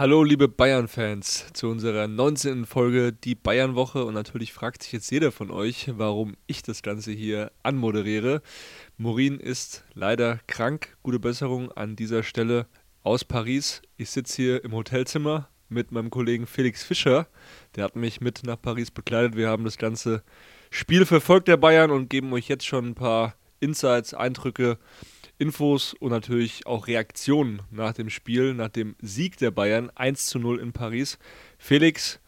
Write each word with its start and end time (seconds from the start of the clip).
Hallo 0.00 0.24
liebe 0.24 0.48
Bayern-Fans 0.48 1.48
zu 1.52 1.68
unserer 1.68 2.08
19. 2.08 2.64
Folge 2.64 3.12
Die 3.12 3.34
Bayern-Woche 3.34 4.02
und 4.02 4.14
natürlich 4.14 4.50
fragt 4.54 4.82
sich 4.82 4.92
jetzt 4.92 5.10
jeder 5.10 5.30
von 5.30 5.50
euch, 5.50 5.90
warum 5.94 6.36
ich 6.46 6.62
das 6.62 6.80
Ganze 6.80 7.12
hier 7.12 7.52
anmoderiere. 7.62 8.40
Morin 8.96 9.38
ist 9.38 9.84
leider 9.92 10.40
krank, 10.46 10.96
gute 11.02 11.18
Besserung 11.18 11.70
an 11.72 11.96
dieser 11.96 12.22
Stelle 12.22 12.66
aus 13.02 13.26
Paris. 13.26 13.82
Ich 13.98 14.08
sitze 14.08 14.36
hier 14.36 14.64
im 14.64 14.72
Hotelzimmer 14.72 15.50
mit 15.68 15.92
meinem 15.92 16.08
Kollegen 16.08 16.46
Felix 16.46 16.82
Fischer, 16.82 17.26
der 17.76 17.84
hat 17.84 17.94
mich 17.94 18.22
mit 18.22 18.42
nach 18.42 18.58
Paris 18.58 18.90
begleitet. 18.90 19.36
Wir 19.36 19.50
haben 19.50 19.64
das 19.64 19.76
ganze 19.76 20.22
Spiel 20.70 21.04
verfolgt 21.04 21.46
der 21.46 21.58
Bayern 21.58 21.90
und 21.90 22.08
geben 22.08 22.32
euch 22.32 22.48
jetzt 22.48 22.64
schon 22.64 22.86
ein 22.86 22.94
paar 22.94 23.34
Insights, 23.60 24.14
Eindrücke 24.14 24.78
Infos 25.40 25.94
und 25.94 26.10
natürlich 26.10 26.66
auch 26.66 26.86
Reaktionen 26.86 27.62
nach 27.70 27.94
dem 27.94 28.10
Spiel, 28.10 28.52
nach 28.52 28.68
dem 28.68 28.94
Sieg 29.00 29.38
der 29.38 29.50
Bayern 29.50 29.90
1 29.94 30.26
zu 30.26 30.38
0 30.38 30.60
in 30.60 30.72
Paris. 30.74 31.18
Felix, 31.56 32.20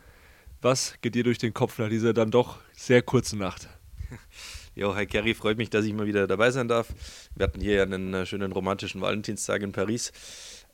was 0.63 0.95
geht 1.03 1.15
dir 1.15 1.23
durch 1.23 1.37
den 1.37 1.53
Kopf 1.53 1.79
nach 1.79 1.91
dieser 1.91 2.15
dann 2.15 2.31
doch 2.31 2.61
sehr 2.73 3.03
kurzen 3.03 3.39
Nacht? 3.39 3.69
Jo, 4.75 4.95
hi 4.95 5.05
Kerry, 5.05 5.35
freut 5.35 5.59
mich, 5.59 5.69
dass 5.69 5.85
ich 5.85 5.93
mal 5.93 6.07
wieder 6.07 6.27
dabei 6.27 6.51
sein 6.51 6.67
darf. 6.67 6.95
Wir 7.37 7.45
hatten 7.45 7.61
hier 7.61 7.75
ja 7.75 7.83
einen 7.83 8.15
äh, 8.15 8.25
schönen 8.25 8.53
romantischen 8.53 9.03
Valentinstag 9.03 9.61
in 9.61 9.73
Paris. 9.73 10.13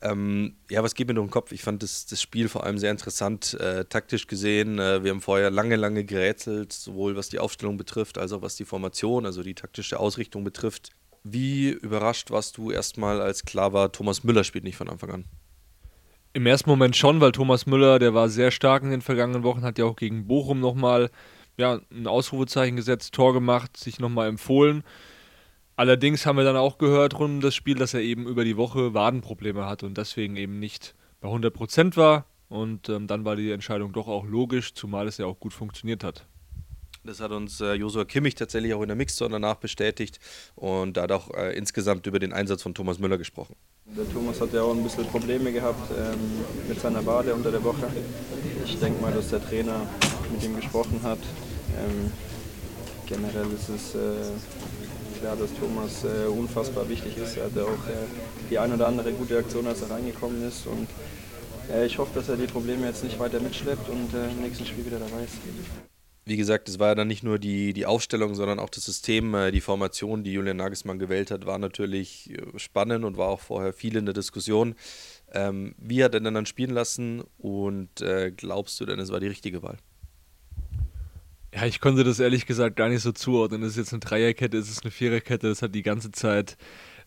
Ähm, 0.01 0.55
ja, 0.69 0.81
was 0.81 0.95
geht 0.95 1.09
mir 1.09 1.15
durch 1.15 1.27
den 1.27 1.31
Kopf? 1.31 1.51
Ich 1.51 1.63
fand 1.63 1.83
das, 1.83 2.05
das 2.05 2.21
Spiel 2.21 2.47
vor 2.47 2.63
allem 2.63 2.77
sehr 2.77 2.91
interessant, 2.91 3.55
äh, 3.55 3.83
taktisch 3.83 4.27
gesehen. 4.27 4.79
Äh, 4.79 5.03
wir 5.03 5.11
haben 5.11 5.19
vorher 5.19 5.51
lange, 5.51 5.75
lange 5.75 6.05
gerätselt, 6.05 6.71
sowohl 6.71 7.17
was 7.17 7.27
die 7.27 7.39
Aufstellung 7.39 7.75
betrifft, 7.75 8.17
als 8.17 8.31
auch 8.31 8.41
was 8.41 8.55
die 8.55 8.63
Formation, 8.63 9.25
also 9.25 9.43
die 9.43 9.53
taktische 9.55 9.99
Ausrichtung 9.99 10.45
betrifft. 10.45 10.91
Wie 11.23 11.69
überrascht 11.69 12.31
warst 12.31 12.57
du 12.57 12.71
erstmal, 12.71 13.21
als 13.21 13.43
klar 13.45 13.73
war, 13.73 13.91
Thomas 13.91 14.23
Müller 14.23 14.43
spielt 14.43 14.63
nicht 14.63 14.77
von 14.77 14.89
Anfang 14.89 15.11
an? 15.11 15.25
Im 16.33 16.45
ersten 16.45 16.69
Moment 16.69 16.95
schon, 16.95 17.21
weil 17.21 17.31
Thomas 17.31 17.65
Müller, 17.65 17.99
der 17.99 18.13
war 18.13 18.29
sehr 18.29 18.51
stark 18.51 18.83
in 18.83 18.91
den 18.91 19.01
vergangenen 19.01 19.43
Wochen, 19.43 19.63
hat 19.63 19.77
ja 19.77 19.85
auch 19.85 19.95
gegen 19.95 20.27
Bochum 20.27 20.59
nochmal 20.59 21.09
ja, 21.57 21.79
ein 21.91 22.07
Ausrufezeichen 22.07 22.75
gesetzt, 22.75 23.13
Tor 23.13 23.33
gemacht, 23.33 23.75
sich 23.77 23.99
nochmal 23.99 24.29
empfohlen. 24.29 24.83
Allerdings 25.75 26.25
haben 26.25 26.37
wir 26.37 26.43
dann 26.43 26.57
auch 26.57 26.77
gehört 26.77 27.13
rund 27.17 27.35
um 27.35 27.41
das 27.41 27.55
Spiel, 27.55 27.75
dass 27.75 27.93
er 27.93 28.01
eben 28.01 28.27
über 28.27 28.43
die 28.43 28.57
Woche 28.57 28.93
Wadenprobleme 28.93 29.65
hat 29.65 29.83
und 29.83 29.97
deswegen 29.97 30.35
eben 30.35 30.59
nicht 30.59 30.95
bei 31.21 31.29
100% 31.29 31.95
war. 31.95 32.25
Und 32.49 32.89
ähm, 32.89 33.07
dann 33.07 33.25
war 33.25 33.35
die 33.35 33.51
Entscheidung 33.51 33.93
doch 33.93 34.07
auch 34.07 34.25
logisch, 34.25 34.73
zumal 34.73 35.07
es 35.07 35.17
ja 35.17 35.25
auch 35.25 35.39
gut 35.39 35.53
funktioniert 35.53 36.03
hat. 36.03 36.25
Das 37.03 37.21
hat 37.21 37.31
uns 37.31 37.61
äh, 37.61 37.73
Josua 37.73 38.03
Kimmich 38.03 38.35
tatsächlich 38.35 38.73
auch 38.73 38.81
in 38.81 38.87
der 38.87 38.95
Mixzone 38.97 39.31
danach 39.31 39.55
bestätigt 39.55 40.19
und 40.55 40.97
da 40.97 41.03
hat 41.03 41.11
auch 41.11 41.33
äh, 41.33 41.55
insgesamt 41.57 42.05
über 42.07 42.19
den 42.19 42.33
Einsatz 42.33 42.61
von 42.61 42.73
Thomas 42.73 42.99
Müller 42.99 43.17
gesprochen. 43.17 43.55
Der 43.85 44.07
Thomas 44.11 44.39
hat 44.41 44.53
ja 44.53 44.61
auch 44.61 44.75
ein 44.75 44.83
bisschen 44.83 45.05
Probleme 45.05 45.51
gehabt 45.51 45.91
ähm, 45.97 46.19
mit 46.67 46.79
seiner 46.79 47.05
Wade 47.05 47.33
unter 47.33 47.51
der 47.51 47.63
Woche. 47.63 47.87
Ich 48.65 48.77
denke 48.79 49.01
mal, 49.01 49.13
dass 49.13 49.29
der 49.29 49.43
Trainer 49.43 49.81
mit 50.31 50.43
ihm 50.43 50.55
gesprochen 50.57 50.99
hat. 51.01 51.19
Ähm, 51.77 52.11
generell 53.07 53.47
ist 53.53 53.69
es 53.69 53.95
äh, 53.95 55.19
klar, 55.19 55.37
dass 55.37 55.49
Thomas 55.57 56.03
äh, 56.03 56.27
unfassbar 56.27 56.87
wichtig 56.89 57.17
ist. 57.17 57.37
Er 57.37 57.45
hatte 57.45 57.63
auch 57.63 57.87
äh, 57.87 58.05
die 58.49 58.59
ein 58.59 58.73
oder 58.73 58.87
andere 58.87 59.13
gute 59.13 59.37
Aktion, 59.37 59.65
als 59.67 59.81
er 59.81 59.89
reingekommen 59.89 60.45
ist. 60.47 60.67
Und 60.67 60.87
äh, 61.73 61.85
ich 61.85 61.97
hoffe, 61.97 62.11
dass 62.13 62.27
er 62.29 62.35
die 62.35 62.47
Probleme 62.47 62.85
jetzt 62.85 63.03
nicht 63.03 63.17
weiter 63.19 63.39
mitschleppt 63.39 63.89
und 63.89 64.13
im 64.13 64.41
nächsten 64.41 64.65
Spiel 64.65 64.85
wieder 64.85 64.99
dabei 64.99 65.23
ist 65.23 65.88
wie 66.25 66.37
gesagt, 66.37 66.69
es 66.69 66.79
war 66.79 66.89
ja 66.89 66.95
dann 66.95 67.07
nicht 67.07 67.23
nur 67.23 67.39
die, 67.39 67.73
die 67.73 67.85
Aufstellung, 67.85 68.35
sondern 68.35 68.59
auch 68.59 68.69
das 68.69 68.85
System, 68.85 69.33
äh, 69.33 69.51
die 69.51 69.61
Formation, 69.61 70.23
die 70.23 70.33
Julian 70.33 70.57
Nagelsmann 70.57 70.99
gewählt 70.99 71.31
hat, 71.31 71.45
war 71.45 71.57
natürlich 71.57 72.31
äh, 72.31 72.59
spannend 72.59 73.03
und 73.05 73.17
war 73.17 73.29
auch 73.29 73.39
vorher 73.39 73.73
viel 73.73 73.95
in 73.95 74.05
der 74.05 74.13
Diskussion. 74.13 74.75
Ähm, 75.31 75.75
wie 75.77 76.03
hat 76.03 76.13
er 76.13 76.19
denn 76.19 76.33
dann 76.33 76.45
spielen 76.45 76.71
lassen 76.71 77.23
und 77.37 78.01
äh, 78.01 78.31
glaubst 78.35 78.79
du 78.79 78.85
denn, 78.85 78.99
es 78.99 79.11
war 79.11 79.19
die 79.19 79.27
richtige 79.27 79.63
Wahl? 79.63 79.77
Ja, 81.53 81.65
ich 81.65 81.81
konnte 81.81 82.03
das 82.03 82.19
ehrlich 82.19 82.45
gesagt 82.45 82.75
gar 82.75 82.89
nicht 82.89 83.01
so 83.01 83.11
zuordnen. 83.11 83.63
Ist 83.63 83.71
es 83.71 83.77
jetzt 83.77 83.93
eine 83.93 84.01
Dreierkette, 84.01 84.57
ist 84.57 84.69
es 84.69 84.83
eine 84.83 84.91
Viererkette? 84.91 85.49
Das 85.49 85.63
hat 85.63 85.73
die 85.73 85.81
ganze 85.81 86.11
Zeit 86.11 86.57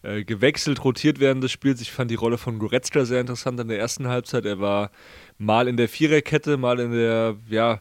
äh, 0.02 0.24
gewechselt, 0.24 0.84
rotiert 0.84 1.20
während 1.20 1.44
des 1.44 1.52
Spiels. 1.52 1.80
Ich 1.80 1.92
fand 1.92 2.10
die 2.10 2.16
Rolle 2.16 2.38
von 2.38 2.58
Goretzka 2.58 3.04
sehr 3.04 3.20
interessant 3.20 3.60
in 3.60 3.68
der 3.68 3.78
ersten 3.78 4.08
Halbzeit. 4.08 4.44
Er 4.44 4.58
war 4.58 4.90
mal 5.38 5.68
in 5.68 5.76
der 5.76 5.88
Viererkette, 5.88 6.56
mal 6.56 6.80
in 6.80 6.90
der, 6.90 7.36
ja, 7.48 7.80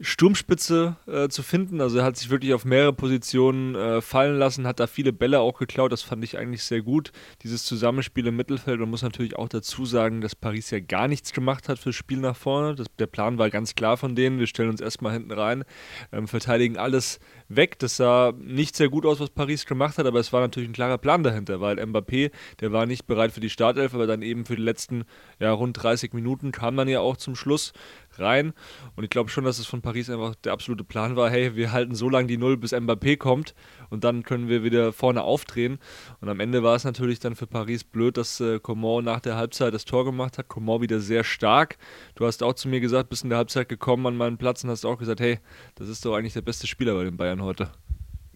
Sturmspitze 0.00 0.96
äh, 1.06 1.28
zu 1.28 1.42
finden. 1.42 1.80
Also 1.80 1.98
er 1.98 2.04
hat 2.04 2.16
sich 2.16 2.30
wirklich 2.30 2.54
auf 2.54 2.64
mehrere 2.64 2.92
Positionen 2.92 3.74
äh, 3.74 4.00
fallen 4.00 4.38
lassen, 4.38 4.66
hat 4.66 4.78
da 4.78 4.86
viele 4.86 5.12
Bälle 5.12 5.40
auch 5.40 5.58
geklaut. 5.58 5.90
Das 5.90 6.02
fand 6.02 6.22
ich 6.22 6.38
eigentlich 6.38 6.62
sehr 6.62 6.82
gut. 6.82 7.10
Dieses 7.42 7.64
Zusammenspiel 7.64 8.26
im 8.28 8.36
Mittelfeld. 8.36 8.78
Man 8.78 8.90
muss 8.90 9.02
natürlich 9.02 9.36
auch 9.36 9.48
dazu 9.48 9.86
sagen, 9.86 10.20
dass 10.20 10.36
Paris 10.36 10.70
ja 10.70 10.78
gar 10.78 11.08
nichts 11.08 11.32
gemacht 11.32 11.68
hat 11.68 11.80
fürs 11.80 11.96
Spiel 11.96 12.18
nach 12.18 12.36
vorne. 12.36 12.76
Das, 12.76 12.86
der 12.98 13.06
Plan 13.06 13.38
war 13.38 13.50
ganz 13.50 13.74
klar 13.74 13.96
von 13.96 14.14
denen. 14.14 14.38
Wir 14.38 14.46
stellen 14.46 14.70
uns 14.70 14.80
erstmal 14.80 15.12
hinten 15.12 15.32
rein, 15.32 15.64
ähm, 16.12 16.28
verteidigen 16.28 16.76
alles 16.76 17.18
weg. 17.48 17.78
Das 17.78 17.96
sah 17.96 18.32
nicht 18.38 18.76
sehr 18.76 18.88
gut 18.88 19.06
aus, 19.06 19.20
was 19.20 19.30
Paris 19.30 19.66
gemacht 19.66 19.98
hat, 19.98 20.06
aber 20.06 20.20
es 20.20 20.32
war 20.32 20.40
natürlich 20.40 20.68
ein 20.68 20.74
klarer 20.74 20.98
Plan 20.98 21.22
dahinter, 21.22 21.60
weil 21.60 21.78
Mbappé, 21.78 22.30
der 22.60 22.72
war 22.72 22.86
nicht 22.86 23.06
bereit 23.06 23.32
für 23.32 23.40
die 23.40 23.50
Startelf, 23.50 23.94
aber 23.94 24.06
dann 24.06 24.22
eben 24.22 24.44
für 24.44 24.56
die 24.56 24.62
letzten 24.62 25.04
ja, 25.38 25.52
rund 25.52 25.82
30 25.82 26.12
Minuten 26.12 26.52
kam 26.52 26.76
dann 26.76 26.88
ja 26.88 27.00
auch 27.00 27.16
zum 27.16 27.34
Schluss 27.34 27.72
rein. 28.16 28.52
Und 28.96 29.04
ich 29.04 29.10
glaube 29.10 29.30
schon, 29.30 29.44
dass 29.44 29.58
es 29.58 29.66
von 29.66 29.82
Paris 29.82 30.10
einfach 30.10 30.34
der 30.36 30.52
absolute 30.52 30.84
Plan 30.84 31.16
war, 31.16 31.30
hey, 31.30 31.56
wir 31.56 31.72
halten 31.72 31.94
so 31.94 32.08
lange 32.08 32.28
die 32.28 32.36
Null, 32.36 32.56
bis 32.56 32.72
Mbappé 32.72 33.16
kommt 33.16 33.54
und 33.90 34.04
dann 34.04 34.22
können 34.22 34.48
wir 34.48 34.62
wieder 34.62 34.92
vorne 34.92 35.22
aufdrehen. 35.22 35.78
Und 36.20 36.28
am 36.28 36.40
Ende 36.40 36.62
war 36.62 36.76
es 36.76 36.84
natürlich 36.84 37.20
dann 37.20 37.36
für 37.36 37.46
Paris 37.46 37.84
blöd, 37.84 38.16
dass 38.16 38.40
äh, 38.40 38.58
Coman 38.60 39.04
nach 39.04 39.20
der 39.20 39.36
Halbzeit 39.36 39.74
das 39.74 39.84
Tor 39.84 40.04
gemacht 40.04 40.38
hat. 40.38 40.48
Coman 40.48 40.82
wieder 40.82 41.00
sehr 41.00 41.24
stark. 41.24 41.78
Du 42.14 42.26
hast 42.26 42.42
auch 42.42 42.54
zu 42.54 42.68
mir 42.68 42.80
gesagt, 42.80 43.08
bist 43.10 43.24
in 43.24 43.30
der 43.30 43.38
Halbzeit 43.38 43.68
gekommen 43.68 44.06
an 44.06 44.16
meinen 44.16 44.38
Platz 44.38 44.64
und 44.64 44.70
hast 44.70 44.84
auch 44.84 44.98
gesagt, 44.98 45.20
hey, 45.20 45.38
das 45.76 45.88
ist 45.88 46.04
doch 46.04 46.14
eigentlich 46.14 46.34
der 46.34 46.42
beste 46.42 46.66
Spieler 46.66 46.94
bei 46.94 47.04
den 47.04 47.16
Bayern 47.16 47.37
heute. 47.42 47.70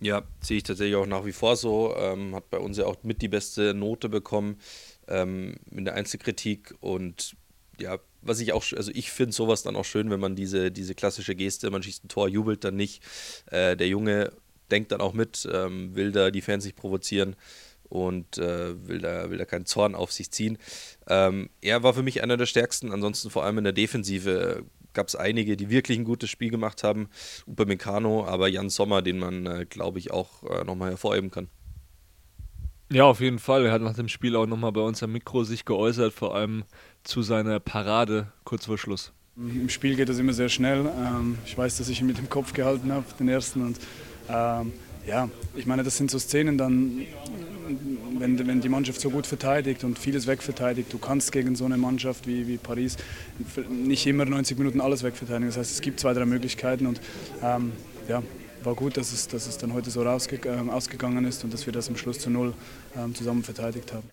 Ja, 0.00 0.22
sehe 0.40 0.56
ich 0.56 0.62
tatsächlich 0.64 0.96
auch 0.96 1.06
nach 1.06 1.24
wie 1.24 1.32
vor 1.32 1.56
so. 1.56 1.94
Ähm, 1.96 2.34
hat 2.34 2.50
bei 2.50 2.58
uns 2.58 2.76
ja 2.76 2.86
auch 2.86 2.96
mit 3.02 3.22
die 3.22 3.28
beste 3.28 3.72
Note 3.72 4.08
bekommen 4.08 4.58
ähm, 5.08 5.56
in 5.70 5.84
der 5.84 5.94
Einzelkritik 5.94 6.74
und 6.80 7.36
ja, 7.78 7.98
was 8.20 8.40
ich 8.40 8.52
auch, 8.52 8.64
also 8.76 8.90
ich 8.94 9.10
finde 9.10 9.32
sowas 9.32 9.62
dann 9.62 9.76
auch 9.76 9.84
schön, 9.84 10.10
wenn 10.10 10.20
man 10.20 10.36
diese, 10.36 10.70
diese 10.70 10.94
klassische 10.94 11.34
Geste, 11.34 11.70
man 11.70 11.82
schießt 11.82 12.04
ein 12.04 12.08
Tor, 12.08 12.28
jubelt 12.28 12.64
dann 12.64 12.76
nicht. 12.76 13.02
Äh, 13.46 13.76
der 13.76 13.88
Junge 13.88 14.32
denkt 14.70 14.92
dann 14.92 15.00
auch 15.00 15.12
mit, 15.12 15.48
ähm, 15.52 15.94
will 15.94 16.12
da 16.12 16.30
die 16.30 16.40
Fans 16.40 16.64
nicht 16.64 16.76
provozieren 16.76 17.36
und 17.88 18.38
äh, 18.38 18.88
will, 18.88 19.00
da, 19.00 19.30
will 19.30 19.38
da 19.38 19.44
keinen 19.44 19.66
Zorn 19.66 19.94
auf 19.94 20.12
sich 20.12 20.30
ziehen. 20.30 20.58
Ähm, 21.08 21.50
er 21.60 21.82
war 21.82 21.94
für 21.94 22.02
mich 22.02 22.22
einer 22.22 22.36
der 22.36 22.46
stärksten, 22.46 22.92
ansonsten 22.92 23.30
vor 23.30 23.44
allem 23.44 23.58
in 23.58 23.64
der 23.64 23.72
Defensive 23.72 24.64
gab 24.94 25.08
es 25.08 25.16
einige, 25.16 25.56
die 25.56 25.70
wirklich 25.70 25.98
ein 25.98 26.04
gutes 26.04 26.30
Spiel 26.30 26.50
gemacht 26.50 26.84
haben. 26.84 27.08
Upamecano, 27.46 28.26
aber 28.26 28.48
Jan 28.48 28.70
Sommer, 28.70 29.02
den 29.02 29.18
man, 29.18 29.46
äh, 29.46 29.66
glaube 29.68 29.98
ich, 29.98 30.10
auch 30.10 30.42
äh, 30.44 30.64
nochmal 30.64 30.90
hervorheben 30.90 31.30
kann. 31.30 31.48
Ja, 32.92 33.04
auf 33.04 33.20
jeden 33.20 33.38
Fall. 33.38 33.64
Er 33.66 33.72
hat 33.72 33.80
nach 33.80 33.94
dem 33.94 34.08
Spiel 34.08 34.36
auch 34.36 34.46
nochmal 34.46 34.72
bei 34.72 34.82
uns 34.82 35.02
am 35.02 35.12
Mikro 35.12 35.44
sich 35.44 35.64
geäußert, 35.64 36.12
vor 36.12 36.34
allem 36.34 36.64
zu 37.04 37.22
seiner 37.22 37.58
Parade 37.58 38.32
kurz 38.44 38.66
vor 38.66 38.76
Schluss. 38.76 39.12
Im 39.36 39.70
Spiel 39.70 39.96
geht 39.96 40.10
das 40.10 40.18
immer 40.18 40.34
sehr 40.34 40.50
schnell. 40.50 40.84
Ähm, 40.98 41.38
ich 41.46 41.56
weiß, 41.56 41.78
dass 41.78 41.88
ich 41.88 42.00
ihn 42.00 42.06
mit 42.06 42.18
dem 42.18 42.28
Kopf 42.28 42.52
gehalten 42.52 42.92
habe, 42.92 43.06
den 43.18 43.28
ersten. 43.28 43.62
Und 43.62 43.78
ähm, 44.28 44.72
ja, 45.06 45.28
ich 45.54 45.66
meine, 45.66 45.82
das 45.82 45.96
sind 45.96 46.10
so 46.10 46.18
Szenen 46.18 46.58
dann, 46.58 47.02
wenn, 48.18 48.46
wenn 48.46 48.60
die 48.60 48.68
Mannschaft 48.68 49.00
so 49.00 49.10
gut 49.10 49.26
verteidigt 49.26 49.84
und 49.84 49.98
vieles 49.98 50.26
wegverteidigt. 50.26 50.92
Du 50.92 50.98
kannst 50.98 51.32
gegen 51.32 51.56
so 51.56 51.64
eine 51.64 51.76
Mannschaft 51.76 52.26
wie, 52.26 52.46
wie 52.46 52.56
Paris 52.56 52.96
nicht 53.68 54.06
immer 54.06 54.24
90 54.24 54.58
Minuten 54.58 54.80
alles 54.80 55.02
wegverteidigen. 55.02 55.48
Das 55.48 55.56
heißt, 55.56 55.72
es 55.72 55.80
gibt 55.80 56.00
zwei, 56.00 56.12
drei 56.14 56.24
Möglichkeiten 56.24 56.86
und 56.86 57.00
ähm, 57.42 57.72
ja, 58.08 58.22
war 58.62 58.74
gut, 58.74 58.96
dass 58.96 59.12
es, 59.12 59.28
dass 59.28 59.46
es 59.46 59.58
dann 59.58 59.72
heute 59.72 59.90
so 59.90 60.02
rausge 60.02 60.36
äh, 60.44 60.70
ausgegangen 60.70 61.24
ist 61.24 61.42
und 61.44 61.52
dass 61.52 61.66
wir 61.66 61.72
das 61.72 61.88
am 61.88 61.96
Schluss 61.96 62.18
zu 62.20 62.30
null 62.30 62.54
ähm, 62.96 63.14
zusammen 63.14 63.42
verteidigt 63.42 63.92
haben. 63.92 64.08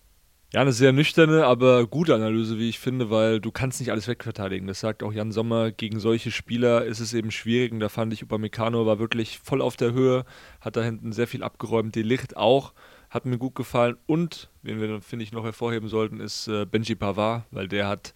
Ja, 0.52 0.62
eine 0.62 0.72
sehr 0.72 0.92
nüchterne, 0.92 1.46
aber 1.46 1.86
gute 1.86 2.12
Analyse, 2.12 2.58
wie 2.58 2.68
ich 2.68 2.80
finde, 2.80 3.08
weil 3.08 3.40
du 3.40 3.52
kannst 3.52 3.78
nicht 3.78 3.92
alles 3.92 4.08
wegverteidigen. 4.08 4.66
Das 4.66 4.80
sagt 4.80 5.04
auch 5.04 5.12
Jan 5.12 5.30
Sommer. 5.30 5.70
Gegen 5.70 6.00
solche 6.00 6.32
Spieler 6.32 6.84
ist 6.84 6.98
es 6.98 7.14
eben 7.14 7.30
schwierig. 7.30 7.70
Und 7.70 7.78
da 7.78 7.88
fand 7.88 8.12
ich, 8.12 8.24
Upamecano 8.24 8.84
war 8.84 8.98
wirklich 8.98 9.38
voll 9.38 9.62
auf 9.62 9.76
der 9.76 9.92
Höhe, 9.92 10.24
hat 10.60 10.74
da 10.74 10.82
hinten 10.82 11.12
sehr 11.12 11.28
viel 11.28 11.44
abgeräumt. 11.44 11.94
Delicht 11.94 12.36
auch, 12.36 12.72
hat 13.10 13.26
mir 13.26 13.38
gut 13.38 13.54
gefallen. 13.54 13.96
Und, 14.06 14.50
wen 14.62 14.80
wir, 14.80 15.00
finde 15.00 15.22
ich, 15.22 15.30
noch 15.30 15.44
hervorheben 15.44 15.88
sollten, 15.88 16.18
ist 16.18 16.48
äh, 16.48 16.66
Benji 16.66 16.96
Pavard, 16.96 17.44
weil 17.52 17.68
der 17.68 17.86
hat 17.86 18.12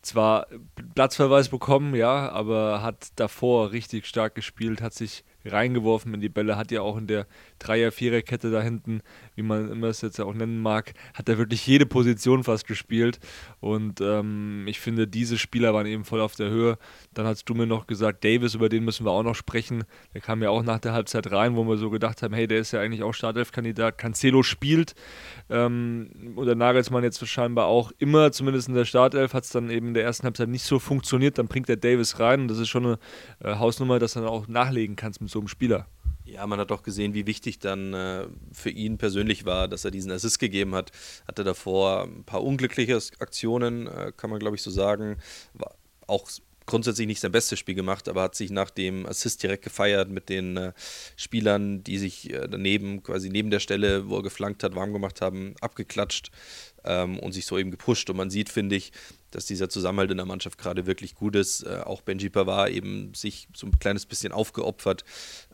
zwar 0.00 0.46
Platzverweis 0.94 1.48
bekommen, 1.50 1.94
ja, 1.94 2.30
aber 2.30 2.80
hat 2.80 3.08
davor 3.16 3.72
richtig 3.72 4.06
stark 4.06 4.34
gespielt, 4.34 4.80
hat 4.80 4.94
sich 4.94 5.24
reingeworfen 5.44 6.14
in 6.14 6.20
die 6.20 6.28
Bälle, 6.28 6.56
hat 6.56 6.70
ja 6.70 6.80
auch 6.82 6.96
in 6.96 7.06
der 7.06 7.26
Dreier-Vierer-Kette 7.58 8.50
da 8.50 8.62
hinten, 8.62 9.02
wie 9.36 9.42
man 9.42 9.70
immer 9.70 9.88
es 9.88 10.00
jetzt 10.00 10.20
auch 10.20 10.34
nennen 10.34 10.60
mag, 10.60 10.94
hat 11.14 11.28
er 11.28 11.38
wirklich 11.38 11.66
jede 11.66 11.86
Position 11.86 12.42
fast 12.42 12.66
gespielt. 12.66 13.20
Und 13.60 14.00
ähm, 14.00 14.64
ich 14.66 14.80
finde, 14.80 15.06
diese 15.06 15.38
Spieler 15.38 15.72
waren 15.74 15.86
eben 15.86 16.04
voll 16.04 16.20
auf 16.20 16.34
der 16.34 16.50
Höhe. 16.50 16.78
Dann 17.14 17.26
hast 17.26 17.44
du 17.44 17.54
mir 17.54 17.66
noch 17.66 17.86
gesagt, 17.86 18.24
Davis, 18.24 18.54
über 18.54 18.68
den 18.68 18.84
müssen 18.84 19.06
wir 19.06 19.12
auch 19.12 19.22
noch 19.22 19.34
sprechen. 19.34 19.84
Der 20.14 20.20
kam 20.20 20.42
ja 20.42 20.50
auch 20.50 20.62
nach 20.62 20.78
der 20.78 20.92
Halbzeit 20.92 21.30
rein, 21.30 21.54
wo 21.54 21.64
wir 21.64 21.76
so 21.76 21.90
gedacht 21.90 22.22
haben, 22.22 22.34
hey, 22.34 22.46
der 22.46 22.58
ist 22.58 22.72
ja 22.72 22.80
eigentlich 22.80 23.02
auch 23.02 23.12
Startelf-Kandidat. 23.12 23.98
Cancelo 23.98 24.42
spielt. 24.42 24.94
Ähm, 25.50 26.34
und 26.34 26.46
der 26.46 26.54
Nagelsmann 26.54 27.04
jetzt 27.04 27.24
scheinbar 27.28 27.66
auch 27.66 27.92
immer, 27.98 28.32
zumindest 28.32 28.68
in 28.68 28.74
der 28.74 28.86
Startelf, 28.86 29.34
hat 29.34 29.44
es 29.44 29.50
dann 29.50 29.70
eben 29.70 29.88
in 29.88 29.94
der 29.94 30.04
ersten 30.04 30.24
Halbzeit 30.24 30.48
nicht 30.48 30.64
so 30.64 30.78
funktioniert. 30.78 31.38
Dann 31.38 31.46
bringt 31.46 31.68
der 31.68 31.76
Davis 31.76 32.18
rein 32.18 32.42
und 32.42 32.48
das 32.48 32.58
ist 32.58 32.68
schon 32.68 32.86
eine 32.86 32.98
äh, 33.40 33.56
Hausnummer, 33.56 33.98
dass 33.98 34.14
du 34.14 34.20
dann 34.20 34.28
auch 34.28 34.48
nachlegen 34.48 34.96
kannst 34.96 35.20
mit 35.20 35.30
so 35.30 35.38
einem 35.38 35.48
Spieler. 35.48 35.86
Ja, 36.26 36.44
man 36.46 36.58
hat 36.58 36.72
auch 36.72 36.82
gesehen, 36.82 37.14
wie 37.14 37.26
wichtig 37.26 37.60
dann 37.60 37.94
äh, 37.94 38.26
für 38.52 38.70
ihn 38.70 38.98
persönlich 38.98 39.44
war, 39.44 39.68
dass 39.68 39.84
er 39.84 39.92
diesen 39.92 40.10
Assist 40.10 40.40
gegeben 40.40 40.74
hat. 40.74 40.90
Hatte 41.26 41.44
davor 41.44 42.02
ein 42.02 42.24
paar 42.24 42.42
unglückliche 42.42 42.98
Aktionen, 43.20 43.86
äh, 43.86 44.12
kann 44.16 44.30
man 44.30 44.40
glaube 44.40 44.56
ich 44.56 44.62
so 44.62 44.70
sagen. 44.70 45.18
War 45.54 45.76
auch 46.08 46.28
grundsätzlich 46.66 47.06
nicht 47.06 47.20
sein 47.20 47.30
bestes 47.30 47.60
Spiel 47.60 47.76
gemacht, 47.76 48.08
aber 48.08 48.22
hat 48.22 48.34
sich 48.34 48.50
nach 48.50 48.70
dem 48.70 49.06
Assist 49.06 49.42
direkt 49.42 49.62
gefeiert 49.62 50.10
mit 50.10 50.28
den 50.28 50.56
äh, 50.56 50.72
Spielern, 51.14 51.84
die 51.84 51.98
sich 51.98 52.32
äh, 52.32 52.48
daneben, 52.48 53.04
quasi 53.04 53.30
neben 53.30 53.50
der 53.50 53.60
Stelle, 53.60 54.08
wo 54.08 54.16
er 54.16 54.22
geflankt 54.22 54.64
hat, 54.64 54.74
warm 54.74 54.92
gemacht 54.92 55.20
haben, 55.20 55.54
abgeklatscht 55.60 56.32
ähm, 56.84 57.20
und 57.20 57.32
sich 57.32 57.46
so 57.46 57.56
eben 57.56 57.70
gepusht. 57.70 58.10
Und 58.10 58.16
man 58.16 58.30
sieht, 58.30 58.48
finde 58.48 58.74
ich, 58.74 58.90
dass 59.36 59.44
dieser 59.44 59.68
Zusammenhalt 59.68 60.10
in 60.10 60.16
der 60.16 60.24
Mannschaft 60.24 60.56
gerade 60.56 60.86
wirklich 60.86 61.14
gut 61.14 61.36
ist. 61.36 61.62
Äh, 61.62 61.82
auch 61.84 62.00
Benji 62.00 62.30
Pavard 62.30 62.70
eben 62.70 63.12
sich 63.12 63.48
so 63.54 63.66
ein 63.66 63.78
kleines 63.78 64.06
bisschen 64.06 64.32
aufgeopfert. 64.32 65.04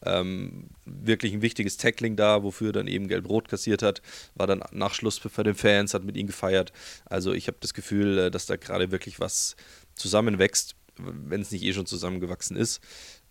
Ähm, 0.05 0.69
wirklich 0.85 1.33
ein 1.33 1.43
wichtiges 1.43 1.79
Tackling 1.79 2.15
da, 2.15 2.45
wofür 2.45 2.69
er 2.69 2.75
dann 2.75 2.87
eben 2.87 3.09
gelb-rot 3.09 3.49
kassiert 3.49 3.83
hat. 3.83 4.01
War 4.37 4.47
dann 4.47 4.63
Nachschluss 4.71 5.19
für 5.19 5.43
den 5.43 5.57
Fans, 5.57 5.95
hat 5.95 6.05
mit 6.05 6.17
ihm 6.17 6.29
gefeiert. 6.29 6.73
Also 7.07 7.33
ich 7.33 7.49
habe 7.49 7.57
das 7.59 7.75
Gefühl, 7.75 8.19
äh, 8.19 8.31
dass 8.31 8.47
da 8.47 8.55
gerade 8.55 8.93
wirklich 8.93 9.19
was 9.19 9.57
zusammenwächst 9.97 10.77
wenn 10.99 11.41
es 11.41 11.51
nicht 11.51 11.65
eh 11.65 11.73
schon 11.73 11.87
zusammengewachsen 11.87 12.55
ist. 12.55 12.83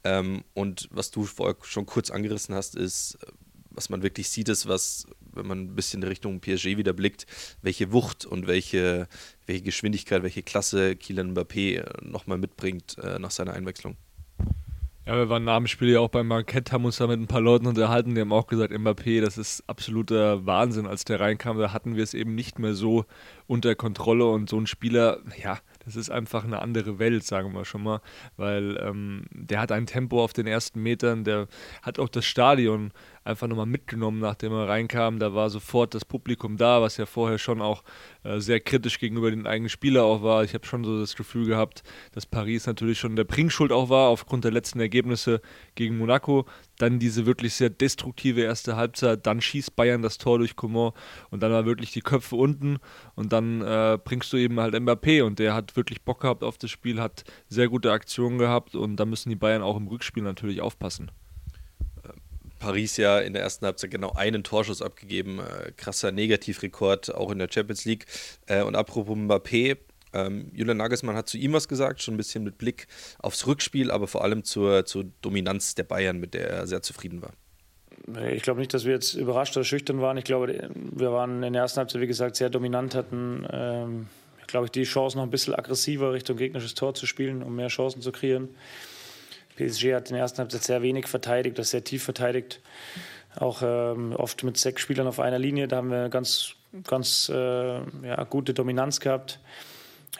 Ähm, 0.04 0.44
und 0.56 0.90
was 0.92 1.12
du 1.12 1.26
vorher 1.26 1.56
schon 1.62 1.86
kurz 1.86 2.10
angerissen 2.10 2.56
hast, 2.56 2.76
ist, 2.76 3.20
was 3.72 3.90
man 3.90 4.04
wirklich 4.04 4.30
sieht, 4.30 4.50
ist, 4.50 4.68
was, 4.68 5.08
wenn 5.34 5.48
man 5.48 5.60
ein 5.62 5.76
bisschen 5.76 6.04
Richtung 6.04 6.40
PSG 6.40 6.78
wieder 6.78 6.94
blickt, 6.94 7.26
welche 7.62 7.92
Wucht 7.92 8.26
und 8.26 8.48
welche, 8.48 9.08
welche 9.46 9.64
Geschwindigkeit, 9.64 10.24
welche 10.24 10.44
Klasse 10.44 10.96
Kylian 10.96 11.34
Mbappé 11.34 11.80
äh, 11.80 12.06
nochmal 12.06 12.38
mitbringt 12.38 12.98
äh, 13.00 13.20
nach 13.20 13.32
seiner 13.32 13.54
Einwechslung. 13.54 13.98
Ja, 15.08 15.18
wir 15.18 15.30
waren 15.30 15.44
nach 15.44 15.58
dem 15.58 15.66
Spiel 15.66 15.90
ja 15.90 16.00
auch 16.00 16.10
beim 16.10 16.28
Marquette, 16.28 16.72
haben 16.72 16.86
uns 16.86 16.98
da 16.98 17.08
mit 17.08 17.20
ein 17.20 17.26
paar 17.26 17.42
Leuten 17.42 17.66
unterhalten, 17.66 18.14
die 18.14 18.22
haben 18.22 18.32
auch 18.32 18.46
gesagt, 18.46 18.72
Mbappé, 18.72 19.20
das 19.20 19.40
ist 19.40 19.64
absoluter 19.68 20.46
Wahnsinn. 20.46 20.86
Als 20.86 21.06
der 21.06 21.20
reinkam, 21.20 21.58
da 21.58 21.74
hatten 21.74 21.96
wir 21.96 22.04
es 22.04 22.14
eben 22.14 22.36
nicht 22.36 22.60
mehr 22.60 22.76
so 22.76 23.06
unter 23.48 23.74
Kontrolle 23.74 24.26
und 24.28 24.48
so 24.48 24.60
ein 24.60 24.68
Spieler, 24.68 25.18
ja, 25.42 25.58
das 25.84 25.96
ist 25.96 26.12
einfach 26.12 26.44
eine 26.44 26.62
andere 26.62 27.00
Welt, 27.00 27.24
sagen 27.24 27.52
wir 27.54 27.66
schon 27.66 27.82
mal, 27.82 28.02
weil 28.38 28.78
ähm, 28.80 29.26
der 29.32 29.60
hat 29.60 29.72
ein 29.72 29.88
Tempo 29.88 30.24
auf 30.24 30.34
den 30.34 30.46
ersten 30.46 30.84
Metern, 30.84 31.24
der 31.24 31.48
hat 31.82 31.98
auch 31.98 32.10
das 32.10 32.26
Stadion 32.26 32.92
einfach 33.24 33.48
nochmal 33.48 33.66
mitgenommen, 33.66 34.20
nachdem 34.20 34.52
er 34.54 34.68
reinkam. 34.68 35.20
Da 35.20 35.34
war 35.34 35.50
sofort 35.50 35.94
das 35.94 36.06
Publikum 36.06 36.58
da, 36.58 36.82
was 36.82 36.98
ja 36.98 37.06
vorher 37.06 37.38
schon 37.38 37.62
auch 37.62 37.84
äh, 38.24 38.40
sehr 38.40 38.60
kritisch 38.60 39.00
gegenüber 39.00 39.30
den 39.30 39.46
eigenen 39.46 39.70
Spieler 39.70 40.04
auch 40.04 40.24
war. 40.24 40.44
Ich 40.44 40.54
habe 40.54 40.66
schon 40.66 40.84
so 40.84 41.00
das 41.00 41.16
Gefühl 41.16 41.46
gehabt, 41.46 41.84
dass 42.14 42.26
Paris 42.26 42.66
natürlich 42.66 43.00
schon 43.00 43.16
der 43.16 43.24
Bringschuld 43.24 43.72
auch 43.72 43.90
war, 43.90 44.10
aufgrund 44.10 44.44
der 44.44 44.52
letzten 44.52 44.80
Ergebnisse 44.80 45.42
gegen 45.76 45.98
Monaco. 45.98 46.46
Dann 46.78 47.00
diese 47.00 47.26
wirklich 47.26 47.54
sehr 47.54 47.70
destruktive 47.70 48.42
erste 48.42 48.76
Halbzeit, 48.76 49.28
dann 49.28 49.40
schießt 49.40 49.76
Bayern 49.76 50.02
das 50.02 50.18
Tor 50.18 50.40
durch 50.40 50.56
Coman 50.56 50.94
und 51.30 51.44
dann 51.44 51.52
war 51.52 51.66
wirklich 51.66 51.92
die 51.92 52.02
Köpfe 52.02 52.36
unten 52.36 52.80
und 53.14 53.32
dann 53.34 53.62
äh, 53.62 54.00
bringst 54.04 54.34
du 54.34 54.38
eben 54.38 54.60
halt 54.60 54.74
Mbappé 54.74 55.24
und 55.24 55.38
der 55.38 55.54
hat 55.54 55.76
wirklich 55.76 56.02
Bock 56.02 56.22
gehabt 56.22 56.44
auf 56.44 56.58
das 56.58 56.72
Spiel, 56.72 57.00
hat 57.00 57.24
sehr 57.48 57.68
gute 57.70 57.92
Aktionen 57.92 58.40
gehabt 58.40 58.76
und 58.76 58.96
da 58.96 59.06
müssen 59.06 59.30
die 59.30 59.36
Bayern 59.36 59.62
auch 59.62 59.78
im 59.78 59.88
Rückspiel 59.88 60.24
natürlich 60.24 60.62
aufpassen. 60.62 61.12
Paris 62.62 62.96
ja 62.98 63.20
in 63.20 63.34
der 63.34 63.42
ersten 63.42 63.66
Halbzeit 63.66 63.92
genau 63.92 64.14
einen 64.14 64.44
Torschuss 64.44 64.82
abgegeben. 64.82 65.40
Äh, 65.40 65.72
krasser 65.76 66.12
Negativrekord 66.12 67.14
auch 67.14 67.32
in 67.32 67.40
der 67.40 67.50
Champions 67.52 67.84
League. 67.86 68.06
Äh, 68.46 68.62
und 68.62 68.76
apropos 68.76 69.18
Mbappé, 69.18 69.78
ähm, 70.14 70.52
Julian 70.54 70.78
Nagelsmann 70.78 71.16
hat 71.16 71.28
zu 71.28 71.38
ihm 71.38 71.54
was 71.54 71.68
gesagt, 71.68 72.02
schon 72.02 72.14
ein 72.14 72.18
bisschen 72.18 72.44
mit 72.44 72.58
Blick 72.58 72.88
aufs 73.20 73.48
Rückspiel, 73.48 73.92
aber 73.92 74.08
vor 74.08 74.24
allem 74.24 74.44
zur, 74.44 74.86
zur 74.86 75.06
Dominanz 75.22 75.76
der 75.76 75.84
Bayern, 75.84 76.20
mit 76.20 76.34
der 76.34 76.50
er 76.50 76.68
sehr 76.68 76.82
zufrieden 76.82 77.22
war. 77.22 77.32
Ich 78.32 78.44
glaube 78.44 78.60
nicht, 78.60 78.74
dass 78.74 78.86
wir 78.86 78.94
jetzt 78.94 79.14
überrascht 79.14 79.56
oder 79.58 79.64
schüchtern 79.64 80.02
waren. 80.02 80.18
Ich 80.18 80.24
glaube, 80.24 80.70
wir 80.74 81.12
waren 81.12 81.44
in 81.44 81.54
der 81.54 81.64
ersten 81.64 81.80
Halbzeit, 81.80 82.02
wie 82.02 82.08
gesagt, 82.08 82.36
sehr 82.36 82.50
dominant, 82.50 82.94
hatten, 82.96 83.48
ähm, 83.52 84.08
glaube 84.48 84.66
ich, 84.66 84.72
die 84.72 84.84
Chance 84.84 85.18
noch 85.18 85.24
ein 85.24 85.30
bisschen 85.30 85.56
aggressiver 85.56 86.14
Richtung 86.14 86.38
gegnerisches 86.38 86.74
Tor 86.74 86.94
zu 86.94 87.06
spielen, 87.06 87.42
um 87.42 87.56
mehr 87.56 87.68
Chancen 87.68 88.02
zu 88.02 88.12
kreieren. 88.12 88.50
PSG 89.56 89.94
hat 89.94 90.10
in 90.10 90.14
der 90.14 90.22
ersten 90.22 90.40
Halbzeit 90.40 90.64
sehr 90.64 90.82
wenig 90.82 91.08
verteidigt, 91.08 91.58
das 91.60 91.72
sehr 91.72 91.84
tief 91.84 92.04
verteidigt. 92.04 92.62
Auch 93.36 93.62
ähm, 93.64 94.14
oft 94.16 94.44
mit 94.44 94.58
sechs 94.58 94.82
Spielern 94.82 95.08
auf 95.08 95.20
einer 95.20 95.40
Linie. 95.40 95.68
Da 95.68 95.78
haben 95.78 95.90
wir 95.90 96.10
ganz, 96.10 96.54
ganz 96.86 97.30
äh, 97.30 97.36
ja, 97.36 98.24
gute 98.30 98.54
Dominanz 98.54 99.00
gehabt. 99.00 99.40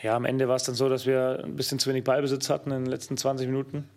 Ja, 0.02 0.16
am 0.16 0.26
Ende 0.26 0.48
war 0.48 0.56
es 0.56 0.64
dann 0.64 0.76
so, 0.76 0.90
dass 0.90 1.06
wir 1.06 1.42
ein 1.44 1.56
bisschen 1.56 1.78
zu 1.78 1.90
wenig 1.90 2.04
Ballbesitz 2.04 2.50
hatten 2.50 2.72
in 2.72 2.84
den 2.84 2.92
letzten 2.92 3.18
20 3.18 3.48
Minuten 3.48 3.88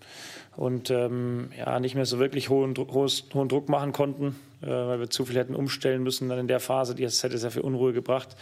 und 0.56 0.90
ähm, 0.90 1.50
ja, 1.56 1.80
nicht 1.80 1.94
mehr 1.94 2.06
so 2.06 2.18
wirklich 2.18 2.48
hohen, 2.48 2.76
hohes, 2.76 3.24
hohen 3.32 3.48
Druck 3.48 3.68
machen 3.68 3.92
konnten, 3.92 4.36
äh, 4.62 4.66
weil 4.66 5.00
wir 5.00 5.10
zu 5.10 5.24
viel 5.24 5.36
hätten 5.36 5.54
umstellen 5.54 6.02
müssen 6.02 6.28
dann 6.28 6.38
in 6.38 6.48
der 6.48 6.60
Phase. 6.60 6.94
Die 6.94 7.04
hätte 7.04 7.38
sehr 7.38 7.50
viel 7.50 7.62
Unruhe 7.62 7.92
gebracht. 7.92 8.36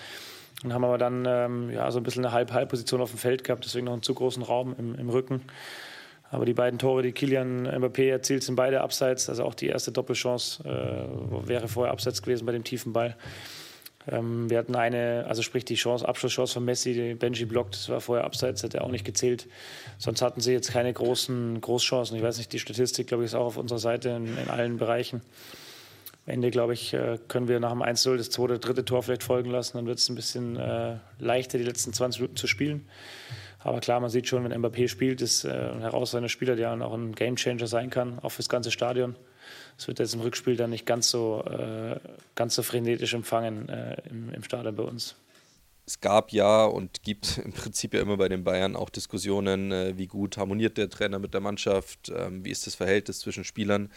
Und 0.64 0.72
haben 0.72 0.84
aber 0.84 0.98
dann 0.98 1.24
ähm, 1.26 1.70
ja, 1.70 1.90
so 1.90 1.98
ein 1.98 2.02
bisschen 2.02 2.24
eine 2.24 2.32
Halb-Halb-Position 2.32 3.00
auf 3.00 3.10
dem 3.10 3.18
Feld 3.18 3.42
gehabt, 3.42 3.64
deswegen 3.64 3.86
noch 3.86 3.94
einen 3.94 4.02
zu 4.02 4.14
großen 4.14 4.42
Raum 4.42 4.74
im, 4.78 4.94
im 4.94 5.08
Rücken. 5.08 5.42
Aber 6.32 6.46
die 6.46 6.54
beiden 6.54 6.78
Tore, 6.78 7.02
die 7.02 7.12
Kilian 7.12 7.68
Mbappé 7.68 8.08
erzielt, 8.08 8.42
sind 8.42 8.56
beide 8.56 8.80
abseits. 8.80 9.28
Also 9.28 9.44
auch 9.44 9.54
die 9.54 9.66
erste 9.66 9.92
Doppelchance 9.92 10.64
äh, 10.64 11.46
wäre 11.46 11.68
vorher 11.68 11.92
abseits 11.92 12.22
gewesen 12.22 12.46
bei 12.46 12.52
dem 12.52 12.64
tiefen 12.64 12.94
Ball. 12.94 13.16
Ähm, 14.08 14.48
wir 14.48 14.56
hatten 14.56 14.74
eine, 14.74 15.26
also 15.28 15.42
sprich 15.42 15.66
die 15.66 15.74
Chance, 15.74 16.08
Abschlusschance 16.08 16.54
von 16.54 16.64
Messi, 16.64 16.94
die 16.94 17.14
Benji 17.14 17.44
blockt, 17.44 17.74
das 17.74 17.90
war 17.90 18.00
vorher 18.00 18.24
abseits, 18.24 18.62
hätte 18.62 18.82
auch 18.82 18.90
nicht 18.90 19.04
gezählt. 19.04 19.46
Sonst 19.98 20.22
hatten 20.22 20.40
sie 20.40 20.52
jetzt 20.52 20.72
keine 20.72 20.90
großen 20.90 21.60
Großchancen. 21.60 22.16
Ich 22.16 22.22
weiß 22.22 22.38
nicht, 22.38 22.50
die 22.50 22.58
Statistik, 22.58 23.08
glaube 23.08 23.24
ich, 23.24 23.30
ist 23.30 23.34
auch 23.34 23.44
auf 23.44 23.56
unserer 23.58 23.78
Seite 23.78 24.08
in, 24.08 24.38
in 24.38 24.48
allen 24.48 24.78
Bereichen. 24.78 25.20
Am 26.24 26.32
Ende, 26.32 26.50
glaube 26.50 26.72
ich, 26.72 26.94
äh, 26.94 27.18
können 27.28 27.46
wir 27.46 27.60
nach 27.60 27.72
dem 27.72 27.82
1-0 27.82 28.16
das 28.16 28.30
zweite, 28.30 28.58
dritte 28.58 28.86
Tor 28.86 29.02
vielleicht 29.02 29.22
folgen 29.22 29.50
lassen. 29.50 29.76
Dann 29.76 29.86
wird 29.86 29.98
es 29.98 30.08
ein 30.08 30.14
bisschen 30.14 30.56
äh, 30.56 30.96
leichter, 31.18 31.58
die 31.58 31.64
letzten 31.64 31.92
20 31.92 32.22
Minuten 32.22 32.36
zu 32.36 32.46
spielen. 32.46 32.86
Aber 33.64 33.80
klar, 33.80 34.00
man 34.00 34.10
sieht 34.10 34.26
schon, 34.26 34.44
wenn 34.44 34.52
Mbappé 34.52 34.88
spielt, 34.88 35.20
ist 35.20 35.44
äh, 35.44 35.50
ein 35.50 35.80
herausragender 35.80 36.28
Spieler, 36.28 36.56
der 36.56 36.72
auch 36.72 36.94
ein 36.94 37.14
Gamechanger 37.14 37.66
sein 37.66 37.90
kann, 37.90 38.18
auch 38.20 38.30
fürs 38.30 38.48
ganze 38.48 38.70
Stadion. 38.70 39.16
Es 39.78 39.88
wird 39.88 39.98
jetzt 39.98 40.14
im 40.14 40.20
Rückspiel 40.20 40.56
dann 40.56 40.70
nicht 40.70 40.86
ganz 40.86 41.10
so, 41.10 41.44
äh, 41.44 41.98
ganz 42.34 42.54
so 42.54 42.62
frenetisch 42.62 43.14
empfangen 43.14 43.68
äh, 43.68 43.96
im, 44.10 44.32
im 44.32 44.42
Stadion 44.42 44.74
bei 44.74 44.82
uns. 44.82 45.16
Es 45.86 46.00
gab 46.00 46.32
ja 46.32 46.64
und 46.64 47.02
gibt 47.02 47.38
im 47.44 47.52
Prinzip 47.52 47.94
ja 47.94 48.00
immer 48.00 48.16
bei 48.16 48.28
den 48.28 48.44
Bayern 48.44 48.76
auch 48.76 48.90
Diskussionen, 48.90 49.70
äh, 49.72 49.96
wie 49.96 50.06
gut 50.06 50.36
harmoniert 50.36 50.76
der 50.76 50.90
Trainer 50.90 51.18
mit 51.18 51.34
der 51.34 51.40
Mannschaft, 51.40 52.12
ähm, 52.14 52.44
wie 52.44 52.50
ist 52.50 52.66
das 52.66 52.74
Verhältnis 52.74 53.20
zwischen 53.20 53.44
Spielern 53.44 53.90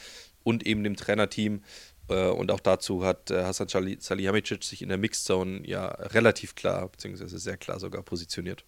und 0.43 0.65
eben 0.65 0.83
dem 0.83 0.95
Trainerteam. 0.95 1.63
Äh, 2.07 2.29
und 2.29 2.51
auch 2.51 2.59
dazu 2.59 3.03
hat 3.03 3.31
äh, 3.31 3.43
Hassan 3.43 3.67
Salihamidzic 3.67 4.63
sich 4.63 4.83
in 4.83 4.89
der 4.89 4.99
Mixzone 4.99 5.67
ja 5.67 5.87
relativ 5.87 6.53
klar, 6.53 6.87
beziehungsweise 6.89 7.39
sehr 7.39 7.57
klar 7.57 7.79
sogar 7.79 8.03
positioniert 8.03 8.63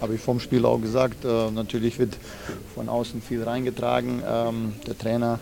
habe 0.00 0.14
ich 0.14 0.20
vom 0.20 0.40
Spiel 0.40 0.64
auch 0.64 0.80
gesagt. 0.80 1.24
Äh, 1.24 1.50
natürlich 1.50 1.98
wird 1.98 2.16
von 2.74 2.88
außen 2.88 3.22
viel 3.22 3.42
reingetragen. 3.42 4.22
Ähm, 4.26 4.74
der 4.86 4.96
Trainer 4.96 5.40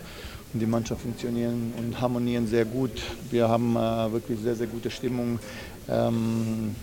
und 0.53 0.59
die 0.59 0.65
Mannschaft 0.65 1.01
funktionieren 1.01 1.73
und 1.77 1.99
harmonieren 1.99 2.47
sehr 2.47 2.65
gut. 2.65 2.91
Wir 3.29 3.49
haben 3.49 3.75
äh, 3.75 4.11
wirklich 4.11 4.39
sehr, 4.39 4.55
sehr 4.55 4.67
gute 4.67 4.89
Stimmung. 4.89 5.39
Ähm, 5.89 6.75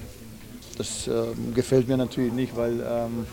das 0.76 1.08
äh, 1.08 1.12
gefällt 1.54 1.88
mir 1.88 1.96
natürlich 1.96 2.32
nicht, 2.32 2.56
weil 2.56 2.80
ähm, 2.80 3.26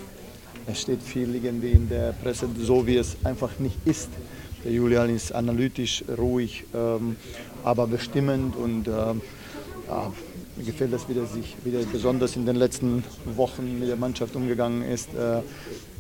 es 0.68 0.82
steht 0.82 1.02
viel 1.02 1.36
irgendwie 1.36 1.72
in 1.72 1.90
der 1.90 2.14
Presse, 2.14 2.48
so 2.58 2.86
wie 2.86 2.98
es 2.98 3.18
einfach 3.24 3.60
nicht 3.60 3.78
ist. 3.86 4.10
Der 4.64 4.72
Julian 4.72 5.16
ist 5.16 5.34
analytisch, 5.34 6.04
ruhig, 6.18 6.66
ähm, 6.74 7.16
aber 7.64 7.88
bestimmend 7.88 8.56
und 8.56 8.88
ähm, 8.88 9.22
ja, 9.88 10.12
mir 10.60 10.66
gefällt 10.66 10.92
das, 10.92 11.08
wie 11.08 11.18
er 11.18 11.26
sich 11.26 11.56
wieder 11.64 11.80
besonders 11.86 12.36
in 12.36 12.46
den 12.46 12.58
letzten 12.58 13.04
Wochen 13.24 13.80
mit 13.80 13.88
der 13.88 13.96
Mannschaft 13.96 14.36
umgegangen 14.36 14.84
ist. 14.84 15.14
Äh, 15.16 15.42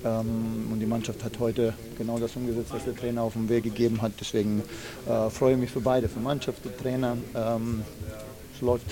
ähm, 0.03 0.67
und 0.71 0.79
die 0.79 0.85
Mannschaft 0.85 1.23
hat 1.23 1.39
heute 1.39 1.73
genau 1.97 2.19
das 2.19 2.35
umgesetzt, 2.35 2.71
was 2.71 2.83
der 2.83 2.95
Trainer 2.95 3.21
auf 3.21 3.33
den 3.33 3.47
Weg 3.47 3.63
gegeben 3.63 4.01
hat. 4.01 4.11
Deswegen 4.19 4.61
äh, 5.07 5.29
freue 5.29 5.53
ich 5.53 5.59
mich 5.59 5.71
für 5.71 5.79
beide, 5.79 6.09
für 6.09 6.19
Mannschaft 6.19 6.65
und 6.65 6.77
Trainer. 6.77 7.17
Ähm, 7.33 7.83
es 8.53 8.61
läuft 8.61 8.87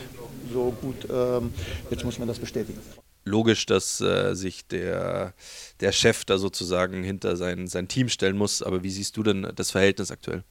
so 0.53 0.74
gut. 0.81 1.05
Ähm, 1.12 1.51
jetzt 1.91 2.05
muss 2.05 2.17
man 2.17 2.29
das 2.29 2.39
bestätigen. 2.39 2.79
logisch, 3.25 3.65
dass 3.65 4.00
äh, 4.00 4.36
sich 4.36 4.67
der, 4.67 5.33
der 5.81 5.91
Chef 5.91 6.24
da 6.24 6.38
sozusagen 6.38 7.03
hinter 7.03 7.36
sein, 7.36 7.67
sein 7.67 7.89
Team 7.89 8.07
stellen 8.07 8.38
muss. 8.38 8.63
Aber 8.63 8.83
wie 8.83 8.89
siehst 8.89 9.17
du 9.17 9.24
denn 9.24 9.51
das 9.53 9.71
Verhältnis 9.71 10.12
aktuell? 10.12 10.45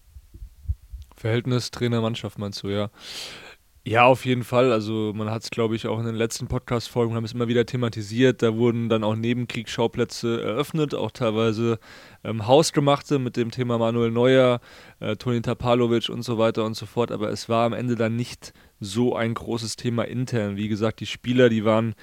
Verhältnis 1.16 1.70
Trainer-Mannschaft 1.70 2.38
meinst 2.38 2.62
du, 2.62 2.68
ja. 2.68 2.90
Ja, 3.88 4.04
auf 4.04 4.24
jeden 4.24 4.42
Fall. 4.42 4.72
Also 4.72 5.12
man 5.14 5.30
hat 5.30 5.44
es, 5.44 5.50
glaube 5.50 5.76
ich, 5.76 5.86
auch 5.86 6.00
in 6.00 6.06
den 6.06 6.16
letzten 6.16 6.48
Podcast-Folgen, 6.48 7.14
haben 7.14 7.24
es 7.24 7.34
immer 7.34 7.46
wieder 7.46 7.66
thematisiert. 7.66 8.42
Da 8.42 8.56
wurden 8.56 8.88
dann 8.88 9.04
auch 9.04 9.14
Nebenkriegsschauplätze 9.14 10.42
eröffnet, 10.42 10.92
auch 10.92 11.12
teilweise 11.12 11.78
ähm, 12.24 12.48
hausgemachte 12.48 13.20
mit 13.20 13.36
dem 13.36 13.52
Thema 13.52 13.78
Manuel 13.78 14.10
Neuer, 14.10 14.60
äh, 14.98 15.14
Toni 15.14 15.40
Tapalovic 15.40 16.08
und 16.08 16.22
so 16.22 16.36
weiter 16.36 16.64
und 16.64 16.74
so 16.74 16.84
fort. 16.84 17.12
Aber 17.12 17.30
es 17.30 17.48
war 17.48 17.64
am 17.64 17.72
Ende 17.74 17.94
dann 17.94 18.16
nicht 18.16 18.54
so 18.80 19.14
ein 19.14 19.34
großes 19.34 19.76
Thema 19.76 20.02
intern. 20.02 20.56
Wie 20.56 20.66
gesagt, 20.66 20.98
die 20.98 21.06
Spieler, 21.06 21.48
die 21.48 21.64
waren 21.64 21.94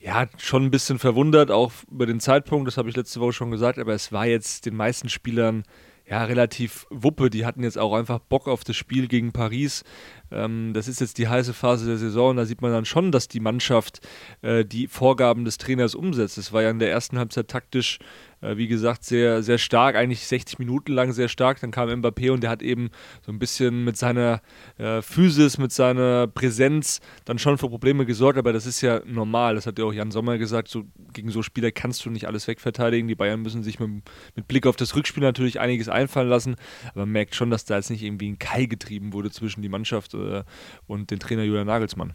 ja, 0.00 0.26
schon 0.38 0.64
ein 0.64 0.70
bisschen 0.72 0.98
verwundert, 0.98 1.52
auch 1.52 1.70
über 1.88 2.06
den 2.06 2.18
Zeitpunkt, 2.18 2.66
das 2.66 2.76
habe 2.76 2.88
ich 2.88 2.96
letzte 2.96 3.20
Woche 3.20 3.32
schon 3.32 3.52
gesagt, 3.52 3.78
aber 3.78 3.94
es 3.94 4.10
war 4.10 4.26
jetzt 4.26 4.66
den 4.66 4.74
meisten 4.74 5.08
Spielern 5.08 5.62
ja, 6.08 6.24
relativ 6.24 6.86
Wuppe. 6.90 7.30
Die 7.30 7.46
hatten 7.46 7.62
jetzt 7.62 7.78
auch 7.78 7.94
einfach 7.94 8.18
Bock 8.18 8.48
auf 8.48 8.64
das 8.64 8.76
Spiel 8.76 9.08
gegen 9.08 9.32
Paris. 9.32 9.84
Ähm, 10.30 10.72
das 10.74 10.88
ist 10.88 11.00
jetzt 11.00 11.18
die 11.18 11.28
heiße 11.28 11.54
Phase 11.54 11.86
der 11.86 11.96
Saison. 11.96 12.36
Da 12.36 12.44
sieht 12.44 12.60
man 12.60 12.72
dann 12.72 12.84
schon, 12.84 13.12
dass 13.12 13.28
die 13.28 13.40
Mannschaft 13.40 14.00
äh, 14.42 14.64
die 14.64 14.88
Vorgaben 14.88 15.44
des 15.44 15.58
Trainers 15.58 15.94
umsetzt. 15.94 16.38
Es 16.38 16.52
war 16.52 16.62
ja 16.62 16.70
in 16.70 16.78
der 16.78 16.90
ersten 16.90 17.18
Halbzeit 17.18 17.48
taktisch 17.48 17.98
wie 18.42 18.66
gesagt, 18.66 19.04
sehr, 19.04 19.42
sehr 19.42 19.58
stark, 19.58 19.96
eigentlich 19.96 20.26
60 20.26 20.58
Minuten 20.58 20.92
lang 20.92 21.12
sehr 21.12 21.28
stark. 21.28 21.60
Dann 21.60 21.70
kam 21.70 21.88
Mbappé 21.88 22.30
und 22.30 22.42
der 22.42 22.50
hat 22.50 22.62
eben 22.62 22.90
so 23.24 23.32
ein 23.32 23.38
bisschen 23.38 23.84
mit 23.84 23.96
seiner 23.96 24.42
äh, 24.78 25.00
Physis, 25.00 25.58
mit 25.58 25.72
seiner 25.72 26.26
Präsenz 26.26 27.00
dann 27.24 27.38
schon 27.38 27.58
für 27.58 27.68
Probleme 27.68 28.04
gesorgt, 28.04 28.38
aber 28.38 28.52
das 28.52 28.66
ist 28.66 28.80
ja 28.80 29.00
normal. 29.06 29.54
Das 29.54 29.66
hat 29.66 29.78
ja 29.78 29.84
auch 29.84 29.92
Jan 29.92 30.10
Sommer 30.10 30.38
gesagt, 30.38 30.68
so, 30.68 30.84
gegen 31.12 31.30
so 31.30 31.42
Spieler 31.42 31.70
kannst 31.70 32.04
du 32.04 32.10
nicht 32.10 32.26
alles 32.26 32.48
wegverteidigen. 32.48 33.08
Die 33.08 33.14
Bayern 33.14 33.42
müssen 33.42 33.62
sich 33.62 33.78
mit, 33.78 33.90
mit 34.34 34.48
Blick 34.48 34.66
auf 34.66 34.76
das 34.76 34.96
Rückspiel 34.96 35.22
natürlich 35.22 35.60
einiges 35.60 35.88
einfallen 35.88 36.28
lassen, 36.28 36.56
aber 36.90 37.00
man 37.00 37.12
merkt 37.12 37.34
schon, 37.34 37.50
dass 37.50 37.64
da 37.64 37.76
jetzt 37.76 37.90
nicht 37.90 38.02
irgendwie 38.02 38.30
ein 38.30 38.38
Keil 38.38 38.66
getrieben 38.66 39.12
wurde 39.12 39.30
zwischen 39.30 39.62
die 39.62 39.68
Mannschaft 39.68 40.14
äh, 40.14 40.42
und 40.86 41.10
den 41.10 41.18
Trainer 41.20 41.44
Julian 41.44 41.66
Nagelsmann. 41.66 42.12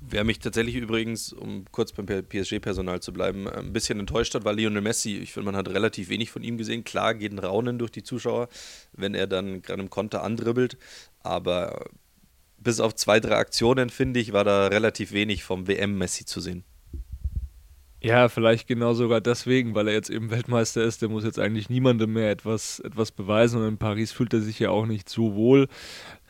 Wer 0.00 0.24
mich 0.24 0.38
tatsächlich 0.38 0.76
übrigens, 0.76 1.32
um 1.32 1.64
kurz 1.72 1.92
beim 1.92 2.06
PSG-Personal 2.06 3.00
zu 3.00 3.12
bleiben, 3.12 3.48
ein 3.48 3.72
bisschen 3.72 3.98
enttäuscht 3.98 4.34
hat, 4.34 4.44
war 4.44 4.52
Lionel 4.52 4.80
Messi. 4.80 5.16
Ich 5.16 5.32
finde, 5.32 5.46
man 5.46 5.56
hat 5.56 5.68
relativ 5.68 6.08
wenig 6.08 6.30
von 6.30 6.42
ihm 6.44 6.56
gesehen. 6.56 6.84
Klar 6.84 7.14
geht 7.14 7.32
ein 7.32 7.38
Raunen 7.38 7.78
durch 7.78 7.90
die 7.90 8.04
Zuschauer, 8.04 8.48
wenn 8.92 9.14
er 9.14 9.26
dann 9.26 9.60
gerade 9.60 9.82
im 9.82 9.90
Konter 9.90 10.22
andribbelt. 10.22 10.78
Aber 11.20 11.90
bis 12.58 12.78
auf 12.78 12.94
zwei, 12.94 13.18
drei 13.18 13.36
Aktionen, 13.36 13.90
finde 13.90 14.20
ich, 14.20 14.32
war 14.32 14.44
da 14.44 14.68
relativ 14.68 15.12
wenig 15.12 15.42
vom 15.42 15.66
WM-Messi 15.66 16.24
zu 16.24 16.40
sehen. 16.40 16.64
Ja, 18.00 18.28
vielleicht 18.28 18.68
genau 18.68 18.94
sogar 18.94 19.20
deswegen, 19.20 19.74
weil 19.74 19.88
er 19.88 19.94
jetzt 19.94 20.10
eben 20.10 20.30
Weltmeister 20.30 20.84
ist. 20.84 21.02
Der 21.02 21.08
muss 21.08 21.24
jetzt 21.24 21.40
eigentlich 21.40 21.68
niemandem 21.68 22.12
mehr 22.12 22.30
etwas, 22.30 22.78
etwas 22.78 23.10
beweisen. 23.10 23.60
Und 23.60 23.68
in 23.68 23.78
Paris 23.78 24.12
fühlt 24.12 24.32
er 24.32 24.40
sich 24.40 24.60
ja 24.60 24.70
auch 24.70 24.86
nicht 24.86 25.08
so 25.08 25.34
wohl 25.34 25.66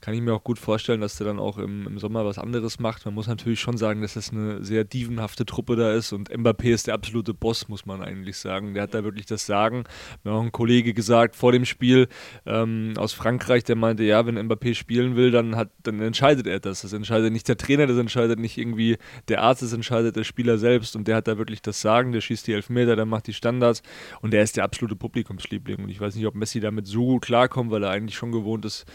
kann 0.00 0.14
ich 0.14 0.21
mir 0.21 0.33
auch 0.33 0.45
gut 0.45 0.59
vorstellen, 0.59 1.00
dass 1.00 1.17
der 1.17 1.26
dann 1.26 1.38
auch 1.38 1.59
im, 1.59 1.87
im, 1.87 1.99
Sommer 1.99 2.25
was 2.25 2.38
anderes 2.38 2.78
macht. 2.78 3.05
Man 3.05 3.14
muss 3.14 3.26
natürlich 3.26 3.61
schon 3.61 3.76
sagen, 3.76 4.02
dass 4.02 4.14
das 4.14 4.31
eine 4.31 4.62
sehr 4.64 4.85
dievenhafte 4.85 5.45
Truppe 5.45 5.76
da 5.76 5.93
ist 5.93 6.12
und 6.12 6.31
Mbappé 6.31 6.73
ist 6.73 6.87
der 6.87 6.95
absolute 6.95 7.35
Boss, 7.35 7.69
muss 7.69 7.87
man 7.87 8.02
eigentlich 8.02 8.37
sagen. 8.37 8.75
Der 8.75 8.85
hat 8.85 8.95
da 8.95 9.05
wirklich 9.05 9.26
das 9.26 9.47
Sagen. 9.47 9.85
Mir 10.23 10.33
hat 10.33 10.38
auch 10.38 10.43
ein 10.43 10.52
Kollege 10.52 10.95
gesagt 10.95 11.35
vor 11.35 11.52
dem 11.52 11.64
Spiel 11.64 12.09
ähm, 12.47 12.95
aus 12.97 13.12
Frankreich, 13.12 13.64
der 13.64 13.76
meinte, 13.76 14.05
ja, 14.05 14.25
wenn 14.26 14.38
Mbappé 14.38 14.75
spielen 14.75 15.17
will, 15.17 15.31
dann, 15.31 15.57
hat, 15.57 15.71
dann 15.83 16.00
entscheidet 16.00 16.47
er 16.47 16.61
das. 16.61 16.83
Das 16.83 16.93
entscheidet 16.93 17.33
nicht 17.33 17.49
der 17.49 17.57
Trainer, 17.57 17.87
das 17.87 17.99
entscheidet 17.99 18.38
nicht 18.38 18.59
irgendwie 18.59 18.99
der 19.28 19.43
Arzt, 19.43 19.62
das 19.62 19.73
entscheidet 19.73 20.17
der 20.17 20.25
Spieler 20.25 20.59
selbst 20.59 20.95
und 20.95 21.09
der 21.09 21.17
hat 21.17 21.28
da 21.28 21.38
wirklich 21.38 21.62
das 21.62 21.81
Sagen. 21.81 22.12
Der 22.12 22.21
schießt 22.21 22.47
die 22.47 22.52
Elfmeter, 22.52 22.97
der 22.97 23.07
macht 23.07 23.26
die 23.26 23.35
Standards 23.35 23.83
und 24.21 24.33
der 24.33 24.43
ist 24.43 24.57
der 24.57 24.64
absolute 24.64 24.97
Publikumsliebling. 24.97 25.78
Und 25.83 25.88
ich 25.88 26.00
weiß 26.00 26.14
nicht, 26.14 26.26
ob 26.26 26.35
Messi 26.35 26.61
damit 26.61 26.87
so 26.87 27.05
gut 27.05 27.23
klarkommt, 27.23 27.71
weil 27.71 27.83
er 27.83 27.90
eigentlich 27.90 28.17
schon 28.17 28.33
gewohnt 28.33 28.64
ist, 28.64 28.87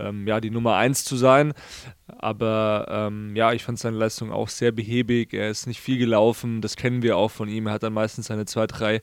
ähm, 0.00 0.26
ja, 0.26 0.40
die 0.40 0.50
Nummer 0.50 0.76
1 0.76 1.04
zu 1.04 1.16
sein. 1.16 1.52
Aber 2.18 2.86
ähm, 2.90 3.34
ja, 3.36 3.52
ich 3.52 3.62
fand 3.62 3.78
seine 3.78 3.96
Leistung 3.96 4.32
auch 4.32 4.48
sehr 4.48 4.72
behäbig. 4.72 5.32
Er 5.32 5.50
ist 5.50 5.66
nicht 5.66 5.80
viel 5.80 5.98
gelaufen, 5.98 6.60
das 6.60 6.76
kennen 6.76 7.02
wir 7.02 7.16
auch 7.16 7.30
von 7.30 7.48
ihm. 7.48 7.66
Er 7.66 7.74
hat 7.74 7.82
dann 7.82 7.92
meistens 7.92 8.26
seine 8.26 8.46
zwei, 8.46 8.66
drei 8.66 8.96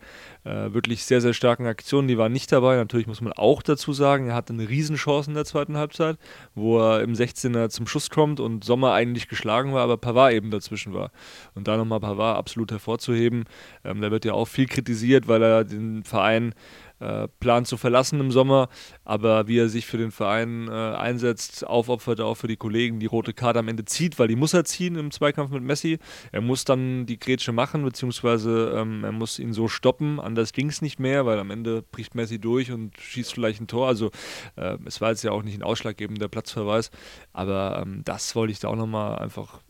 äh, 0.43 0.73
wirklich 0.73 1.05
sehr, 1.05 1.21
sehr 1.21 1.33
starken 1.33 1.65
Aktionen, 1.65 2.07
die 2.07 2.17
waren 2.17 2.31
nicht 2.31 2.51
dabei. 2.51 2.75
Natürlich 2.75 3.07
muss 3.07 3.21
man 3.21 3.33
auch 3.33 3.61
dazu 3.61 3.93
sagen, 3.93 4.29
er 4.29 4.35
hatte 4.35 4.53
eine 4.53 4.67
Riesenchance 4.67 5.29
in 5.29 5.35
der 5.35 5.45
zweiten 5.45 5.77
Halbzeit, 5.77 6.17
wo 6.55 6.79
er 6.79 7.01
im 7.01 7.13
16er 7.13 7.69
zum 7.69 7.87
Schuss 7.87 8.09
kommt 8.09 8.39
und 8.39 8.63
Sommer 8.63 8.93
eigentlich 8.93 9.27
geschlagen 9.27 9.73
war, 9.73 9.83
aber 9.83 9.97
Pavard 9.97 10.33
eben 10.33 10.51
dazwischen 10.51 10.93
war. 10.93 11.11
Und 11.55 11.67
da 11.67 11.77
nochmal 11.77 11.99
Pavard 11.99 12.37
absolut 12.37 12.71
hervorzuheben. 12.71 13.45
Ähm, 13.83 14.01
der 14.01 14.11
wird 14.11 14.25
ja 14.25 14.33
auch 14.33 14.47
viel 14.47 14.67
kritisiert, 14.67 15.27
weil 15.27 15.41
er 15.41 15.63
den 15.63 16.03
Verein 16.03 16.53
äh, 16.99 17.27
plant 17.39 17.67
zu 17.67 17.77
verlassen 17.77 18.19
im 18.19 18.31
Sommer, 18.31 18.69
aber 19.03 19.47
wie 19.47 19.59
er 19.59 19.69
sich 19.69 19.85
für 19.85 19.97
den 19.97 20.11
Verein 20.11 20.67
äh, 20.67 20.71
einsetzt, 20.71 21.65
aufopfert 21.65 22.21
auch 22.21 22.35
für 22.35 22.47
die 22.47 22.57
Kollegen, 22.57 22.99
die 22.99 23.05
rote 23.05 23.33
Karte 23.33 23.59
am 23.59 23.67
Ende 23.67 23.85
zieht, 23.85 24.19
weil 24.19 24.27
die 24.27 24.35
muss 24.35 24.53
er 24.53 24.65
ziehen 24.65 24.95
im 24.95 25.11
Zweikampf 25.11 25.51
mit 25.51 25.63
Messi. 25.63 25.99
Er 26.31 26.41
muss 26.41 26.65
dann 26.65 27.05
die 27.05 27.19
Grätsche 27.19 27.51
machen, 27.51 27.83
beziehungsweise 27.83 28.73
ähm, 28.75 29.03
er 29.03 29.11
muss 29.11 29.39
ihn 29.39 29.53
so 29.53 29.67
stoppen, 29.67 30.19
anders 30.19 30.53
ging 30.53 30.69
es 30.69 30.81
nicht 30.81 30.99
mehr, 30.99 31.25
weil 31.25 31.39
am 31.39 31.51
Ende 31.51 31.83
bricht 31.83 32.15
Messi 32.15 32.39
durch 32.39 32.71
und 32.71 32.99
schießt 32.99 33.33
vielleicht 33.33 33.61
ein 33.61 33.67
Tor. 33.67 33.87
Also 33.87 34.11
äh, 34.55 34.77
es 34.85 35.01
war 35.01 35.09
jetzt 35.09 35.23
ja 35.23 35.31
auch 35.31 35.43
nicht 35.43 35.57
ein 35.57 35.63
ausschlaggebender 35.63 36.27
Platzverweis, 36.27 36.91
aber 37.33 37.83
ähm, 37.83 38.01
das 38.03 38.35
wollte 38.35 38.51
ich 38.51 38.59
da 38.59 38.69
auch 38.69 38.75
nochmal 38.75 39.19
einfach 39.19 39.61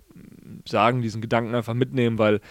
sagen, 0.67 1.01
diesen 1.01 1.21
Gedanken 1.21 1.55
einfach 1.55 1.73
mitnehmen, 1.73 2.17
weil 2.17 2.41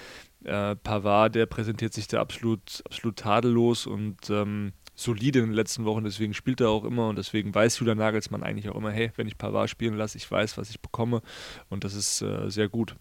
äh, 0.47 0.77
Pavard, 0.77 1.35
der 1.35 1.47
präsentiert 1.47 1.93
sich 1.93 2.09
da 2.09 2.21
absolut, 2.21 2.83
absolut 2.87 3.17
tadellos 3.17 3.87
und 3.87 4.31
ähm, 4.31 4.73
solide 4.95 5.41
in 5.41 5.47
den 5.47 5.55
letzten 5.55 5.85
Wochen, 5.85 6.05
deswegen 6.05 6.35
spielt 6.35 6.61
er 6.61 6.71
auch 6.71 6.85
immer 6.85 7.09
und 7.09 7.17
deswegen 7.17 7.55
weiß 7.55 7.79
Julian 7.79 7.99
Nagelsmann 7.99 8.43
eigentlich 8.43 8.69
auch 8.69 8.77
immer, 8.77 8.91
hey, 8.91 9.13
wenn 9.17 9.27
ich 9.27 9.37
Pavard 9.37 9.69
spielen 9.69 9.95
lasse, 9.95 10.17
ich 10.17 10.31
weiß, 10.31 10.57
was 10.57 10.71
ich 10.71 10.81
bekomme 10.81 11.21
und 11.69 11.85
das 11.85 11.95
ist 11.95 12.23
äh, 12.23 12.49
sehr 12.49 12.69
gut. 12.69 12.97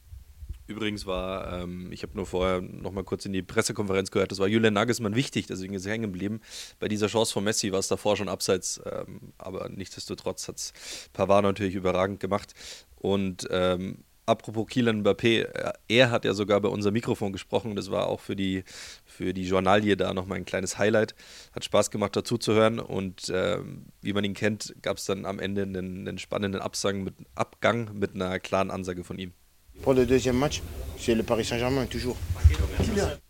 Übrigens 0.67 1.05
war, 1.05 1.61
ähm, 1.61 1.91
ich 1.91 2.01
habe 2.01 2.13
nur 2.15 2.25
vorher 2.25 2.59
noch 2.59 2.91
mal 2.91 3.03
kurz 3.03 3.25
in 3.25 3.33
die 3.33 3.43
Pressekonferenz 3.43 4.09
gehört, 4.09 4.31
das 4.31 4.39
war 4.39 4.47
Julian 4.47 4.73
Nagelsmann 4.73 5.15
wichtig, 5.15 5.45
deswegen 5.45 5.75
ist 5.75 5.85
er 5.85 5.93
hängen 5.93 6.11
geblieben. 6.11 6.41
Bei 6.79 6.87
dieser 6.87 7.07
Chance 7.07 7.31
von 7.31 7.43
Messi 7.43 7.71
war 7.71 7.79
es 7.79 7.87
davor 7.87 8.17
schon 8.17 8.29
abseits, 8.29 8.81
ähm, 8.91 9.33
aber 9.37 9.69
nichtsdestotrotz 9.69 10.47
hat 10.47 10.57
es 10.57 10.73
Pavard 11.13 11.43
natürlich 11.43 11.75
überragend 11.75 12.19
gemacht. 12.19 12.55
Und 12.95 13.47
ähm, 13.51 13.99
apropos 14.25 14.67
Kylian 14.67 15.01
Mbappé, 15.01 15.47
er 15.87 16.11
hat 16.11 16.25
ja 16.25 16.33
sogar 16.33 16.59
bei 16.61 16.69
unserem 16.69 16.93
Mikrofon 16.93 17.31
gesprochen. 17.31 17.75
Das 17.75 17.91
war 17.91 18.07
auch 18.07 18.19
für 18.19 18.35
die, 18.35 18.63
für 19.05 19.33
die 19.33 19.43
Journalie 19.43 19.95
da 19.95 20.13
nochmal 20.13 20.37
ein 20.37 20.45
kleines 20.45 20.77
Highlight. 20.77 21.15
Hat 21.53 21.63
Spaß 21.63 21.91
gemacht, 21.91 22.15
dazu 22.15 22.37
zu 22.37 22.53
hören. 22.53 22.79
Und 22.79 23.29
äh, 23.29 23.59
wie 24.01 24.13
man 24.13 24.23
ihn 24.23 24.33
kennt, 24.33 24.75
gab 24.81 24.97
es 24.97 25.05
dann 25.05 25.25
am 25.25 25.39
Ende 25.39 25.63
einen, 25.63 26.07
einen 26.07 26.17
spannenden 26.17 26.61
Absang 26.61 27.03
mit, 27.03 27.15
Abgang 27.35 27.97
mit 27.97 28.15
einer 28.15 28.39
klaren 28.39 28.71
Ansage 28.71 29.03
von 29.03 29.17
ihm. 29.17 29.33
Pour 29.81 29.93
le 29.93 30.05
deuxième 30.05 30.39
match, 30.39 30.61
c'est 30.97 31.15
le 31.15 31.23
Paris 31.23 31.49
Saint-Germain, 31.49 31.89
toujours. 31.89 32.15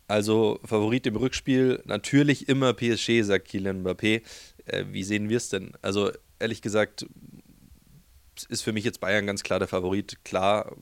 Also 0.08 0.60
Favorit 0.64 1.04
im 1.06 1.16
Rückspiel, 1.16 1.82
natürlich 1.84 2.48
immer 2.48 2.72
PSG, 2.72 3.22
sagt 3.22 3.48
Kylian 3.48 3.82
Mbappé. 3.82 4.22
Äh, 4.64 4.84
wie 4.92 5.02
sehen 5.02 5.28
wir 5.28 5.38
es 5.38 5.48
denn? 5.48 5.72
Also 5.82 6.12
ehrlich 6.38 6.62
gesagt, 6.62 7.06
ist 8.44 8.62
für 8.62 8.72
mich 8.72 8.84
jetzt 8.84 9.00
Bayern 9.00 9.26
ganz 9.26 9.42
klar 9.42 9.58
der 9.58 9.68
Favorit. 9.68 10.24
Klar, 10.24 10.76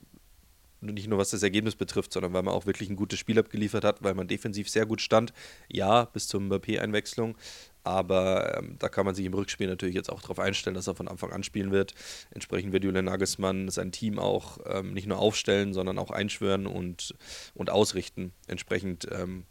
nicht 0.81 1.07
nur 1.07 1.17
was 1.17 1.31
das 1.31 1.43
Ergebnis 1.43 1.75
betrifft, 1.75 2.13
sondern 2.13 2.33
weil 2.33 2.43
man 2.43 2.53
auch 2.53 2.65
wirklich 2.65 2.89
ein 2.89 2.95
gutes 2.95 3.19
Spiel 3.19 3.39
abgeliefert 3.39 3.83
hat, 3.83 4.03
weil 4.03 4.13
man 4.13 4.27
defensiv 4.27 4.69
sehr 4.69 4.85
gut 4.85 5.01
stand. 5.01 5.33
Ja, 5.71 6.05
bis 6.05 6.27
zur 6.27 6.41
Mbappé-Einwechslung. 6.41 7.37
Aber 7.83 8.57
ähm, 8.57 8.77
da 8.79 8.89
kann 8.89 9.05
man 9.05 9.13
sich 9.13 9.25
im 9.25 9.33
Rückspiel 9.33 9.67
natürlich 9.67 9.95
jetzt 9.95 10.11
auch 10.11 10.21
darauf 10.21 10.39
einstellen, 10.39 10.73
dass 10.73 10.87
er 10.87 10.95
von 10.95 11.07
Anfang 11.07 11.31
an 11.31 11.43
spielen 11.43 11.71
wird. 11.71 11.93
Entsprechend 12.31 12.73
wird 12.73 12.83
Julian 12.83 13.05
Nagelsmann 13.05 13.69
sein 13.69 13.91
Team 13.91 14.17
auch 14.17 14.57
ähm, 14.65 14.93
nicht 14.93 15.07
nur 15.07 15.19
aufstellen, 15.19 15.73
sondern 15.73 15.99
auch 15.99 16.09
einschwören 16.09 16.65
und, 16.65 17.13
und 17.53 17.69
ausrichten. 17.69 18.33
Entsprechend 18.47 19.07
ähm, 19.11 19.45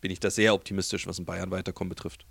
bin 0.00 0.10
ich 0.10 0.20
da 0.20 0.30
sehr 0.30 0.54
optimistisch, 0.54 1.06
was 1.06 1.18
in 1.18 1.26
Bayern 1.26 1.50
weiterkommen 1.50 1.90
betrifft. 1.90 2.26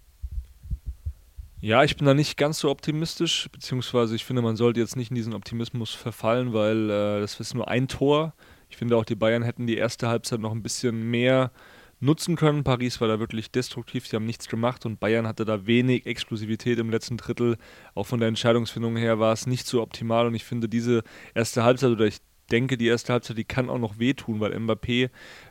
Ja, 1.63 1.83
ich 1.83 1.95
bin 1.95 2.07
da 2.07 2.15
nicht 2.15 2.37
ganz 2.37 2.57
so 2.57 2.71
optimistisch, 2.71 3.47
beziehungsweise 3.51 4.15
ich 4.15 4.25
finde, 4.25 4.41
man 4.41 4.55
sollte 4.55 4.79
jetzt 4.79 4.95
nicht 4.95 5.11
in 5.11 5.15
diesen 5.15 5.35
Optimismus 5.35 5.93
verfallen, 5.93 6.53
weil 6.53 6.89
äh, 6.89 7.21
das 7.21 7.39
ist 7.39 7.53
nur 7.53 7.67
ein 7.67 7.87
Tor. 7.87 8.33
Ich 8.69 8.77
finde 8.77 8.97
auch, 8.97 9.05
die 9.05 9.13
Bayern 9.13 9.43
hätten 9.43 9.67
die 9.67 9.77
erste 9.77 10.07
Halbzeit 10.07 10.39
noch 10.39 10.53
ein 10.53 10.63
bisschen 10.63 11.11
mehr 11.11 11.51
nutzen 11.99 12.35
können. 12.35 12.63
Paris 12.63 12.99
war 12.99 13.07
da 13.07 13.19
wirklich 13.19 13.51
destruktiv, 13.51 14.07
sie 14.07 14.15
haben 14.15 14.25
nichts 14.25 14.47
gemacht 14.47 14.87
und 14.87 14.99
Bayern 14.99 15.27
hatte 15.27 15.45
da 15.45 15.67
wenig 15.67 16.07
Exklusivität 16.07 16.79
im 16.79 16.89
letzten 16.89 17.17
Drittel. 17.17 17.57
Auch 17.93 18.07
von 18.07 18.19
der 18.19 18.29
Entscheidungsfindung 18.29 18.97
her 18.97 19.19
war 19.19 19.31
es 19.31 19.45
nicht 19.45 19.67
so 19.67 19.83
optimal 19.83 20.25
und 20.25 20.33
ich 20.33 20.43
finde 20.43 20.67
diese 20.67 21.03
erste 21.35 21.63
Halbzeit 21.63 21.91
oder 21.91 22.07
ich 22.07 22.17
denke, 22.51 22.77
die 22.77 22.87
erste 22.87 23.13
Halbzeit, 23.13 23.37
die 23.37 23.43
kann 23.43 23.69
auch 23.69 23.77
noch 23.77 23.99
wehtun, 23.99 24.39
weil 24.39 24.53
Mbappé, 24.53 25.09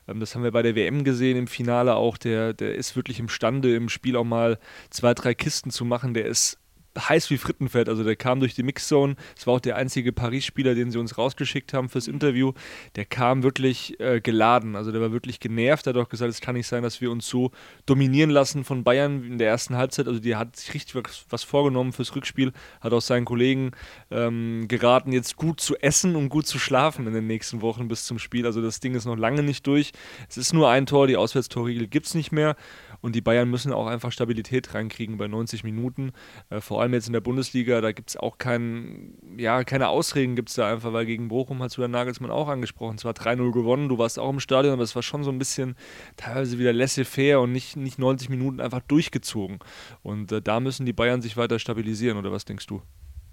ähm, 0.09 0.21
das 0.21 0.35
haben 0.35 0.43
wir 0.43 0.53
bei 0.53 0.63
der 0.63 0.75
WM 0.77 1.05
gesehen 1.05 1.37
im 1.37 1.47
Finale 1.47 1.95
auch, 1.97 2.17
der, 2.17 2.53
der 2.53 2.75
ist 2.75 2.97
wirklich 2.97 3.19
imstande, 3.19 3.75
im 3.75 3.89
Spiel 3.89 4.17
auch 4.17 4.25
mal 4.25 4.59
zwei, 4.91 5.15
drei 5.15 5.35
Kisten 5.35 5.71
zu 5.71 5.85
machen. 5.85 6.15
Der 6.15 6.27
ist 6.27 6.59
heiß 6.99 7.31
wie 7.31 7.39
Frittenfett. 7.39 7.89
Also 7.89 8.05
der 8.05 8.17
kam 8.17 8.41
durch 8.41 8.55
die 8.55 8.63
Mixzone. 8.63 9.17
Es 9.37 9.47
war 9.47 9.55
auch 9.55 9.61
der 9.61 9.77
einzige 9.77 10.13
Paris-Spieler, 10.13 10.75
den 10.75 10.91
sie 10.91 10.99
uns 10.99 11.17
rausgeschickt 11.17 11.73
haben 11.73 11.89
fürs 11.89 12.09
Interview. 12.09 12.53
Der 12.97 13.05
kam 13.05 13.43
wirklich 13.43 13.99
äh, 14.01 14.21
geladen. 14.21 14.77
Also 14.77 14.93
der 14.93 15.01
war 15.01 15.13
wirklich 15.13 15.41
genervt. 15.41 15.87
Er 15.87 15.95
hat 15.95 16.01
auch 16.01 16.09
gesagt, 16.09 16.31
es 16.31 16.41
kann 16.41 16.55
nicht 16.55 16.67
sein, 16.67 16.83
dass 16.83 17.01
wir 17.01 17.11
uns 17.11 17.29
so 17.29 17.51
dominieren 17.87 18.31
lassen 18.31 18.65
von 18.65 18.85
Bayern 18.85 19.25
in 19.25 19.39
der 19.39 19.49
ersten 19.49 19.77
Halbzeit. 19.77 20.09
Also 20.09 20.21
die 20.21 20.37
hat 20.37 20.57
sich 20.57 20.75
richtig 20.75 21.01
was 21.29 21.45
vorgenommen 21.45 21.93
fürs 21.93 22.15
Rückspiel. 22.15 22.53
Hat 22.81 22.93
auch 22.93 23.01
seinen 23.01 23.25
Kollegen 23.25 23.71
ähm, 24.11 24.67
geraten, 24.69 25.13
jetzt 25.13 25.37
gut 25.37 25.61
zu 25.61 25.77
essen 25.77 26.17
und 26.17 26.29
gut 26.29 26.47
zu 26.47 26.59
schlafen 26.59 27.07
in 27.07 27.15
den 27.15 27.27
nächsten 27.27 27.63
Wochen 27.63 27.89
bis 27.89 28.05
zum 28.05 28.19
Spiel. 28.19 28.47
Also 28.47 28.61
das 28.63 28.81
Ding 28.81 28.95
ist 28.95 29.05
noch 29.05 29.17
lange 29.17 29.43
nicht 29.43 29.67
durch. 29.67 29.93
Es 30.29 30.37
ist 30.37 30.53
nur 30.53 30.69
ein 30.69 30.87
Tor. 30.87 31.07
Die 31.07 31.17
Auswärtstorregel 31.17 31.87
gibt 31.87 32.07
es 32.07 32.15
nicht 32.15 32.33
mehr. 32.33 32.57
Und 33.01 33.15
die 33.15 33.21
Bayern 33.21 33.49
müssen 33.49 33.73
auch 33.73 33.87
einfach 33.87 34.13
Stabilität 34.13 34.75
reinkriegen 34.75 35.17
bei 35.17 35.27
90 35.27 35.65
Minuten. 35.65 36.13
Äh, 36.51 36.61
vor 36.61 36.81
allem 36.81 36.93
jetzt 36.93 37.07
in 37.07 37.13
der 37.13 37.21
Bundesliga, 37.21 37.81
da 37.81 37.93
gibt 37.93 38.11
es 38.11 38.17
auch 38.17 38.39
kein, 38.39 39.15
ja, 39.37 39.65
keine 39.65 39.89
Ausreden 39.89 40.37
gibt 40.37 40.51
es 40.51 40.57
da 40.57 40.71
einfach, 40.71 40.93
weil 40.93 41.07
gegen 41.07 41.29
Bochum 41.29 41.63
hat 41.63 41.75
Julian 41.75 41.93
Nagelsmann 41.93 42.31
auch 42.31 42.49
angesprochen. 42.49 42.99
Zwar 42.99 43.13
3-0 43.13 43.53
gewonnen, 43.53 43.89
du 43.89 43.99
warst 43.99 44.19
auch 44.19 44.31
im 44.31 44.41
Stadion, 44.41 44.73
aber 44.73 44.83
es 44.83 44.95
war 44.95 45.03
schon 45.03 45.25
so 45.25 45.31
ein 45.31 45.39
bisschen 45.39 45.77
teilweise 46.17 46.59
wieder 46.59 46.73
laissez-faire 46.73 47.41
und 47.41 47.53
nicht, 47.53 47.77
nicht 47.77 47.99
90 47.99 48.29
Minuten 48.29 48.61
einfach 48.61 48.81
durchgezogen. 48.81 49.59
Und 50.03 50.33
äh, 50.33 50.43
da 50.43 50.61
müssen 50.61 50.87
die 50.87 50.93
Bayern 50.93 51.23
sich 51.23 51.37
weiter 51.37 51.59
stabilisieren, 51.59 52.19
oder 52.19 52.33
was 52.33 52.45
denkst 52.45 52.67
du? 52.67 52.83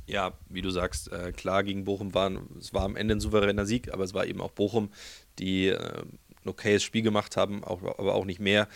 Ja, 0.07 0.33
wie 0.47 0.61
du 0.61 0.69
sagst, 0.69 1.11
äh, 1.11 1.33
klar 1.33 1.63
gegen 1.63 1.83
Bochum 1.83 2.13
waren, 2.13 2.47
es 2.57 2.73
war 2.73 2.83
am 2.83 2.95
Ende 2.95 3.15
ein 3.15 3.19
souveräner 3.19 3.65
Sieg, 3.65 3.93
aber 3.93 4.05
es 4.05 4.13
war 4.13 4.25
eben 4.25 4.39
auch 4.39 4.51
Bochum, 4.51 4.89
die 5.37 5.67
äh, 5.67 6.03
ein 6.47 6.49
okayes 6.49 6.81
Spiel 6.81 7.01
gemacht 7.01 7.35
haben, 7.35 7.63
auch, 7.63 7.83
aber 7.83 8.15
auch 8.15 8.23
nicht 8.23 8.39
mehr. 8.39 8.69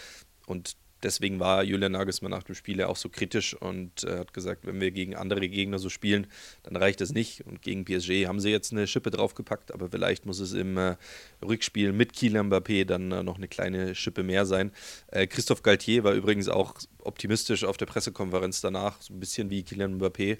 Und 0.51 0.75
deswegen 1.01 1.39
war 1.39 1.63
Julian 1.63 1.93
Nagelsmann 1.93 2.31
nach 2.31 2.43
dem 2.43 2.55
Spiel 2.55 2.79
ja 2.79 2.87
auch 2.87 2.97
so 2.97 3.09
kritisch 3.09 3.55
und 3.55 4.03
äh, 4.03 4.19
hat 4.19 4.33
gesagt, 4.33 4.65
wenn 4.65 4.81
wir 4.81 4.91
gegen 4.91 5.15
andere 5.15 5.47
Gegner 5.47 5.79
so 5.79 5.89
spielen, 5.89 6.27
dann 6.63 6.75
reicht 6.75 6.99
das 6.99 7.13
nicht. 7.13 7.45
Und 7.47 7.61
gegen 7.61 7.85
PSG 7.85 8.27
haben 8.27 8.39
sie 8.39 8.49
jetzt 8.49 8.71
eine 8.71 8.85
Schippe 8.85 9.11
draufgepackt, 9.11 9.73
aber 9.73 9.89
vielleicht 9.89 10.25
muss 10.25 10.39
es 10.39 10.53
im 10.53 10.77
äh, 10.77 10.97
Rückspiel 11.43 11.93
mit 11.93 12.13
Kylian 12.13 12.51
Mbappé 12.51 12.85
dann 12.85 13.11
äh, 13.11 13.23
noch 13.23 13.37
eine 13.37 13.47
kleine 13.47 13.95
Schippe 13.95 14.23
mehr 14.23 14.45
sein. 14.45 14.71
Äh, 15.07 15.27
Christophe 15.27 15.63
Galtier 15.63 16.03
war 16.03 16.13
übrigens 16.13 16.49
auch 16.49 16.75
optimistisch 16.99 17.63
auf 17.63 17.77
der 17.77 17.85
Pressekonferenz 17.85 18.61
danach, 18.61 19.01
so 19.01 19.13
ein 19.13 19.19
bisschen 19.19 19.49
wie 19.49 19.63
Kylian 19.63 19.99
Mbappé, 19.99 20.37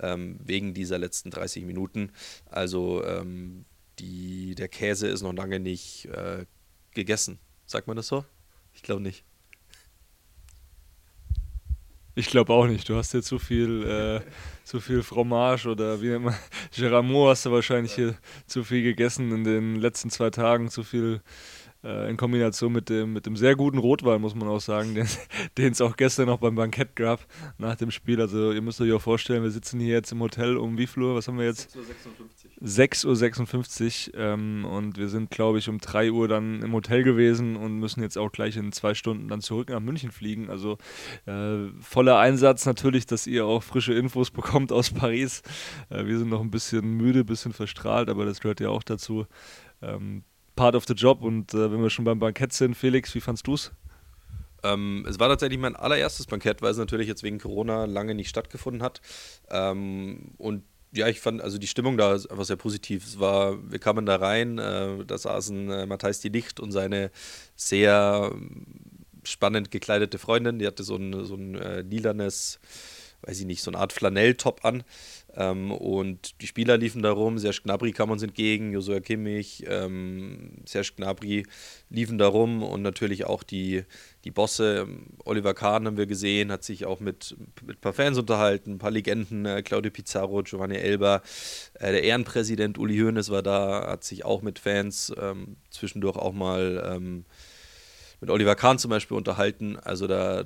ähm, 0.00 0.38
wegen 0.44 0.74
dieser 0.74 0.98
letzten 0.98 1.30
30 1.30 1.64
Minuten. 1.64 2.12
Also 2.46 3.02
ähm, 3.04 3.64
die, 3.98 4.54
der 4.54 4.68
Käse 4.68 5.08
ist 5.08 5.22
noch 5.22 5.32
lange 5.32 5.58
nicht 5.58 6.06
äh, 6.06 6.44
gegessen. 6.92 7.38
Sagt 7.66 7.86
man 7.86 7.96
das 7.96 8.08
so? 8.08 8.24
Ich 8.72 8.82
glaube 8.82 9.02
nicht. 9.02 9.24
Ich 12.16 12.28
glaube 12.28 12.52
auch 12.52 12.66
nicht. 12.66 12.88
Du 12.88 12.94
hast 12.96 13.12
jetzt 13.12 13.26
zu 13.26 13.40
viel, 13.40 13.82
äh, 13.84 14.20
zu 14.62 14.80
viel 14.80 15.02
Fromage 15.02 15.68
oder 15.68 16.00
wie 16.00 16.16
man, 16.16 16.34
Geramot 16.76 17.30
hast 17.30 17.46
du 17.46 17.50
wahrscheinlich 17.50 17.94
hier 17.94 18.14
zu 18.46 18.62
viel 18.62 18.82
gegessen 18.82 19.32
in 19.32 19.44
den 19.44 19.76
letzten 19.76 20.10
zwei 20.10 20.30
Tagen, 20.30 20.68
zu 20.68 20.84
viel 20.84 21.20
äh, 21.84 22.10
in 22.10 22.16
Kombination 22.16 22.72
mit 22.72 22.88
dem, 22.88 23.12
mit 23.12 23.26
dem 23.26 23.36
sehr 23.36 23.54
guten 23.56 23.78
Rotwein, 23.78 24.20
muss 24.20 24.34
man 24.34 24.48
auch 24.48 24.60
sagen, 24.60 24.94
den 25.58 25.72
es 25.72 25.80
auch 25.80 25.96
gestern 25.96 26.26
noch 26.26 26.38
beim 26.38 26.54
Bankett 26.54 26.96
gab 26.96 27.26
nach 27.58 27.76
dem 27.76 27.90
Spiel. 27.90 28.20
Also 28.20 28.52
ihr 28.52 28.62
müsst 28.62 28.80
euch 28.80 28.92
auch 28.92 29.02
vorstellen, 29.02 29.42
wir 29.42 29.50
sitzen 29.50 29.78
hier 29.80 29.94
jetzt 29.94 30.12
im 30.12 30.20
Hotel 30.20 30.56
um 30.56 30.78
wie 30.78 30.86
viel 30.86 31.02
Uhr? 31.02 31.14
Was 31.14 31.28
haben 31.28 31.38
wir 31.38 31.44
jetzt? 31.44 31.76
6.56 32.62 33.06
Uhr. 33.06 33.14
6.56 33.14 34.14
Uhr 34.14 34.20
ähm, 34.20 34.64
und 34.64 34.98
wir 34.98 35.08
sind, 35.08 35.30
glaube 35.30 35.58
ich, 35.58 35.68
um 35.68 35.78
3 35.78 36.10
Uhr 36.10 36.28
dann 36.28 36.62
im 36.62 36.72
Hotel 36.72 37.02
gewesen 37.02 37.56
und 37.56 37.78
müssen 37.78 38.02
jetzt 38.02 38.16
auch 38.16 38.32
gleich 38.32 38.56
in 38.56 38.72
zwei 38.72 38.94
Stunden 38.94 39.28
dann 39.28 39.40
zurück 39.40 39.68
nach 39.68 39.80
München 39.80 40.10
fliegen. 40.10 40.48
Also 40.48 40.78
äh, 41.26 41.68
voller 41.80 42.18
Einsatz 42.18 42.64
natürlich, 42.64 43.06
dass 43.06 43.26
ihr 43.26 43.44
auch 43.44 43.62
frische 43.62 43.94
Infos 43.94 44.30
bekommt 44.30 44.72
aus 44.72 44.90
Paris. 44.90 45.42
Äh, 45.90 46.06
wir 46.06 46.18
sind 46.18 46.30
noch 46.30 46.40
ein 46.40 46.50
bisschen 46.50 46.96
müde, 46.96 47.20
ein 47.20 47.26
bisschen 47.26 47.52
verstrahlt, 47.52 48.08
aber 48.08 48.24
das 48.24 48.40
gehört 48.40 48.60
ja 48.60 48.70
auch 48.70 48.82
dazu. 48.82 49.26
Ähm, 49.82 50.24
part 50.56 50.74
of 50.74 50.84
the 50.86 50.94
job. 50.94 51.22
Und 51.22 51.54
äh, 51.54 51.70
wenn 51.70 51.82
wir 51.82 51.90
schon 51.90 52.04
beim 52.04 52.18
Bankett 52.18 52.52
sind, 52.52 52.74
Felix, 52.74 53.14
wie 53.14 53.20
fandst 53.20 53.46
du 53.46 53.54
es? 53.54 53.72
Ähm, 54.62 55.04
es 55.08 55.20
war 55.20 55.28
tatsächlich 55.28 55.58
mein 55.58 55.76
allererstes 55.76 56.26
Bankett, 56.26 56.62
weil 56.62 56.70
es 56.70 56.78
natürlich 56.78 57.06
jetzt 57.06 57.22
wegen 57.22 57.38
Corona 57.38 57.84
lange 57.84 58.14
nicht 58.14 58.30
stattgefunden 58.30 58.82
hat. 58.82 59.00
Ähm, 59.50 60.32
und 60.38 60.64
ja, 60.92 61.08
ich 61.08 61.20
fand 61.20 61.42
also 61.42 61.58
die 61.58 61.66
Stimmung 61.66 61.96
da 61.96 62.12
einfach 62.12 62.44
sehr 62.44 62.56
positiv. 62.56 63.04
Es 63.04 63.18
war, 63.18 63.58
wir 63.70 63.78
kamen 63.78 64.06
da 64.06 64.16
rein, 64.16 64.58
äh, 64.58 65.04
da 65.04 65.18
saßen 65.18 65.70
äh, 65.70 65.86
Matthijs 65.86 66.20
die 66.20 66.28
Licht 66.28 66.60
und 66.60 66.72
seine 66.72 67.10
sehr 67.56 68.32
spannend 69.24 69.70
gekleidete 69.70 70.18
Freundin, 70.18 70.58
die 70.58 70.66
hatte 70.66 70.84
so 70.84 70.96
ein, 70.96 71.24
so 71.24 71.34
ein 71.34 71.56
äh, 71.56 71.80
lilanes, 71.80 72.60
weiß 73.22 73.40
ich 73.40 73.46
nicht, 73.46 73.62
so 73.62 73.70
eine 73.70 73.78
Art 73.78 73.92
Flanelltop 73.92 74.64
an. 74.64 74.84
Ähm, 75.36 75.72
und 75.72 76.40
die 76.40 76.46
Spieler 76.46 76.76
liefen 76.76 77.02
da 77.02 77.10
rum, 77.10 77.38
Serge 77.38 77.60
Gnabry 77.64 77.92
kam 77.92 78.10
uns 78.10 78.22
entgegen, 78.22 78.72
Josua 78.72 79.00
Kimmich, 79.00 79.64
ähm, 79.66 80.62
Serge 80.64 80.92
Gnabry 80.96 81.44
liefen 81.90 82.18
da 82.18 82.28
rum 82.28 82.62
und 82.62 82.82
natürlich 82.82 83.24
auch 83.24 83.42
die, 83.42 83.84
die 84.24 84.30
Bosse. 84.30 84.86
Oliver 85.24 85.54
Kahn 85.54 85.86
haben 85.86 85.96
wir 85.96 86.06
gesehen, 86.06 86.52
hat 86.52 86.62
sich 86.62 86.84
auch 86.84 87.00
mit, 87.00 87.36
mit 87.66 87.78
ein 87.78 87.80
paar 87.80 87.92
Fans 87.92 88.18
unterhalten, 88.18 88.72
ein 88.72 88.78
paar 88.78 88.92
Legenden, 88.92 89.44
äh, 89.44 89.62
Claudio 89.62 89.90
Pizarro, 89.90 90.42
Giovanni 90.42 90.76
Elba, 90.76 91.22
äh, 91.74 91.92
der 91.92 92.04
Ehrenpräsident 92.04 92.78
Uli 92.78 92.98
Hoeneß 92.98 93.30
war 93.30 93.42
da, 93.42 93.88
hat 93.88 94.04
sich 94.04 94.24
auch 94.24 94.42
mit 94.42 94.58
Fans 94.58 95.12
ähm, 95.20 95.56
zwischendurch 95.70 96.16
auch 96.16 96.32
mal 96.32 96.94
ähm, 96.94 97.24
mit 98.20 98.30
Oliver 98.30 98.54
Kahn 98.54 98.78
zum 98.78 98.90
Beispiel 98.90 99.16
unterhalten. 99.16 99.76
Also 99.76 100.06
da 100.06 100.44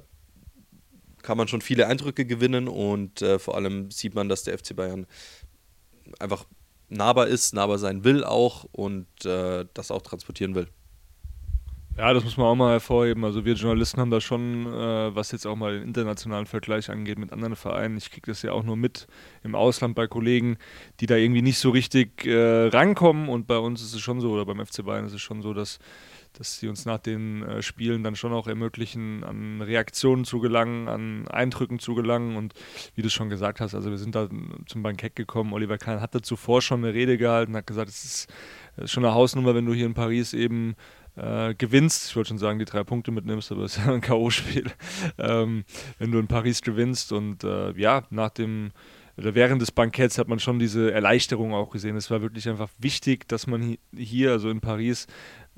kann 1.29 1.37
man 1.37 1.47
schon 1.47 1.61
viele 1.61 1.87
Eindrücke 1.89 2.25
gewinnen 2.25 2.69
und 2.69 3.21
äh, 3.21 3.39
vor 3.39 3.55
allem 3.55 3.91
sieht 3.91 4.15
man, 4.15 4.31
dass 4.31 4.45
der 4.45 4.57
FC 4.59 4.75
Bayern 4.75 5.07
einfach 6.19 6.47
nahbar 6.89 7.27
ist, 7.27 7.53
nahbar 7.53 7.77
sein 7.77 8.03
will 8.03 8.25
auch 8.25 8.65
und 8.73 9.07
äh, 9.27 9.67
das 9.75 9.91
auch 9.91 10.01
transportieren 10.01 10.55
will. 10.55 10.69
Ja, 11.99 12.15
das 12.15 12.25
muss 12.25 12.39
man 12.39 12.47
auch 12.47 12.55
mal 12.55 12.71
hervorheben. 12.71 13.27
Also 13.27 13.45
wir 13.45 13.53
Journalisten 13.53 14.01
haben 14.01 14.11
da 14.11 14.23
schon, 14.23 14.69
äh, 14.69 15.15
was 15.15 15.31
jetzt 15.33 15.47
auch 15.47 15.57
mal 15.57 15.75
den 15.79 15.83
internationalen 15.83 16.47
Vergleich 16.47 16.89
angeht 16.89 17.19
mit 17.19 17.31
anderen 17.31 17.57
Vereinen, 17.57 17.99
ich 17.99 18.11
kriege 18.11 18.31
das 18.31 18.41
ja 18.41 18.53
auch 18.53 18.63
nur 18.63 18.79
mit 18.79 19.07
im 19.45 19.55
Ausland 19.55 19.97
bei 19.97 20.07
Kollegen, 20.07 20.57
die 21.01 21.07
da 21.07 21.17
irgendwie 21.17 21.43
nicht 21.43 21.59
so 21.59 21.69
richtig 21.69 22.25
äh, 22.25 22.69
rankommen 22.69 23.29
und 23.29 23.47
bei 23.47 23.59
uns 23.59 23.83
ist 23.83 23.93
es 23.93 24.01
schon 24.01 24.23
so, 24.23 24.31
oder 24.31 24.47
beim 24.47 24.65
FC 24.65 24.83
Bayern 24.83 25.05
ist 25.05 25.13
es 25.13 25.21
schon 25.21 25.43
so, 25.43 25.53
dass 25.53 25.79
dass 26.33 26.59
sie 26.59 26.69
uns 26.69 26.85
nach 26.85 26.99
den 26.99 27.43
äh, 27.43 27.63
Spielen 27.63 28.03
dann 28.03 28.17
schon 28.17 28.33
auch 28.33 28.47
ermöglichen, 28.47 29.25
an 29.25 29.61
Reaktionen 29.63 30.25
zu 30.25 30.41
gelangen, 30.41 30.89
an 30.89 31.29
Eindrücken 31.29 31.79
zu 31.79 31.95
gelangen. 31.95 32.37
Und 32.37 32.55
wie 32.95 33.03
du 33.03 33.11
schon 33.11 33.29
gesagt 33.29 33.61
hast, 33.61 33.75
also 33.75 33.91
wir 33.91 33.99
sind 33.99 34.15
da 34.15 34.29
zum 34.67 34.83
Bankett 34.83 35.17
gekommen. 35.17 35.53
Oliver 35.53 35.79
Kahn 35.79 36.01
hatte 36.01 36.23
zuvor 36.23 36.63
schon 36.63 36.85
eine 36.85 36.95
Rede 36.95 37.19
gehalten, 37.19 37.57
hat 37.57 37.67
gesagt, 37.67 37.89
es 37.89 38.05
ist, 38.05 38.33
schon 38.85 39.05
eine 39.05 39.15
Hausnummer, 39.15 39.55
wenn 39.55 39.67
du 39.67 39.75
hier 39.75 39.87
in 39.87 39.95
Paris 39.95 40.33
eben 40.35 40.77
äh, 41.17 41.55
gewinnst, 41.55 42.11
ich 42.11 42.17
wollte 42.17 42.29
schon 42.29 42.39
sagen, 42.39 42.59
die 42.59 42.65
drei 42.65 42.85
Punkte 42.85 43.11
mitnimmst, 43.11 43.51
aber 43.51 43.63
es 43.63 43.77
ist 43.77 43.85
ja 43.85 43.93
ein 43.93 44.01
K.O.-Spiel, 44.01 44.71
ähm, 45.19 45.65
wenn 45.99 46.13
du 46.13 46.19
in 46.19 46.29
Paris 46.29 46.63
gewinnst 46.63 47.13
und 47.13 47.45
äh, 47.45 47.73
ja, 47.73 48.05
nach 48.11 48.31
dem 48.31 48.71
oder 49.17 49.35
während 49.35 49.61
des 49.61 49.73
Banketts 49.73 50.17
hat 50.17 50.29
man 50.29 50.39
schon 50.39 50.61
diese 50.61 50.93
Erleichterung 50.93 51.53
auch 51.53 51.71
gesehen. 51.71 51.97
Es 51.97 52.09
war 52.09 52.23
wirklich 52.23 52.49
einfach 52.49 52.69
wichtig, 52.79 53.27
dass 53.27 53.49
man 53.49 53.77
hier, 53.93 54.31
also 54.31 54.49
in 54.49 54.61
Paris, 54.61 55.09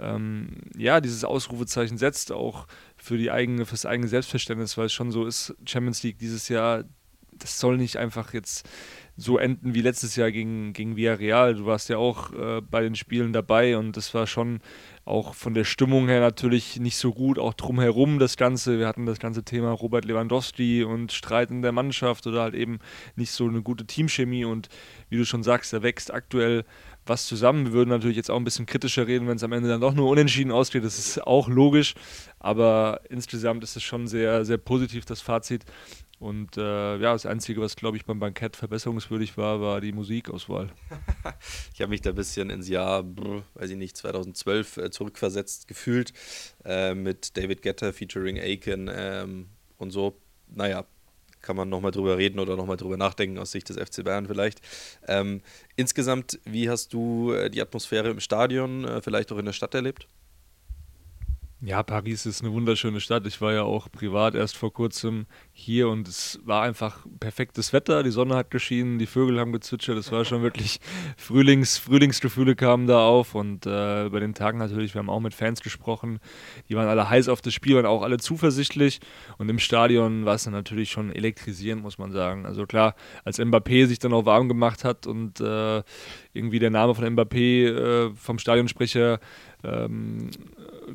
ähm, 0.01 0.59
ja, 0.77 1.01
dieses 1.01 1.25
Ausrufezeichen 1.25 1.99
setzt, 1.99 2.33
auch 2.33 2.67
für 2.97 3.19
die 3.19 3.31
eigene, 3.31 3.67
fürs 3.67 3.87
eigene 3.87 4.09
Selbstverständnis, 4.09 4.77
weil 4.77 4.87
es 4.87 4.93
schon 4.93 5.13
so 5.13 5.27
ist, 5.27 5.55
Champions 5.67 6.03
League 6.03 6.19
dieses 6.19 6.49
Jahr, 6.49 6.85
das 7.33 7.59
soll 7.59 7.77
nicht 7.77 7.97
einfach 7.97 8.35
jetzt 8.35 8.69
so 9.17 9.39
enden 9.39 9.75
wie 9.75 9.83
letztes 9.83 10.17
Jahr 10.17 10.33
gegen, 10.33 10.73
gegen 10.73 10.97
Villarreal. 10.97 11.55
Du 11.55 11.67
warst 11.67 11.89
ja 11.89 11.99
auch 11.99 12.33
äh, 12.33 12.61
bei 12.63 12.83
den 12.83 12.95
Spielen 12.95 13.33
dabei 13.33 13.77
und 13.77 13.97
das 13.97 14.15
war 14.15 14.27
schon 14.27 14.61
auch 15.05 15.35
von 15.35 15.55
der 15.55 15.65
Stimmung 15.65 16.09
her 16.09 16.21
natürlich 16.21 16.79
nicht 16.79 16.97
so 16.97 17.13
gut, 17.13 17.39
auch 17.39 17.55
drumherum 17.55 18.19
das 18.19 18.37
Ganze. 18.37 18.79
Wir 18.79 18.87
hatten 18.87 19.07
das 19.07 19.19
ganze 19.19 19.43
Thema 19.45 19.73
Robert 19.73 20.05
Lewandowski 20.05 20.85
und 20.85 21.13
Streit 21.13 21.51
in 21.51 21.63
der 21.63 21.73
Mannschaft 21.73 22.27
oder 22.27 22.43
halt 22.43 22.55
eben 22.55 22.79
nicht 23.17 23.33
so 23.33 23.47
eine 23.47 23.63
gute 23.63 23.87
Teamchemie 23.87 24.45
und 24.45 24.69
wie 25.09 25.19
du 25.19 25.25
schon 25.25 25.43
sagst, 25.43 25.73
da 25.73 25.83
wächst 25.83 26.13
aktuell 26.13 26.65
was 27.11 27.27
zusammen. 27.27 27.67
Wir 27.67 27.73
würden 27.73 27.91
natürlich 27.91 28.17
jetzt 28.17 28.31
auch 28.31 28.37
ein 28.37 28.45
bisschen 28.45 28.65
kritischer 28.65 29.07
reden, 29.07 29.29
wenn 29.29 29.37
es 29.37 29.43
am 29.43 29.53
Ende 29.53 29.69
dann 29.69 29.81
doch 29.81 29.93
nur 29.93 30.09
unentschieden 30.09 30.53
ausgeht. 30.53 30.85
Das 30.85 30.99
ist 30.99 31.27
auch 31.27 31.49
logisch, 31.49 31.95
aber 32.39 33.03
insgesamt 33.11 33.63
ist 33.65 33.77
es 33.77 33.83
schon 33.83 34.07
sehr, 34.07 34.47
sehr 34.47 34.57
positiv, 34.57 35.05
das 35.05 35.21
Fazit. 35.21 35.65
Und 36.21 36.57
äh, 36.59 36.97
ja, 36.99 37.13
das 37.13 37.27
Einzige, 37.27 37.61
was, 37.63 37.77
glaube 37.77 37.97
ich, 37.97 38.05
beim 38.05 38.21
Bankett 38.21 38.55
verbesserungswürdig 38.55 39.37
war, 39.37 39.61
war 39.61 39.81
die 39.81 39.93
Musikauswahl. 39.93 40.71
ich 41.75 41.81
habe 41.81 41.91
mich 41.91 42.03
da 42.03 42.11
ein 42.11 42.17
bisschen 42.17 42.51
ins 42.51 42.69
Jahr, 42.69 43.05
weiß 43.55 43.71
ich 43.71 43.77
nicht, 43.77 43.97
2012 43.97 44.77
äh, 44.77 44.91
zurückversetzt 44.91 45.67
gefühlt 45.67 46.13
äh, 46.65 46.95
mit 46.95 47.37
David 47.37 47.63
Getter 47.63 47.93
featuring 47.93 48.39
Aiken 48.39 48.91
ähm, 48.93 49.49
und 49.79 49.91
so. 49.91 50.21
Naja, 50.47 50.85
kann 51.43 51.57
man 51.57 51.69
nochmal 51.69 51.91
drüber 51.91 52.19
reden 52.19 52.39
oder 52.39 52.57
nochmal 52.57 52.77
drüber 52.77 52.97
nachdenken 52.97 53.39
aus 53.39 53.53
Sicht 53.53 53.69
des 53.69 53.77
FC 53.77 54.05
Bayern 54.05 54.27
vielleicht. 54.27 54.61
Ähm, 55.09 55.43
insgesamt, 55.77 56.39
wie 56.45 56.69
hast 56.69 56.93
du 56.93 57.33
äh, 57.33 57.51
die 57.51 57.61
Atmosphäre 57.61 58.11
im 58.11 58.21
Stadion, 58.21 58.85
äh, 58.85 59.03
vielleicht 59.03 59.33
auch 59.33 59.39
in 59.39 59.47
der 59.47 59.53
Stadt 59.53 59.75
erlebt? 59.75 60.07
Ja, 61.63 61.83
Paris 61.83 62.25
ist 62.25 62.41
eine 62.41 62.55
wunderschöne 62.55 63.01
Stadt. 63.01 63.27
Ich 63.27 63.43
war 63.43 63.53
ja 63.53 63.65
auch 63.65 63.93
privat 63.93 64.35
erst 64.35 64.57
vor 64.57 64.73
kurzem 64.73 65.27
hier 65.53 65.91
und 65.91 66.09
es 66.09 66.41
war 66.43 66.63
einfach 66.63 67.05
perfektes 67.21 67.75
Wetter. 67.75 68.03
Die 68.03 68.11
Sonne 68.11 68.35
hat 68.35 68.51
geschienen, 68.51 68.99
die 68.99 69.05
Vögel 69.05 69.39
haben 69.39 69.53
gezwitschert. 69.53 69.99
Es 69.99 70.11
war 70.11 70.25
schon 70.25 70.41
wirklich 70.41 70.81
Frühlings, 71.19 71.77
Frühlingsgefühle 71.77 72.57
kamen 72.57 72.87
da 72.87 73.05
auf 73.07 73.35
und 73.35 73.67
äh, 73.67 74.07
über 74.07 74.21
den 74.21 74.33
Tag 74.33 74.57
natürlich, 74.57 74.95
wir 74.95 75.01
haben 75.01 75.11
auch 75.11 75.21
mit 75.21 75.35
Fans 75.35 75.61
gesprochen. 75.61 76.19
Die 76.71 76.77
waren 76.77 76.89
alle 76.89 77.11
heiß 77.11 77.29
auf 77.29 77.43
das 77.43 77.53
Spiel, 77.53 77.77
waren 77.77 77.85
auch 77.85 78.05
alle 78.05 78.17
zuversichtlich 78.17 79.01
und 79.37 79.51
im 79.51 79.59
Stadion 79.59 80.25
war 80.25 80.37
es 80.37 80.45
dann 80.45 80.55
natürlich 80.55 80.91
schon 80.91 81.13
elektrisierend, 81.13 81.83
muss 81.83 81.99
man 81.99 82.11
sagen. 82.11 82.47
Also 82.47 82.65
klar, 82.65 82.95
als 83.23 83.39
Mbappé 83.39 83.87
sich 83.87 83.99
dann 83.99 84.15
auch 84.15 84.25
warm 84.25 84.49
gemacht 84.49 84.83
hat 84.83 85.07
und 85.07 85.41
äh, 85.41 85.83
irgendwie 86.33 86.59
der 86.59 86.71
Name 86.71 86.95
von 86.95 87.05
Mbappé 87.05 87.67
äh, 87.67 88.15
vom 88.15 88.39
Stadionsprecher 88.39 89.21
ähm, 89.63 90.31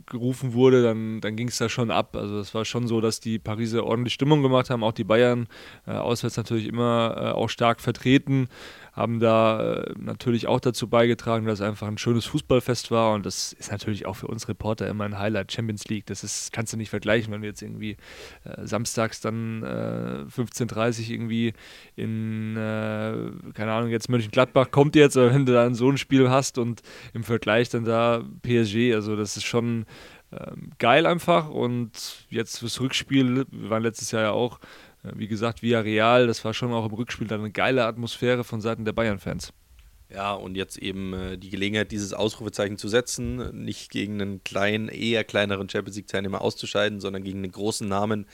gerufen 0.06 0.54
wurde, 0.54 0.84
dann, 0.84 1.22
dann 1.22 1.36
ging 1.36 1.48
es 1.48 1.58
da 1.58 1.70
schon 1.70 1.92
ab. 1.92 2.16
Also 2.16 2.40
es 2.40 2.54
war 2.54 2.66
schon 2.66 2.88
so, 2.88 3.02
dass 3.02 3.20
die 3.20 3.40
Pariser 3.40 3.84
ordentlich 3.84 4.14
Stimmung 4.14 4.42
gemacht 4.42 4.70
haben, 4.70 4.84
auch 4.84 4.92
die 4.92 5.04
Bayern 5.04 5.48
äh, 5.88 5.92
auswärts 5.92 6.38
natürlich 6.38 6.68
immer 6.68 7.16
äh, 7.18 7.32
auch 7.32 7.50
stark 7.50 7.82
vertreten 7.82 8.48
haben 8.96 9.20
da 9.20 9.74
äh, 9.74 9.94
natürlich 9.98 10.48
auch 10.48 10.62
dazu 10.62 10.88
beigetragen, 10.88 11.46
dass 11.46 11.60
es 11.60 11.66
einfach 11.66 11.88
ein 11.88 11.98
schönes 11.98 12.26
Fußballfest 12.26 12.92
war 12.92 13.14
und 13.14 13.26
das 13.26 13.52
ist 13.52 13.72
natürlich 13.72 14.06
auch 14.06 14.16
für 14.16 14.28
uns 14.28 14.48
Reporter 14.48 14.88
immer 14.88 15.04
ein 15.04 15.20
Highlight. 15.20 15.52
Champions 15.52 15.86
League, 15.90 16.06
das 16.06 16.24
ist, 16.24 16.54
kannst 16.54 16.72
du 16.72 16.78
nicht 16.78 16.90
vergleichen, 16.90 17.34
wenn 17.34 17.42
wir 17.42 17.50
jetzt 17.50 17.62
irgendwie 17.62 17.98
äh, 18.46 18.66
samstags 18.66 19.20
dann 19.20 19.64
äh, 19.64 20.26
15.30 20.34 21.02
Uhr 21.02 21.10
irgendwie 21.10 21.54
in, 21.98 22.56
äh, 22.56 23.32
keine 23.54 23.74
Ahnung, 23.74 23.90
jetzt 23.90 24.10
Mönchengladbach 24.10 24.72
kommt 24.72 24.96
jetzt, 24.96 25.18
aber 25.18 25.34
wenn 25.34 25.46
du 25.46 25.52
dann 25.52 25.76
so 25.76 25.90
ein 25.90 25.98
Spiel 25.98 26.30
hast 26.30 26.58
und 26.58 26.82
im 27.14 27.26
Vergleich 27.26 27.68
dann 27.70 27.84
da 27.84 28.24
PSG, 28.44 28.94
also 28.94 29.18
das 29.18 29.36
ist 29.36 29.44
schon 29.46 29.86
ähm, 30.32 30.72
geil 30.80 31.06
einfach 31.06 31.50
und 31.50 31.92
jetzt 32.30 32.60
fürs 32.60 32.80
Rückspiel, 32.80 33.46
wir 33.52 33.70
waren 33.70 33.84
letztes 33.84 34.12
Jahr 34.12 34.24
ja 34.24 34.32
auch 34.32 34.60
wie 35.16 35.28
gesagt, 35.28 35.62
via 35.62 35.80
Real, 35.80 36.28
das 36.28 36.44
war 36.46 36.54
schon 36.54 36.72
auch 36.74 36.86
im 36.86 36.94
Rückspiel 36.94 37.28
dann 37.28 37.42
eine 37.42 37.52
geile 37.52 37.86
Atmosphäre 37.86 38.44
von 38.44 38.62
Seiten 38.62 38.86
der 38.86 38.94
Bayern-Fans. 38.94 39.54
Ja, 40.10 40.34
und 40.34 40.56
jetzt 40.56 40.78
eben 40.78 41.14
äh, 41.14 41.38
die 41.38 41.50
Gelegenheit, 41.50 41.92
dieses 41.92 42.14
Ausrufezeichen 42.14 42.78
zu 42.78 42.88
setzen, 42.88 43.64
nicht 43.66 43.90
gegen 43.90 44.22
einen 44.22 44.44
kleinen, 44.44 44.88
eher 44.88 45.24
kleineren 45.24 45.68
Champions 45.68 45.98
League-Teilnehmer 45.98 46.42
auszuscheiden, 46.42 47.00
sondern 47.00 47.24
gegen 47.24 47.40
einen 47.40 47.52
großen 47.52 47.88
Namen 47.88 48.28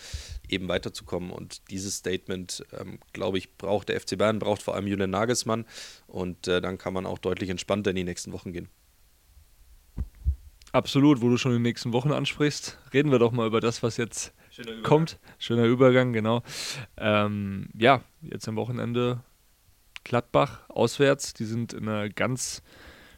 eben 0.50 0.68
weiterzukommen. 0.68 1.32
Und 1.32 1.62
dieses 1.72 1.96
Statement, 1.96 2.66
ähm, 2.78 3.00
glaube 3.14 3.38
ich, 3.38 3.58
braucht 3.58 3.88
der 3.88 4.00
FC 4.00 4.18
Bayern, 4.18 4.40
braucht 4.40 4.62
vor 4.62 4.76
allem 4.76 4.88
Julian 4.88 5.12
Nagelsmann. 5.12 5.66
Und 6.08 6.48
äh, 6.48 6.62
dann 6.62 6.78
kann 6.78 6.94
man 6.94 7.06
auch 7.06 7.20
deutlich 7.20 7.50
entspannter 7.50 7.92
in 7.92 7.96
die 7.96 8.04
nächsten 8.04 8.34
Wochen 8.34 8.52
gehen. 8.52 8.68
Absolut, 10.74 11.22
wo 11.22 11.30
du 11.30 11.38
schon 11.38 11.54
die 11.54 11.60
nächsten 11.60 11.94
Wochen 11.94 12.12
ansprichst, 12.12 12.78
reden 12.94 13.12
wir 13.12 13.20
doch 13.20 13.32
mal 13.32 13.48
über 13.48 13.60
das, 13.60 13.82
was 13.82 13.98
jetzt 13.98 14.34
Schöner 14.52 14.82
kommt. 14.84 15.18
Schöner 15.40 15.64
Übergang, 15.64 16.12
genau. 16.12 16.44
Ähm, 16.98 17.70
ja, 17.74 18.02
jetzt 18.22 18.48
am 18.50 18.58
Wochenende 18.58 19.24
Gladbach 20.04 20.70
auswärts. 20.70 21.34
Die 21.34 21.46
sind 21.46 21.72
in 21.72 21.88
einer 21.88 22.10
ganz 22.10 22.62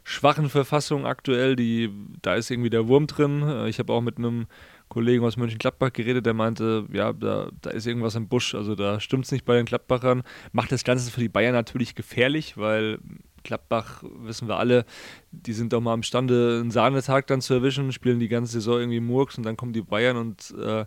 schwachen 0.04 0.50
Verfassung 0.50 1.08
aktuell. 1.08 1.56
Die, 1.56 1.89
da 2.22 2.36
ist 2.36 2.52
irgendwie 2.52 2.69
der 2.69 2.88
Wurm 2.88 3.08
drin. 3.08 3.41
Äh, 3.41 3.67
ich 3.67 3.80
habe 3.80 3.91
auch 3.93 4.02
mit 4.02 4.19
einem 4.19 4.46
Kollegen 4.89 5.26
aus 5.26 5.36
Mönchengladbach 5.36 5.91
geredet, 5.91 6.28
der 6.28 6.36
meinte, 6.36 6.86
ja, 6.93 7.13
da, 7.13 7.50
da 7.62 7.72
ist 7.72 7.88
irgendwas 7.88 8.13
im 8.13 8.28
Busch. 8.28 8.54
Also 8.54 8.76
da 8.76 9.00
stimmt 9.00 9.26
es 9.26 9.32
nicht 9.32 9.43
bei 9.43 9.56
den 9.56 9.65
Gladbachern. 9.65 10.22
Macht 10.52 10.72
das 10.72 10.84
Ganze 10.84 11.10
für 11.10 11.19
die 11.19 11.30
Bayern 11.30 11.54
natürlich 11.54 11.96
gefährlich, 11.96 12.58
weil 12.58 13.00
Gladbach, 13.44 14.04
wissen 14.04 14.48
wir 14.48 14.58
alle, 14.58 14.86
die 15.32 15.54
sind 15.54 15.74
doch 15.74 15.82
mal 15.82 15.94
imstande, 15.94 16.60
einen 16.62 16.72
Sahnetag 16.72 17.28
dann 17.28 17.42
zu 17.42 17.54
erwischen, 17.54 17.92
spielen 17.92 18.20
die 18.20 18.28
ganze 18.28 18.54
Saison 18.54 18.80
irgendwie 18.80 19.00
Murks 19.00 19.38
und 19.38 19.44
dann 19.44 19.58
kommen 19.58 19.74
die 19.74 19.82
Bayern 19.82 20.18
und 20.18 20.54
äh, 20.58 20.86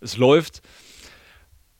es 0.00 0.16
läuft. 0.16 0.62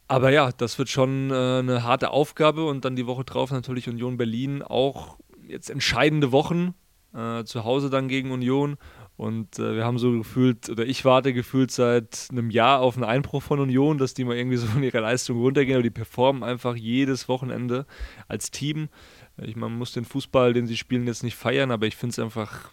Aber 0.08 0.30
ja, 0.30 0.52
das 0.52 0.78
wird 0.78 0.88
schon 0.88 1.30
äh, 1.30 1.34
eine 1.34 1.84
harte 1.84 2.10
Aufgabe 2.10 2.66
und 2.66 2.84
dann 2.84 2.96
die 2.96 3.06
Woche 3.06 3.24
drauf 3.24 3.50
natürlich 3.50 3.88
Union 3.88 4.16
Berlin 4.16 4.62
auch 4.62 5.18
jetzt 5.46 5.70
entscheidende 5.70 6.32
Wochen 6.32 6.74
äh, 7.14 7.44
zu 7.44 7.64
Hause 7.64 7.90
dann 7.90 8.08
gegen 8.08 8.30
Union 8.30 8.76
und 9.16 9.58
äh, 9.58 9.76
wir 9.76 9.84
haben 9.84 9.98
so 9.98 10.10
gefühlt, 10.10 10.68
oder 10.68 10.84
ich 10.84 11.04
warte 11.04 11.32
gefühlt 11.32 11.70
seit 11.70 12.28
einem 12.30 12.50
Jahr 12.50 12.80
auf 12.80 12.96
einen 12.96 13.04
Einbruch 13.04 13.42
von 13.42 13.60
Union, 13.60 13.98
dass 13.98 14.14
die 14.14 14.24
mal 14.24 14.36
irgendwie 14.36 14.56
so 14.56 14.66
in 14.76 14.82
ihrer 14.82 15.00
Leistung 15.00 15.38
runtergehen, 15.38 15.76
aber 15.76 15.82
die 15.82 15.90
performen 15.90 16.42
einfach 16.42 16.74
jedes 16.74 17.28
Wochenende 17.28 17.86
als 18.26 18.50
Team. 18.50 18.88
Ich 19.38 19.56
man 19.56 19.76
muss 19.76 19.92
den 19.92 20.04
Fußball, 20.04 20.52
den 20.52 20.66
sie 20.66 20.76
spielen, 20.76 21.06
jetzt 21.06 21.22
nicht 21.22 21.36
feiern, 21.36 21.70
aber 21.70 21.86
ich 21.86 21.96
finde 21.96 22.12
es 22.12 22.18
einfach 22.18 22.70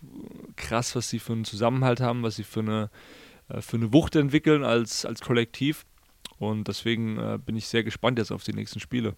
krass, 0.55 0.95
was 0.95 1.09
sie 1.09 1.19
für 1.19 1.33
einen 1.33 1.45
Zusammenhalt 1.45 2.01
haben, 2.01 2.23
was 2.23 2.35
sie 2.35 2.43
für 2.43 2.59
eine, 2.59 2.89
äh, 3.47 3.61
für 3.61 3.77
eine 3.77 3.93
Wucht 3.93 4.15
entwickeln 4.15 4.63
als, 4.63 5.05
als 5.05 5.21
Kollektiv. 5.21 5.85
Und 6.37 6.67
deswegen 6.67 7.17
äh, 7.17 7.37
bin 7.43 7.55
ich 7.55 7.67
sehr 7.67 7.83
gespannt 7.83 8.19
jetzt 8.19 8.31
auf 8.31 8.43
die 8.43 8.53
nächsten 8.53 8.79
Spiele. 8.79 9.15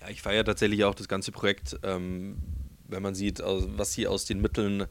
Ja, 0.00 0.08
ich 0.10 0.22
feiere 0.22 0.44
tatsächlich 0.44 0.84
auch 0.84 0.94
das 0.94 1.08
ganze 1.08 1.32
Projekt. 1.32 1.78
Ähm, 1.82 2.36
wenn 2.88 3.02
man 3.02 3.14
sieht, 3.14 3.40
was 3.42 3.92
sie 3.92 4.06
aus 4.06 4.26
den 4.26 4.40
Mitteln 4.40 4.86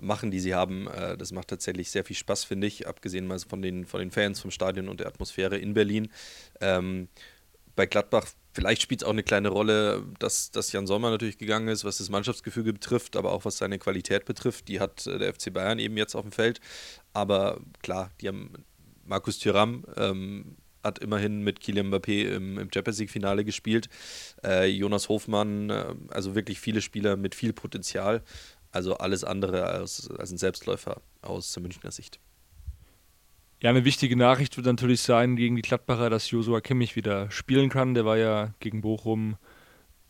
machen, 0.00 0.30
die 0.30 0.40
sie 0.40 0.54
haben, 0.54 0.86
äh, 0.88 1.16
das 1.16 1.32
macht 1.32 1.48
tatsächlich 1.48 1.90
sehr 1.90 2.04
viel 2.04 2.16
Spaß, 2.16 2.44
finde 2.44 2.66
ich, 2.66 2.86
abgesehen 2.86 3.26
mal 3.26 3.38
von 3.38 3.62
den, 3.62 3.86
von 3.86 4.00
den 4.00 4.10
Fans, 4.10 4.40
vom 4.40 4.50
Stadion 4.50 4.88
und 4.88 5.00
der 5.00 5.06
Atmosphäre 5.06 5.56
in 5.56 5.74
Berlin. 5.74 6.08
Ähm, 6.60 7.08
bei 7.74 7.86
Gladbach 7.86 8.26
Vielleicht 8.58 8.82
spielt 8.82 9.02
es 9.02 9.06
auch 9.06 9.12
eine 9.12 9.22
kleine 9.22 9.50
Rolle, 9.50 10.04
dass, 10.18 10.50
dass 10.50 10.72
Jan 10.72 10.88
Sommer 10.88 11.10
natürlich 11.10 11.38
gegangen 11.38 11.68
ist, 11.68 11.84
was 11.84 11.98
das 11.98 12.10
Mannschaftsgefüge 12.10 12.72
betrifft, 12.72 13.14
aber 13.14 13.30
auch 13.30 13.44
was 13.44 13.58
seine 13.58 13.78
Qualität 13.78 14.24
betrifft. 14.24 14.66
Die 14.66 14.80
hat 14.80 15.06
äh, 15.06 15.16
der 15.16 15.32
FC 15.32 15.52
Bayern 15.52 15.78
eben 15.78 15.96
jetzt 15.96 16.16
auf 16.16 16.22
dem 16.22 16.32
Feld. 16.32 16.58
Aber 17.12 17.60
klar, 17.82 18.10
die 18.20 18.26
haben 18.26 18.52
Markus 19.04 19.38
Thuram, 19.38 19.84
ähm, 19.96 20.56
hat 20.82 20.98
immerhin 20.98 21.44
mit 21.44 21.60
Kylian 21.60 21.86
Mbappé 21.94 22.34
im, 22.34 22.58
im 22.58 22.68
Champions 22.74 22.98
League-Finale 22.98 23.44
gespielt. 23.44 23.88
Äh, 24.42 24.66
Jonas 24.66 25.08
Hofmann, 25.08 25.70
äh, 25.70 25.94
also 26.08 26.34
wirklich 26.34 26.58
viele 26.58 26.82
Spieler 26.82 27.16
mit 27.16 27.36
viel 27.36 27.52
Potenzial. 27.52 28.24
Also 28.72 28.96
alles 28.96 29.22
andere 29.22 29.66
als, 29.66 30.10
als 30.10 30.32
ein 30.32 30.38
Selbstläufer 30.38 31.00
aus 31.22 31.56
Münchner 31.60 31.92
Sicht. 31.92 32.18
Ja, 33.60 33.70
eine 33.70 33.84
wichtige 33.84 34.14
Nachricht 34.14 34.56
wird 34.56 34.66
natürlich 34.66 35.00
sein 35.00 35.34
gegen 35.34 35.56
die 35.56 35.62
Gladbacher, 35.62 36.10
dass 36.10 36.30
Josua 36.30 36.60
Kimmich 36.60 36.94
wieder 36.94 37.28
spielen 37.32 37.70
kann. 37.70 37.94
Der 37.94 38.04
war 38.04 38.16
ja 38.16 38.54
gegen 38.60 38.82
Bochum 38.82 39.36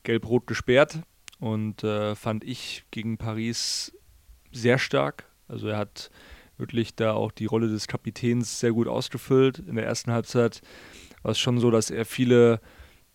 gelb-rot 0.02 0.46
gesperrt 0.46 0.98
und 1.40 1.82
äh, 1.82 2.14
fand 2.14 2.44
ich 2.44 2.84
gegen 2.90 3.16
Paris 3.16 3.96
sehr 4.52 4.78
stark. 4.78 5.24
Also 5.48 5.68
er 5.68 5.78
hat 5.78 6.10
wirklich 6.58 6.94
da 6.94 7.14
auch 7.14 7.32
die 7.32 7.46
Rolle 7.46 7.68
des 7.68 7.86
Kapitäns 7.86 8.60
sehr 8.60 8.72
gut 8.72 8.86
ausgefüllt. 8.86 9.60
In 9.60 9.76
der 9.76 9.86
ersten 9.86 10.12
Halbzeit 10.12 10.60
war 11.22 11.32
es 11.32 11.38
schon 11.38 11.58
so, 11.58 11.70
dass 11.70 11.88
er 11.88 12.04
viele 12.04 12.60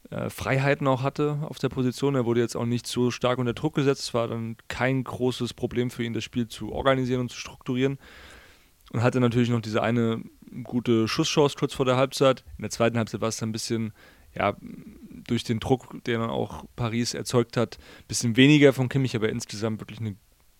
äh, 0.09 0.31
Freiheiten 0.31 0.87
auch 0.87 1.03
hatte 1.03 1.37
auf 1.43 1.59
der 1.59 1.69
Position. 1.69 2.15
Er 2.15 2.25
wurde 2.25 2.41
jetzt 2.41 2.55
auch 2.55 2.65
nicht 2.65 2.87
so 2.87 3.11
stark 3.11 3.37
unter 3.37 3.53
Druck 3.53 3.75
gesetzt. 3.75 4.01
Es 4.01 4.13
war 4.15 4.29
dann 4.29 4.57
kein 4.67 5.03
großes 5.03 5.53
Problem 5.53 5.91
für 5.91 6.03
ihn, 6.03 6.13
das 6.13 6.23
Spiel 6.23 6.47
zu 6.47 6.71
organisieren 6.71 7.21
und 7.21 7.29
zu 7.29 7.37
strukturieren 7.37 7.99
und 8.93 9.03
hatte 9.03 9.19
natürlich 9.19 9.49
noch 9.49 9.61
diese 9.61 9.81
eine 9.81 10.23
gute 10.63 11.07
Schusschance 11.07 11.57
kurz 11.57 11.73
vor 11.73 11.85
der 11.85 11.97
Halbzeit. 11.97 12.45
In 12.57 12.61
der 12.61 12.71
zweiten 12.71 12.97
Halbzeit 12.97 13.21
war 13.21 13.29
es 13.29 13.37
dann 13.37 13.49
ein 13.49 13.53
bisschen, 13.53 13.91
ja, 14.35 14.55
durch 15.27 15.43
den 15.43 15.59
Druck, 15.59 16.03
den 16.05 16.21
dann 16.21 16.29
auch 16.29 16.65
Paris 16.75 17.13
erzeugt 17.13 17.57
hat, 17.57 17.77
ein 17.77 18.07
bisschen 18.07 18.37
weniger 18.37 18.71
von 18.71 18.89
Kimmich, 18.89 19.15
aber 19.15 19.29
insgesamt 19.29 19.81
wirklich 19.81 19.99
eine 19.99 20.15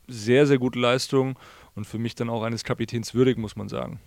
sehr, 0.07 0.47
sehr 0.47 0.57
gute 0.57 0.79
Leistung 0.79 1.37
und 1.75 1.85
für 1.85 1.99
mich 1.99 2.15
dann 2.15 2.29
auch 2.29 2.43
eines 2.43 2.63
Kapitäns 2.63 3.13
würdig, 3.13 3.37
muss 3.37 3.55
man 3.55 3.69
sagen. 3.69 3.99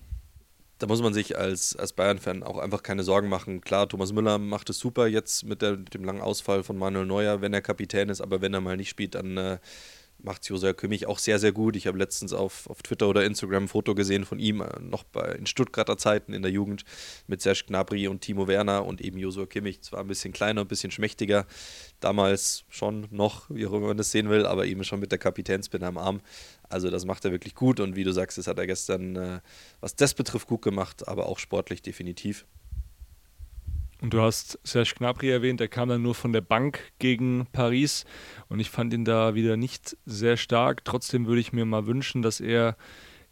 Da 0.78 0.86
muss 0.86 1.00
man 1.00 1.14
sich 1.14 1.38
als, 1.38 1.74
als 1.74 1.94
Bayern-Fan 1.94 2.42
auch 2.42 2.58
einfach 2.58 2.82
keine 2.82 3.02
Sorgen 3.02 3.30
machen. 3.30 3.62
Klar, 3.62 3.88
Thomas 3.88 4.12
Müller 4.12 4.38
macht 4.38 4.68
es 4.68 4.78
super 4.78 5.06
jetzt 5.06 5.44
mit, 5.44 5.62
der, 5.62 5.76
dem 5.76 6.04
langen 6.04 6.20
Ausfall 6.20 6.64
von 6.64 6.76
Manuel 6.76 7.06
Neuer, 7.06 7.40
wenn 7.40 7.54
er 7.54 7.62
Kapitän 7.62 8.10
ist, 8.10 8.20
aber 8.20 8.42
wenn 8.42 8.52
er 8.52 8.60
mal 8.60 8.76
nicht 8.76 8.90
spielt, 8.90 9.14
dann 9.14 9.38
äh, 9.38 9.58
macht 10.26 10.46
Josea 10.46 10.72
Kimmich 10.74 11.06
auch 11.06 11.18
sehr, 11.18 11.38
sehr 11.38 11.52
gut. 11.52 11.76
Ich 11.76 11.86
habe 11.86 11.96
letztens 11.96 12.32
auf, 12.32 12.68
auf 12.68 12.82
Twitter 12.82 13.08
oder 13.08 13.24
Instagram 13.24 13.64
ein 13.64 13.68
Foto 13.68 13.94
gesehen 13.94 14.24
von 14.24 14.38
ihm, 14.38 14.60
äh, 14.60 14.80
noch 14.80 15.04
bei, 15.04 15.32
in 15.32 15.46
Stuttgarter 15.46 15.96
Zeiten 15.96 16.34
in 16.34 16.42
der 16.42 16.50
Jugend, 16.50 16.84
mit 17.28 17.40
Serge 17.40 17.64
Gnabry 17.68 18.08
und 18.08 18.20
Timo 18.20 18.48
Werner 18.48 18.84
und 18.84 19.00
eben 19.00 19.18
Josua 19.18 19.46
Kimmich. 19.46 19.80
Zwar 19.82 20.00
ein 20.00 20.08
bisschen 20.08 20.32
kleiner, 20.32 20.62
ein 20.62 20.68
bisschen 20.68 20.90
schmächtiger, 20.90 21.46
damals 22.00 22.64
schon 22.68 23.06
noch, 23.10 23.48
wie 23.48 23.66
auch 23.66 23.72
immer 23.72 23.86
man 23.86 23.96
das 23.96 24.10
sehen 24.10 24.28
will, 24.28 24.44
aber 24.44 24.66
eben 24.66 24.84
schon 24.84 25.00
mit 25.00 25.12
der 25.12 25.18
Kapitänsbinde 25.18 25.86
am 25.86 25.96
Arm. 25.96 26.20
Also 26.68 26.90
das 26.90 27.04
macht 27.04 27.24
er 27.24 27.30
wirklich 27.30 27.54
gut 27.54 27.78
und 27.78 27.94
wie 27.94 28.04
du 28.04 28.12
sagst, 28.12 28.36
das 28.36 28.48
hat 28.48 28.58
er 28.58 28.66
gestern, 28.66 29.16
äh, 29.16 29.40
was 29.80 29.94
das 29.94 30.12
betrifft, 30.12 30.48
gut 30.48 30.62
gemacht, 30.62 31.06
aber 31.06 31.26
auch 31.26 31.38
sportlich 31.38 31.82
definitiv. 31.82 32.44
Und 34.02 34.12
du 34.12 34.20
hast 34.20 34.58
Serge 34.62 34.94
Gnabry 34.98 35.30
erwähnt, 35.30 35.60
der 35.60 35.68
kam 35.68 35.88
dann 35.88 36.02
nur 36.02 36.14
von 36.14 36.32
der 36.32 36.42
Bank 36.42 36.92
gegen 36.98 37.46
Paris 37.52 38.04
und 38.48 38.60
ich 38.60 38.70
fand 38.70 38.92
ihn 38.92 39.04
da 39.04 39.34
wieder 39.34 39.56
nicht 39.56 39.96
sehr 40.04 40.36
stark. 40.36 40.84
Trotzdem 40.84 41.26
würde 41.26 41.40
ich 41.40 41.52
mir 41.52 41.64
mal 41.64 41.86
wünschen, 41.86 42.20
dass 42.20 42.40
er 42.40 42.76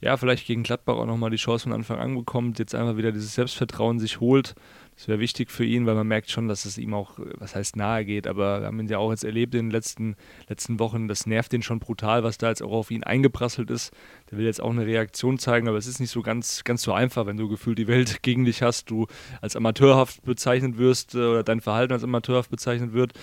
ja 0.00 0.16
vielleicht 0.16 0.46
gegen 0.46 0.62
Gladbach 0.62 0.96
auch 0.96 1.06
nochmal 1.06 1.30
die 1.30 1.36
Chance 1.36 1.64
von 1.64 1.72
Anfang 1.72 1.98
an 1.98 2.14
bekommt, 2.14 2.58
jetzt 2.58 2.74
einfach 2.74 2.96
wieder 2.96 3.12
dieses 3.12 3.34
Selbstvertrauen 3.34 3.98
sich 3.98 4.20
holt, 4.20 4.54
Das 4.96 5.08
wäre 5.08 5.18
wichtig 5.18 5.50
für 5.50 5.64
ihn, 5.64 5.86
weil 5.86 5.96
man 5.96 6.06
merkt 6.06 6.30
schon, 6.30 6.46
dass 6.46 6.64
es 6.64 6.78
ihm 6.78 6.94
auch, 6.94 7.18
was 7.38 7.56
heißt 7.56 7.74
nahe 7.76 8.04
geht, 8.04 8.28
aber 8.28 8.60
wir 8.60 8.66
haben 8.68 8.78
ihn 8.78 8.86
ja 8.86 8.98
auch 8.98 9.10
jetzt 9.10 9.24
erlebt 9.24 9.54
in 9.54 9.66
den 9.66 9.70
letzten, 9.72 10.14
letzten 10.48 10.78
Wochen. 10.78 11.08
Das 11.08 11.26
nervt 11.26 11.52
ihn 11.52 11.62
schon 11.62 11.80
brutal, 11.80 12.22
was 12.22 12.38
da 12.38 12.48
jetzt 12.48 12.62
auch 12.62 12.70
auf 12.70 12.90
ihn 12.92 13.02
eingeprasselt 13.02 13.70
ist. 13.70 13.92
Der 14.30 14.38
will 14.38 14.46
jetzt 14.46 14.60
auch 14.60 14.70
eine 14.70 14.86
Reaktion 14.86 15.38
zeigen, 15.38 15.66
aber 15.66 15.78
es 15.78 15.88
ist 15.88 15.98
nicht 15.98 16.10
so 16.10 16.22
ganz, 16.22 16.62
ganz 16.62 16.82
so 16.82 16.92
einfach, 16.92 17.26
wenn 17.26 17.36
du 17.36 17.48
gefühlt 17.48 17.78
die 17.78 17.88
Welt 17.88 18.18
gegen 18.22 18.44
dich 18.44 18.62
hast, 18.62 18.88
du 18.88 19.06
als 19.40 19.56
amateurhaft 19.56 20.22
bezeichnet 20.22 20.78
wirst 20.78 21.14
äh, 21.14 21.18
oder 21.18 21.42
dein 21.42 21.60
Verhalten 21.60 21.92
als 21.92 22.04
amateurhaft 22.04 22.50
bezeichnet 22.50 22.92
wird. 22.92 23.14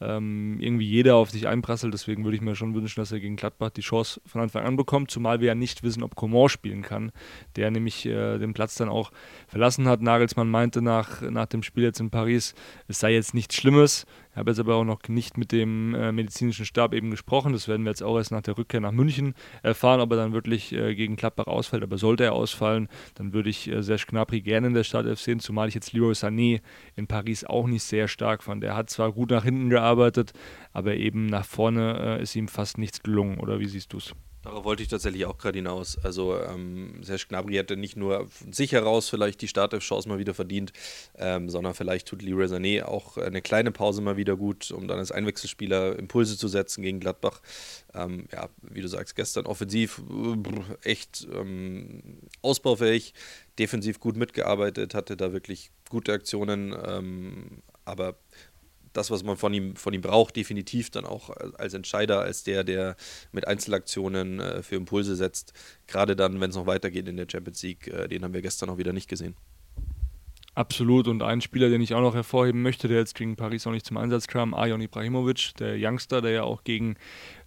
Ähm, 0.00 0.58
irgendwie 0.60 0.86
jeder 0.86 1.14
auf 1.14 1.30
dich 1.30 1.46
einprasselt. 1.46 1.94
Deswegen 1.94 2.24
würde 2.24 2.36
ich 2.36 2.42
mir 2.42 2.56
schon 2.56 2.74
wünschen, 2.74 3.00
dass 3.00 3.12
er 3.12 3.20
gegen 3.20 3.36
Gladbach 3.36 3.70
die 3.70 3.82
Chance 3.82 4.20
von 4.26 4.40
Anfang 4.40 4.64
an 4.64 4.76
bekommt, 4.76 5.12
zumal 5.12 5.40
wir 5.40 5.48
ja 5.48 5.54
nicht 5.54 5.84
wissen, 5.84 6.02
ob 6.02 6.16
Coman 6.16 6.48
spielen 6.48 6.82
kann, 6.82 7.12
der 7.54 7.70
nämlich 7.70 8.04
äh, 8.04 8.38
den 8.38 8.52
Platz 8.52 8.74
dann 8.74 8.88
auch 8.88 9.12
verlassen 9.46 9.86
hat. 9.86 10.02
Nagelsmann 10.02 10.50
meinte 10.50 10.82
nach, 10.82 11.19
nach 11.22 11.46
dem 11.46 11.62
Spiel 11.62 11.84
jetzt 11.84 12.00
in 12.00 12.10
Paris, 12.10 12.54
es 12.88 13.00
sei 13.00 13.12
jetzt 13.12 13.34
nichts 13.34 13.56
Schlimmes. 13.56 14.06
Ich 14.30 14.36
habe 14.36 14.50
jetzt 14.50 14.60
aber 14.60 14.76
auch 14.76 14.84
noch 14.84 15.00
nicht 15.08 15.36
mit 15.36 15.50
dem 15.50 15.94
äh, 15.94 16.12
medizinischen 16.12 16.64
Stab 16.64 16.94
eben 16.94 17.10
gesprochen. 17.10 17.52
Das 17.52 17.66
werden 17.66 17.84
wir 17.84 17.90
jetzt 17.90 18.02
auch 18.02 18.16
erst 18.16 18.30
nach 18.30 18.42
der 18.42 18.56
Rückkehr 18.56 18.80
nach 18.80 18.92
München 18.92 19.34
erfahren, 19.62 20.00
ob 20.00 20.12
er 20.12 20.16
dann 20.18 20.32
wirklich 20.32 20.72
äh, 20.72 20.94
gegen 20.94 21.16
Gladbach 21.16 21.46
ausfällt. 21.46 21.82
Aber 21.82 21.98
sollte 21.98 22.24
er 22.24 22.32
ausfallen, 22.32 22.88
dann 23.14 23.32
würde 23.32 23.50
ich 23.50 23.68
äh, 23.68 23.82
Serge 23.82 24.06
Gnabry 24.08 24.40
gerne 24.40 24.68
in 24.68 24.74
der 24.74 24.84
Startelf 24.84 25.20
sehen, 25.20 25.40
zumal 25.40 25.68
ich 25.68 25.74
jetzt 25.74 25.92
Leroy 25.92 26.12
Sané 26.12 26.60
in 26.94 27.06
Paris 27.06 27.44
auch 27.44 27.66
nicht 27.66 27.82
sehr 27.82 28.06
stark 28.06 28.42
fand. 28.44 28.62
Er 28.62 28.76
hat 28.76 28.88
zwar 28.88 29.12
gut 29.12 29.30
nach 29.30 29.44
hinten 29.44 29.68
gearbeitet, 29.68 30.32
aber 30.72 30.94
eben 30.94 31.26
nach 31.26 31.44
vorne 31.44 32.18
äh, 32.18 32.22
ist 32.22 32.36
ihm 32.36 32.48
fast 32.48 32.78
nichts 32.78 33.02
gelungen. 33.02 33.38
Oder 33.38 33.58
wie 33.58 33.66
siehst 33.66 33.92
du 33.92 33.96
es? 33.96 34.14
Darauf 34.42 34.64
wollte 34.64 34.82
ich 34.82 34.88
tatsächlich 34.88 35.26
auch 35.26 35.36
gerade 35.36 35.58
hinaus. 35.58 35.98
Also 36.02 36.38
ähm, 36.38 37.02
Serge 37.02 37.26
Gnabry 37.28 37.54
hätte 37.54 37.76
nicht 37.76 37.96
nur 37.96 38.26
von 38.28 38.54
sich 38.54 38.72
heraus 38.72 39.10
vielleicht 39.10 39.42
die 39.42 39.48
Startelf-Chance 39.48 40.08
mal 40.08 40.18
wieder 40.18 40.32
verdient, 40.32 40.72
ähm, 41.18 41.50
sondern 41.50 41.74
vielleicht 41.74 42.08
tut 42.08 42.22
Leroy 42.22 42.46
Sané 42.46 42.84
auch 42.84 43.18
eine 43.18 43.42
kleine 43.42 43.70
Pause 43.70 44.00
mal 44.00 44.16
wieder 44.16 44.36
gut, 44.36 44.70
um 44.70 44.88
dann 44.88 44.98
als 44.98 45.12
Einwechselspieler 45.12 45.98
Impulse 45.98 46.38
zu 46.38 46.48
setzen 46.48 46.82
gegen 46.82 47.00
Gladbach. 47.00 47.42
Ähm, 47.92 48.28
ja, 48.32 48.48
wie 48.62 48.80
du 48.80 48.88
sagst, 48.88 49.14
gestern 49.14 49.44
offensiv 49.44 50.00
echt 50.84 51.28
ähm, 51.34 52.20
ausbaufähig, 52.40 53.12
defensiv 53.58 54.00
gut 54.00 54.16
mitgearbeitet, 54.16 54.94
hatte 54.94 55.18
da 55.18 55.34
wirklich 55.34 55.70
gute 55.90 56.14
Aktionen, 56.14 56.74
ähm, 56.86 57.62
aber 57.84 58.16
das, 58.92 59.10
was 59.10 59.22
man 59.22 59.36
von 59.36 59.54
ihm, 59.54 59.76
von 59.76 59.94
ihm 59.94 60.00
braucht, 60.00 60.36
definitiv 60.36 60.90
dann 60.90 61.04
auch 61.04 61.30
als 61.30 61.74
Entscheider, 61.74 62.20
als 62.20 62.42
der, 62.42 62.64
der 62.64 62.96
mit 63.32 63.46
Einzelaktionen 63.46 64.40
äh, 64.40 64.62
für 64.62 64.76
Impulse 64.76 65.16
setzt. 65.16 65.52
Gerade 65.86 66.16
dann, 66.16 66.40
wenn 66.40 66.50
es 66.50 66.56
noch 66.56 66.66
weitergeht 66.66 67.08
in 67.08 67.16
der 67.16 67.26
Champions 67.30 67.62
League, 67.62 67.88
äh, 67.88 68.08
den 68.08 68.24
haben 68.24 68.34
wir 68.34 68.42
gestern 68.42 68.70
auch 68.70 68.78
wieder 68.78 68.92
nicht 68.92 69.08
gesehen. 69.08 69.34
Absolut. 70.54 71.06
Und 71.06 71.22
ein 71.22 71.40
Spieler, 71.40 71.68
den 71.68 71.80
ich 71.80 71.94
auch 71.94 72.00
noch 72.00 72.14
hervorheben 72.14 72.62
möchte, 72.62 72.88
der 72.88 72.98
jetzt 72.98 73.14
gegen 73.14 73.36
Paris 73.36 73.66
auch 73.66 73.70
nicht 73.70 73.86
zum 73.86 73.96
Einsatz 73.96 74.26
kam, 74.26 74.52
Arjon 74.52 74.80
Ibrahimovic, 74.80 75.54
der 75.58 75.76
Youngster, 75.78 76.20
der 76.20 76.32
ja 76.32 76.42
auch 76.42 76.64
gegen 76.64 76.96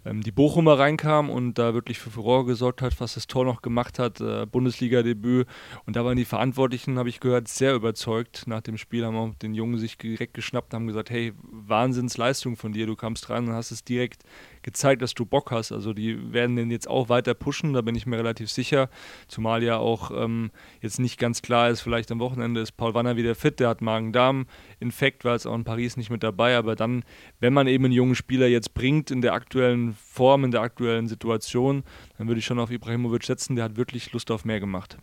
die 0.05 0.31
Bochumer 0.31 0.77
reinkam 0.77 1.29
und 1.29 1.53
da 1.57 1.73
wirklich 1.73 1.99
für 1.99 2.09
Furore 2.09 2.45
gesorgt 2.45 2.81
hat, 2.81 2.93
fast 2.93 3.15
das 3.15 3.27
Tor 3.27 3.45
noch 3.45 3.61
gemacht 3.61 3.99
hat, 3.99 4.19
äh, 4.19 4.45
Bundesliga-Debüt. 4.45 5.47
Und 5.85 5.95
da 5.95 6.03
waren 6.03 6.17
die 6.17 6.25
Verantwortlichen, 6.25 6.97
habe 6.97 7.09
ich 7.09 7.19
gehört, 7.19 7.47
sehr 7.47 7.73
überzeugt. 7.73 8.43
Nach 8.45 8.61
dem 8.61 8.77
Spiel 8.77 9.05
haben 9.05 9.15
auch 9.15 9.33
den 9.35 9.53
Jungen 9.53 9.77
sich 9.77 9.97
direkt 9.97 10.33
geschnappt 10.33 10.73
und 10.73 10.79
haben 10.79 10.87
gesagt, 10.87 11.09
hey, 11.09 11.33
Wahnsinnsleistung 11.41 12.57
von 12.57 12.73
dir, 12.73 12.85
du 12.85 12.95
kamst 12.95 13.29
rein 13.29 13.47
und 13.47 13.53
hast 13.53 13.71
es 13.71 13.83
direkt 13.83 14.23
gezeigt, 14.61 15.01
dass 15.01 15.13
du 15.13 15.25
Bock 15.25 15.51
hast. 15.51 15.71
Also 15.71 15.93
die 15.93 16.33
werden 16.33 16.55
den 16.55 16.71
jetzt 16.71 16.89
auch 16.89 17.09
weiter 17.09 17.33
pushen, 17.33 17.73
da 17.73 17.81
bin 17.81 17.95
ich 17.95 18.05
mir 18.05 18.17
relativ 18.17 18.49
sicher. 18.49 18.89
Zumal 19.27 19.63
ja 19.63 19.77
auch 19.77 20.11
ähm, 20.11 20.51
jetzt 20.81 20.99
nicht 20.99 21.19
ganz 21.19 21.41
klar 21.41 21.69
ist, 21.69 21.81
vielleicht 21.81 22.11
am 22.11 22.19
Wochenende 22.19 22.61
ist 22.61 22.73
Paul 22.73 22.93
Wanner 22.93 23.15
wieder 23.15 23.35
fit, 23.35 23.59
der 23.59 23.69
hat 23.69 23.81
Magen-Darm-Infekt, 23.81 25.23
war 25.25 25.33
jetzt 25.33 25.45
auch 25.45 25.55
in 25.55 25.63
Paris 25.63 25.97
nicht 25.97 26.09
mit 26.09 26.23
dabei. 26.23 26.57
Aber 26.57 26.75
dann, 26.75 27.03
wenn 27.39 27.53
man 27.53 27.67
eben 27.67 27.85
einen 27.85 27.93
jungen 27.93 28.15
Spieler 28.15 28.47
jetzt 28.47 28.73
bringt 28.73 29.11
in 29.11 29.21
der 29.21 29.33
aktuellen 29.33 29.92
Form, 29.93 30.43
in 30.43 30.51
der 30.51 30.61
aktuellen 30.61 31.07
Situation, 31.07 31.83
dann 32.17 32.27
würde 32.27 32.39
ich 32.39 32.45
schon 32.45 32.59
auf 32.59 32.71
Ibrahimovic 32.71 33.23
setzen, 33.23 33.55
der 33.55 33.65
hat 33.65 33.75
wirklich 33.75 34.11
Lust 34.13 34.31
auf 34.31 34.45
mehr 34.45 34.59
gemacht. 34.59 34.97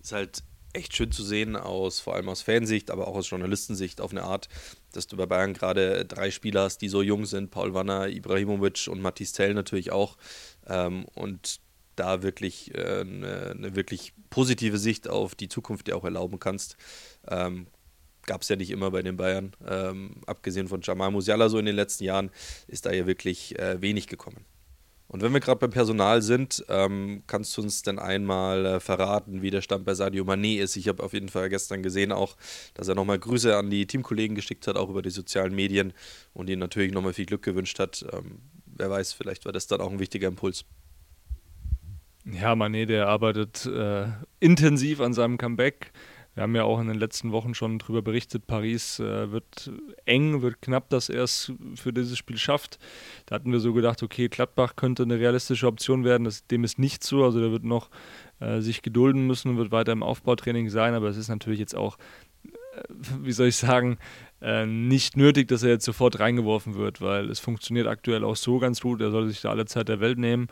Ist 0.00 0.12
halt 0.12 0.42
echt 0.72 0.96
schön 0.96 1.12
zu 1.12 1.22
sehen, 1.22 1.56
aus, 1.56 2.00
vor 2.00 2.14
allem 2.14 2.28
aus 2.28 2.42
Fansicht, 2.42 2.90
aber 2.90 3.08
auch 3.08 3.16
aus 3.16 3.28
Journalistensicht 3.30 4.00
auf 4.00 4.10
eine 4.10 4.22
Art, 4.22 4.48
dass 4.92 5.06
du 5.06 5.16
bei 5.16 5.26
Bayern 5.26 5.52
gerade 5.52 6.04
drei 6.04 6.30
Spieler 6.30 6.62
hast, 6.62 6.78
die 6.78 6.88
so 6.88 7.02
jung 7.02 7.26
sind, 7.26 7.50
Paul 7.50 7.74
Wanner, 7.74 8.08
Ibrahimovic 8.08 8.88
und 8.88 9.00
Matthias 9.00 9.32
Tell 9.32 9.54
natürlich 9.54 9.92
auch. 9.92 10.16
Ähm, 10.66 11.04
und 11.14 11.60
da 11.96 12.22
wirklich 12.22 12.74
äh, 12.74 13.00
eine, 13.00 13.50
eine, 13.50 13.76
wirklich 13.76 14.14
positive 14.30 14.78
Sicht 14.78 15.08
auf 15.08 15.34
die 15.34 15.48
Zukunft 15.48 15.88
dir 15.88 15.96
auch 15.96 16.04
erlauben 16.04 16.38
kannst. 16.38 16.76
Ähm, 17.28 17.66
Gab 18.26 18.42
es 18.42 18.48
ja 18.48 18.56
nicht 18.56 18.70
immer 18.70 18.90
bei 18.90 19.02
den 19.02 19.16
Bayern. 19.16 19.52
Ähm, 19.66 20.16
abgesehen 20.26 20.68
von 20.68 20.80
Jamal 20.82 21.10
Musiala 21.10 21.48
so 21.48 21.58
in 21.58 21.66
den 21.66 21.76
letzten 21.76 22.04
Jahren 22.04 22.30
ist 22.68 22.86
da 22.86 22.92
ja 22.92 23.06
wirklich 23.06 23.58
äh, 23.58 23.80
wenig 23.80 24.06
gekommen. 24.06 24.44
Und 25.12 25.20
wenn 25.20 25.32
wir 25.34 25.40
gerade 25.40 25.58
beim 25.58 25.70
Personal 25.70 26.22
sind, 26.22 26.64
ähm, 26.70 27.22
kannst 27.26 27.54
du 27.54 27.60
uns 27.60 27.82
denn 27.82 27.98
einmal 27.98 28.64
äh, 28.64 28.80
verraten, 28.80 29.42
wie 29.42 29.50
der 29.50 29.60
Stand 29.60 29.84
bei 29.84 29.92
Sadio 29.92 30.24
Mané 30.24 30.58
ist? 30.58 30.74
Ich 30.76 30.88
habe 30.88 31.02
auf 31.02 31.12
jeden 31.12 31.28
Fall 31.28 31.50
gestern 31.50 31.82
gesehen 31.82 32.12
auch, 32.12 32.34
dass 32.72 32.88
er 32.88 32.94
nochmal 32.94 33.18
Grüße 33.18 33.54
an 33.54 33.68
die 33.68 33.86
Teamkollegen 33.86 34.34
geschickt 34.34 34.66
hat, 34.66 34.76
auch 34.76 34.88
über 34.88 35.02
die 35.02 35.10
sozialen 35.10 35.54
Medien 35.54 35.92
und 36.32 36.48
ihnen 36.48 36.60
natürlich 36.60 36.92
nochmal 36.92 37.12
viel 37.12 37.26
Glück 37.26 37.42
gewünscht 37.42 37.78
hat. 37.78 38.06
Ähm, 38.10 38.38
wer 38.64 38.88
weiß, 38.88 39.12
vielleicht 39.12 39.44
war 39.44 39.52
das 39.52 39.66
dann 39.66 39.82
auch 39.82 39.92
ein 39.92 39.98
wichtiger 39.98 40.28
Impuls. 40.28 40.64
Ja, 42.24 42.52
Mané, 42.54 42.86
der 42.86 43.08
arbeitet 43.08 43.66
äh, 43.66 44.06
intensiv 44.40 45.00
an 45.00 45.12
seinem 45.12 45.36
Comeback. 45.36 45.92
Wir 46.34 46.44
haben 46.44 46.56
ja 46.56 46.64
auch 46.64 46.80
in 46.80 46.88
den 46.88 46.98
letzten 46.98 47.30
Wochen 47.30 47.54
schon 47.54 47.78
darüber 47.78 48.00
berichtet, 48.00 48.46
Paris 48.46 48.98
äh, 48.98 49.30
wird 49.30 49.70
eng, 50.06 50.40
wird 50.40 50.62
knapp, 50.62 50.88
dass 50.88 51.10
er 51.10 51.24
es 51.24 51.52
für 51.74 51.92
dieses 51.92 52.16
Spiel 52.16 52.38
schafft. 52.38 52.78
Da 53.26 53.34
hatten 53.34 53.52
wir 53.52 53.60
so 53.60 53.74
gedacht, 53.74 54.02
okay, 54.02 54.28
Gladbach 54.28 54.74
könnte 54.76 55.02
eine 55.02 55.18
realistische 55.18 55.66
Option 55.66 56.04
werden. 56.04 56.24
Das, 56.24 56.46
dem 56.46 56.64
ist 56.64 56.78
nicht 56.78 57.04
so. 57.04 57.22
Also 57.22 57.40
der 57.40 57.50
wird 57.50 57.64
noch 57.64 57.90
äh, 58.40 58.60
sich 58.60 58.80
gedulden 58.80 59.26
müssen 59.26 59.50
und 59.50 59.56
wird 59.58 59.72
weiter 59.72 59.92
im 59.92 60.02
Aufbautraining 60.02 60.70
sein. 60.70 60.94
Aber 60.94 61.08
es 61.08 61.18
ist 61.18 61.28
natürlich 61.28 61.60
jetzt 61.60 61.76
auch, 61.76 61.98
äh, 62.44 62.82
wie 63.20 63.32
soll 63.32 63.48
ich 63.48 63.56
sagen, 63.56 63.98
äh, 64.40 64.64
nicht 64.64 65.18
nötig, 65.18 65.48
dass 65.48 65.62
er 65.62 65.70
jetzt 65.70 65.84
sofort 65.84 66.18
reingeworfen 66.18 66.76
wird, 66.76 67.02
weil 67.02 67.28
es 67.30 67.40
funktioniert 67.40 67.86
aktuell 67.86 68.24
auch 68.24 68.36
so 68.36 68.58
ganz 68.58 68.80
gut. 68.80 69.02
Er 69.02 69.10
soll 69.10 69.28
sich 69.28 69.42
da 69.42 69.50
alle 69.50 69.66
Zeit 69.66 69.88
der 69.88 70.00
Welt 70.00 70.18
nehmen. 70.18 70.48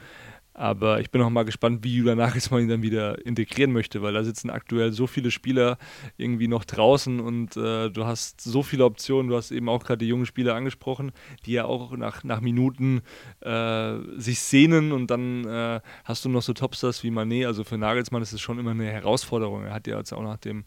Aber 0.61 1.01
ich 1.01 1.11
bin 1.11 1.23
auch 1.23 1.31
mal 1.31 1.47
gespannt, 1.47 1.85
wie 1.85 1.97
Julian 1.97 2.19
Nagelsmann 2.19 2.61
ihn 2.61 2.69
dann 2.69 2.83
wieder 2.83 3.25
integrieren 3.25 3.73
möchte, 3.73 4.03
weil 4.03 4.13
da 4.13 4.23
sitzen 4.23 4.51
aktuell 4.51 4.93
so 4.93 5.07
viele 5.07 5.31
Spieler 5.31 5.79
irgendwie 6.19 6.49
noch 6.49 6.67
draußen 6.67 7.19
und 7.19 7.57
äh, 7.57 7.89
du 7.89 8.05
hast 8.05 8.43
so 8.43 8.63
viele 8.63 8.85
Optionen. 8.85 9.31
Du 9.31 9.37
hast 9.39 9.53
eben 9.53 9.71
auch 9.71 9.83
gerade 9.83 9.97
die 9.97 10.09
jungen 10.09 10.27
Spieler 10.27 10.55
angesprochen, 10.55 11.13
die 11.47 11.53
ja 11.53 11.65
auch 11.65 11.97
nach, 11.97 12.25
nach 12.25 12.43
Minuten 12.43 13.01
äh, 13.41 13.95
sich 14.19 14.41
sehnen 14.41 14.93
und 14.93 15.11
dann 15.11 15.47
äh, 15.47 15.81
hast 16.05 16.27
du 16.27 16.29
noch 16.29 16.43
so 16.43 16.53
Topstars 16.53 17.03
wie 17.05 17.11
Manet. 17.11 17.47
Also 17.47 17.65
für 17.65 17.79
Nagelsmann 17.79 18.21
ist 18.21 18.35
es 18.35 18.43
schon 18.43 18.59
immer 18.59 18.73
eine 18.73 18.85
Herausforderung. 18.85 19.65
Er 19.65 19.73
hat 19.73 19.87
ja 19.87 19.97
jetzt 19.97 20.13
auch 20.13 20.23
nach 20.23 20.37
dem, 20.37 20.65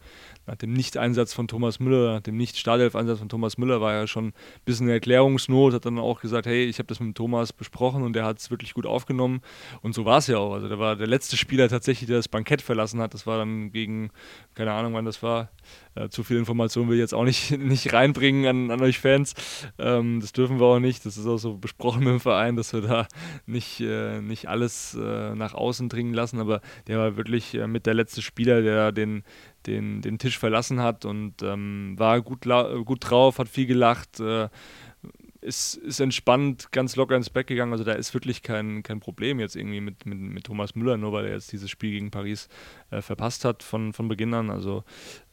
nach 0.47 0.56
dem 0.56 0.73
Nicht-Einsatz 0.73 1.36
von 1.36 1.47
Thomas 1.47 1.79
Müller, 1.79 2.15
nach 2.15 2.21
dem 2.21 2.38
Nicht-Startelf-Einsatz 2.38 3.19
von 3.19 3.29
Thomas 3.29 3.60
Müller 3.60 3.79
war 3.79 3.93
ja 3.93 4.08
schon 4.08 4.29
ein 4.29 4.34
bisschen 4.65 4.89
Erklärungsnot, 4.89 5.75
hat 5.75 5.86
dann 5.86 5.99
auch 5.99 6.19
gesagt, 6.19 6.47
hey, 6.47 6.65
ich 6.65 6.79
habe 6.79 6.88
das 6.88 6.99
mit 6.99 7.15
Thomas 7.15 7.53
besprochen 7.53 8.01
und 8.01 8.13
der 8.13 8.25
hat 8.25 8.39
es 8.39 8.49
wirklich 8.49 8.73
gut 8.73 8.88
aufgenommen 8.88 9.41
und 9.83 9.93
so 9.93 10.05
war 10.05 10.19
es 10.19 10.27
ja 10.27 10.37
auch. 10.37 10.53
Also 10.53 10.69
der 10.69 10.79
war 10.79 10.95
der 10.95 11.07
letzte 11.07 11.35
Spieler 11.35 11.67
tatsächlich, 11.67 12.07
der 12.07 12.15
das 12.15 12.29
Bankett 12.29 12.61
verlassen 12.61 13.01
hat. 13.01 13.13
Das 13.13 13.27
war 13.27 13.37
dann 13.37 13.69
gegen, 13.73 14.11
keine 14.55 14.71
Ahnung 14.71 14.93
wann 14.93 15.03
das 15.03 15.21
war. 15.21 15.49
Äh, 15.95 16.07
zu 16.07 16.23
viel 16.23 16.37
Information 16.37 16.87
will 16.87 16.95
ich 16.95 17.01
jetzt 17.01 17.13
auch 17.13 17.25
nicht, 17.25 17.51
nicht 17.57 17.91
reinbringen 17.91 18.45
an, 18.45 18.71
an 18.71 18.81
euch 18.81 18.99
Fans. 18.99 19.33
Ähm, 19.77 20.21
das 20.21 20.31
dürfen 20.31 20.61
wir 20.61 20.67
auch 20.67 20.79
nicht. 20.79 21.05
Das 21.05 21.17
ist 21.17 21.27
auch 21.27 21.37
so 21.37 21.57
besprochen 21.57 22.05
mit 22.05 22.13
dem 22.13 22.21
Verein, 22.21 22.55
dass 22.55 22.71
wir 22.71 22.79
da 22.79 23.07
nicht, 23.45 23.81
äh, 23.81 24.21
nicht 24.21 24.47
alles 24.47 24.95
äh, 24.95 25.35
nach 25.35 25.53
außen 25.53 25.89
dringen 25.89 26.13
lassen. 26.13 26.39
Aber 26.39 26.61
der 26.87 26.97
war 26.99 27.17
wirklich 27.17 27.53
äh, 27.53 27.67
mit 27.67 27.85
der 27.85 27.93
letzte 27.93 28.21
Spieler, 28.21 28.61
der 28.61 28.93
den, 28.93 29.25
den, 29.65 30.01
den 30.01 30.17
Tisch 30.17 30.39
verlassen 30.39 30.79
hat 30.79 31.03
und 31.03 31.43
ähm, 31.43 31.95
war 31.97 32.21
gut, 32.21 32.45
gut 32.85 32.99
drauf, 33.01 33.37
hat 33.37 33.49
viel 33.49 33.65
gelacht 33.65 34.21
äh, 34.21 34.47
ist, 35.43 35.75
ist 35.75 35.99
entspannt, 35.99 36.71
ganz 36.71 36.95
locker 36.95 37.15
ins 37.15 37.29
Bett 37.29 37.47
gegangen. 37.47 37.71
Also 37.71 37.84
da 37.84 37.93
ist 37.93 38.13
wirklich 38.13 38.41
kein, 38.41 38.84
kein 38.84 38.99
Problem 38.99 39.39
jetzt 39.39 39.56
irgendwie 39.56 39.82
mit, 39.82 40.06
mit, 40.06 40.17
mit 40.17 40.43
Thomas 40.45 40.75
Müller, 40.75 40.97
nur 40.97 41.13
weil 41.13 41.25
er 41.25 41.34
jetzt 41.34 41.51
dieses 41.51 41.69
Spiel 41.69 41.91
gegen 41.91 42.12
Paris 42.12 42.47
äh, 42.89 43.01
verpasst 43.01 43.45
hat 43.45 43.63
von, 43.63 43.93
von 43.93 44.08
Beginn 44.08 44.34
an. 44.34 44.49
Also 44.49 44.84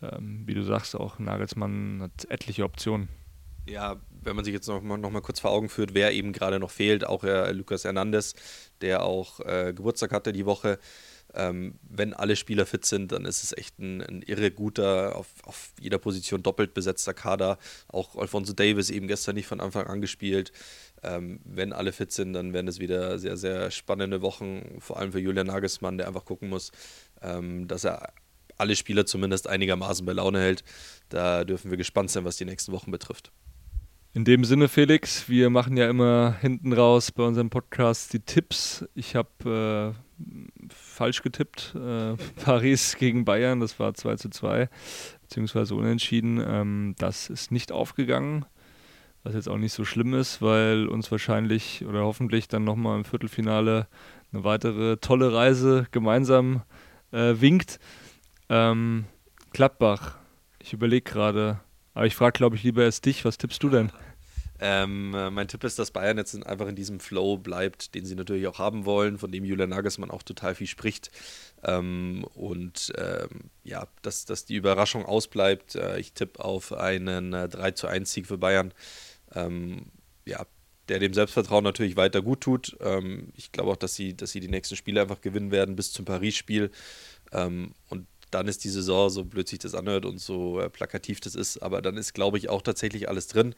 ähm, 0.02 0.42
wie 0.46 0.54
du 0.54 0.62
sagst, 0.62 0.96
auch 0.96 1.18
Nagelsmann 1.18 2.02
hat 2.02 2.30
etliche 2.30 2.64
Optionen. 2.64 3.08
Ja, 3.66 3.96
wenn 4.22 4.36
man 4.36 4.44
sich 4.44 4.54
jetzt 4.54 4.66
noch 4.66 4.82
noch 4.82 5.10
mal 5.10 5.20
kurz 5.20 5.40
vor 5.40 5.50
Augen 5.50 5.68
führt, 5.68 5.94
wer 5.94 6.12
eben 6.12 6.32
gerade 6.32 6.58
noch 6.58 6.70
fehlt, 6.70 7.06
auch 7.06 7.24
äh, 7.24 7.52
Lukas 7.52 7.84
Hernandez, 7.84 8.34
der 8.80 9.02
auch 9.02 9.40
äh, 9.40 9.72
Geburtstag 9.74 10.12
hatte 10.12 10.32
die 10.32 10.46
Woche, 10.46 10.78
ähm, 11.34 11.78
wenn 11.88 12.12
alle 12.12 12.36
Spieler 12.36 12.66
fit 12.66 12.84
sind, 12.84 13.12
dann 13.12 13.24
ist 13.24 13.44
es 13.44 13.56
echt 13.56 13.78
ein, 13.78 14.02
ein 14.02 14.22
irre 14.22 14.50
guter, 14.50 15.16
auf, 15.16 15.28
auf, 15.44 15.72
jeder 15.80 15.98
Position 15.98 16.42
doppelt 16.42 16.74
besetzter 16.74 17.14
Kader. 17.14 17.58
Auch 17.88 18.16
Alfonso 18.16 18.52
Davis 18.52 18.90
eben 18.90 19.06
gestern 19.06 19.36
nicht 19.36 19.46
von 19.46 19.60
Anfang 19.60 19.86
an 19.86 20.00
gespielt. 20.00 20.52
Ähm, 21.02 21.40
wenn 21.44 21.72
alle 21.72 21.92
fit 21.92 22.12
sind, 22.12 22.32
dann 22.32 22.52
werden 22.52 22.68
es 22.68 22.80
wieder 22.80 23.18
sehr, 23.18 23.36
sehr 23.36 23.70
spannende 23.70 24.22
Wochen, 24.22 24.78
vor 24.80 24.98
allem 24.98 25.12
für 25.12 25.20
Julian 25.20 25.46
Nagelsmann, 25.46 25.98
der 25.98 26.08
einfach 26.08 26.24
gucken 26.24 26.48
muss, 26.48 26.72
ähm, 27.22 27.68
dass 27.68 27.84
er 27.84 28.12
alle 28.58 28.76
Spieler 28.76 29.06
zumindest 29.06 29.48
einigermaßen 29.48 30.04
bei 30.04 30.12
Laune 30.12 30.40
hält. 30.40 30.64
Da 31.08 31.44
dürfen 31.44 31.70
wir 31.70 31.78
gespannt 31.78 32.10
sein, 32.10 32.24
was 32.24 32.36
die 32.36 32.44
nächsten 32.44 32.72
Wochen 32.72 32.90
betrifft. 32.90 33.32
In 34.12 34.24
dem 34.24 34.44
Sinne, 34.44 34.68
Felix, 34.68 35.28
wir 35.28 35.50
machen 35.50 35.76
ja 35.76 35.88
immer 35.88 36.36
hinten 36.40 36.72
raus 36.72 37.12
bei 37.12 37.22
unserem 37.22 37.48
Podcast 37.48 38.12
die 38.12 38.18
Tipps. 38.18 38.84
Ich 38.94 39.14
habe 39.14 39.94
äh, 39.94 40.59
falsch 41.00 41.22
getippt. 41.22 41.74
Äh, 41.74 42.14
Paris 42.44 42.96
gegen 42.98 43.24
Bayern, 43.24 43.58
das 43.58 43.80
war 43.80 43.94
2 43.94 44.16
zu 44.16 44.28
2, 44.28 44.68
beziehungsweise 45.22 45.74
unentschieden. 45.74 46.44
Ähm, 46.46 46.94
das 46.98 47.30
ist 47.30 47.50
nicht 47.50 47.72
aufgegangen, 47.72 48.44
was 49.22 49.34
jetzt 49.34 49.48
auch 49.48 49.56
nicht 49.56 49.72
so 49.72 49.86
schlimm 49.86 50.12
ist, 50.12 50.42
weil 50.42 50.88
uns 50.88 51.10
wahrscheinlich 51.10 51.86
oder 51.86 52.00
hoffentlich 52.00 52.48
dann 52.48 52.64
nochmal 52.64 52.98
im 52.98 53.06
Viertelfinale 53.06 53.88
eine 54.30 54.44
weitere 54.44 54.98
tolle 54.98 55.32
Reise 55.32 55.86
gemeinsam 55.90 56.64
äh, 57.12 57.34
winkt. 57.40 57.80
Ähm, 58.50 59.06
Gladbach, 59.54 60.18
ich 60.62 60.74
überlege 60.74 61.10
gerade, 61.10 61.60
aber 61.94 62.04
ich 62.04 62.14
frage, 62.14 62.32
glaube 62.32 62.56
ich, 62.56 62.62
lieber 62.62 62.84
erst 62.84 63.06
dich. 63.06 63.24
Was 63.24 63.38
tippst 63.38 63.62
du 63.62 63.70
denn? 63.70 63.90
Ähm, 64.60 65.14
äh, 65.14 65.30
mein 65.30 65.48
Tipp 65.48 65.64
ist, 65.64 65.78
dass 65.78 65.90
Bayern 65.90 66.18
jetzt 66.18 66.46
einfach 66.46 66.68
in 66.68 66.76
diesem 66.76 67.00
Flow 67.00 67.38
bleibt, 67.38 67.94
den 67.94 68.04
sie 68.04 68.14
natürlich 68.14 68.46
auch 68.46 68.58
haben 68.58 68.84
wollen, 68.84 69.18
von 69.18 69.32
dem 69.32 69.44
Julian 69.44 69.70
Nagelsmann 69.70 70.10
auch 70.10 70.22
total 70.22 70.54
viel 70.54 70.66
spricht. 70.66 71.10
Ähm, 71.64 72.24
und 72.34 72.92
ähm, 72.98 73.50
ja, 73.64 73.86
dass, 74.02 74.26
dass 74.26 74.44
die 74.44 74.56
Überraschung 74.56 75.06
ausbleibt. 75.06 75.76
Äh, 75.76 75.98
ich 75.98 76.12
tippe 76.12 76.44
auf 76.44 76.72
einen 76.72 77.32
äh, 77.32 77.48
3 77.48 77.70
zu 77.72 77.86
1 77.86 78.12
Sieg 78.12 78.26
für 78.26 78.38
Bayern. 78.38 78.74
Ähm, 79.34 79.86
ja, 80.26 80.46
der 80.90 80.98
dem 80.98 81.14
Selbstvertrauen 81.14 81.64
natürlich 81.64 81.96
weiter 81.96 82.20
gut 82.20 82.42
tut. 82.42 82.76
Ähm, 82.80 83.32
ich 83.36 83.52
glaube 83.52 83.70
auch, 83.70 83.76
dass 83.76 83.94
sie, 83.94 84.14
dass 84.14 84.32
sie 84.32 84.40
die 84.40 84.48
nächsten 84.48 84.76
Spiele 84.76 85.00
einfach 85.00 85.22
gewinnen 85.22 85.52
werden 85.52 85.76
bis 85.76 85.92
zum 85.92 86.04
Paris-Spiel. 86.04 86.70
Ähm, 87.32 87.72
und 87.88 88.06
dann 88.30 88.48
ist 88.48 88.64
die 88.64 88.68
Saison, 88.68 89.10
so 89.10 89.24
blöd 89.24 89.48
sich 89.48 89.58
das 89.58 89.74
anhört 89.74 90.04
und 90.04 90.20
so 90.20 90.60
äh, 90.60 90.68
plakativ 90.68 91.20
das 91.20 91.34
ist, 91.34 91.58
aber 91.58 91.82
dann 91.82 91.96
ist, 91.96 92.14
glaube 92.14 92.38
ich, 92.38 92.48
auch 92.48 92.62
tatsächlich 92.62 93.08
alles 93.08 93.26
drin. 93.26 93.54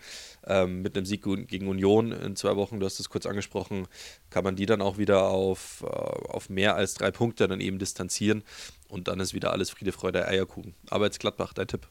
Ähm, 0.46 0.82
mit 0.82 0.96
einem 0.96 1.06
Sieg 1.06 1.22
gegen 1.22 1.68
Union 1.68 2.12
in 2.12 2.36
zwei 2.36 2.56
Wochen, 2.56 2.80
du 2.80 2.86
hast 2.86 3.00
es 3.00 3.08
kurz 3.08 3.26
angesprochen, 3.26 3.86
kann 4.30 4.44
man 4.44 4.56
die 4.56 4.66
dann 4.66 4.82
auch 4.82 4.98
wieder 4.98 5.28
auf, 5.28 5.82
äh, 5.82 5.86
auf 5.86 6.48
mehr 6.48 6.76
als 6.76 6.94
drei 6.94 7.10
Punkte 7.10 7.48
dann 7.48 7.60
eben 7.60 7.78
distanzieren 7.78 8.42
und 8.88 9.08
dann 9.08 9.20
ist 9.20 9.34
wieder 9.34 9.52
alles 9.52 9.70
Friede, 9.70 9.92
Freude, 9.92 10.26
Eierkuchen. 10.26 10.74
Aber 10.90 11.06
jetzt 11.06 11.20
Gladbach, 11.20 11.52
dein 11.52 11.68
Tipp. 11.68 11.88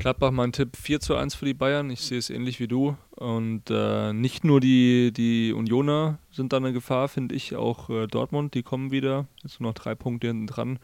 Gladbach 0.00 0.30
mein 0.30 0.52
Tipp 0.52 0.78
4 0.78 1.00
zu 1.00 1.14
1 1.14 1.34
für 1.34 1.44
die 1.44 1.52
Bayern. 1.52 1.90
Ich 1.90 2.00
sehe 2.00 2.16
es 2.16 2.30
ähnlich 2.30 2.58
wie 2.58 2.68
du. 2.68 2.96
Und 3.10 3.64
äh, 3.68 4.14
nicht 4.14 4.44
nur 4.44 4.58
die, 4.58 5.12
die 5.12 5.52
Unioner 5.52 6.18
sind 6.30 6.54
da 6.54 6.56
eine 6.56 6.72
Gefahr, 6.72 7.08
finde 7.08 7.34
ich, 7.34 7.54
auch 7.54 7.90
äh, 7.90 8.06
Dortmund, 8.06 8.54
die 8.54 8.62
kommen 8.62 8.90
wieder. 8.90 9.26
Jetzt 9.42 9.60
nur 9.60 9.68
noch 9.70 9.74
drei 9.74 9.94
Punkte 9.94 10.28
hinten 10.28 10.46
dran. 10.46 10.78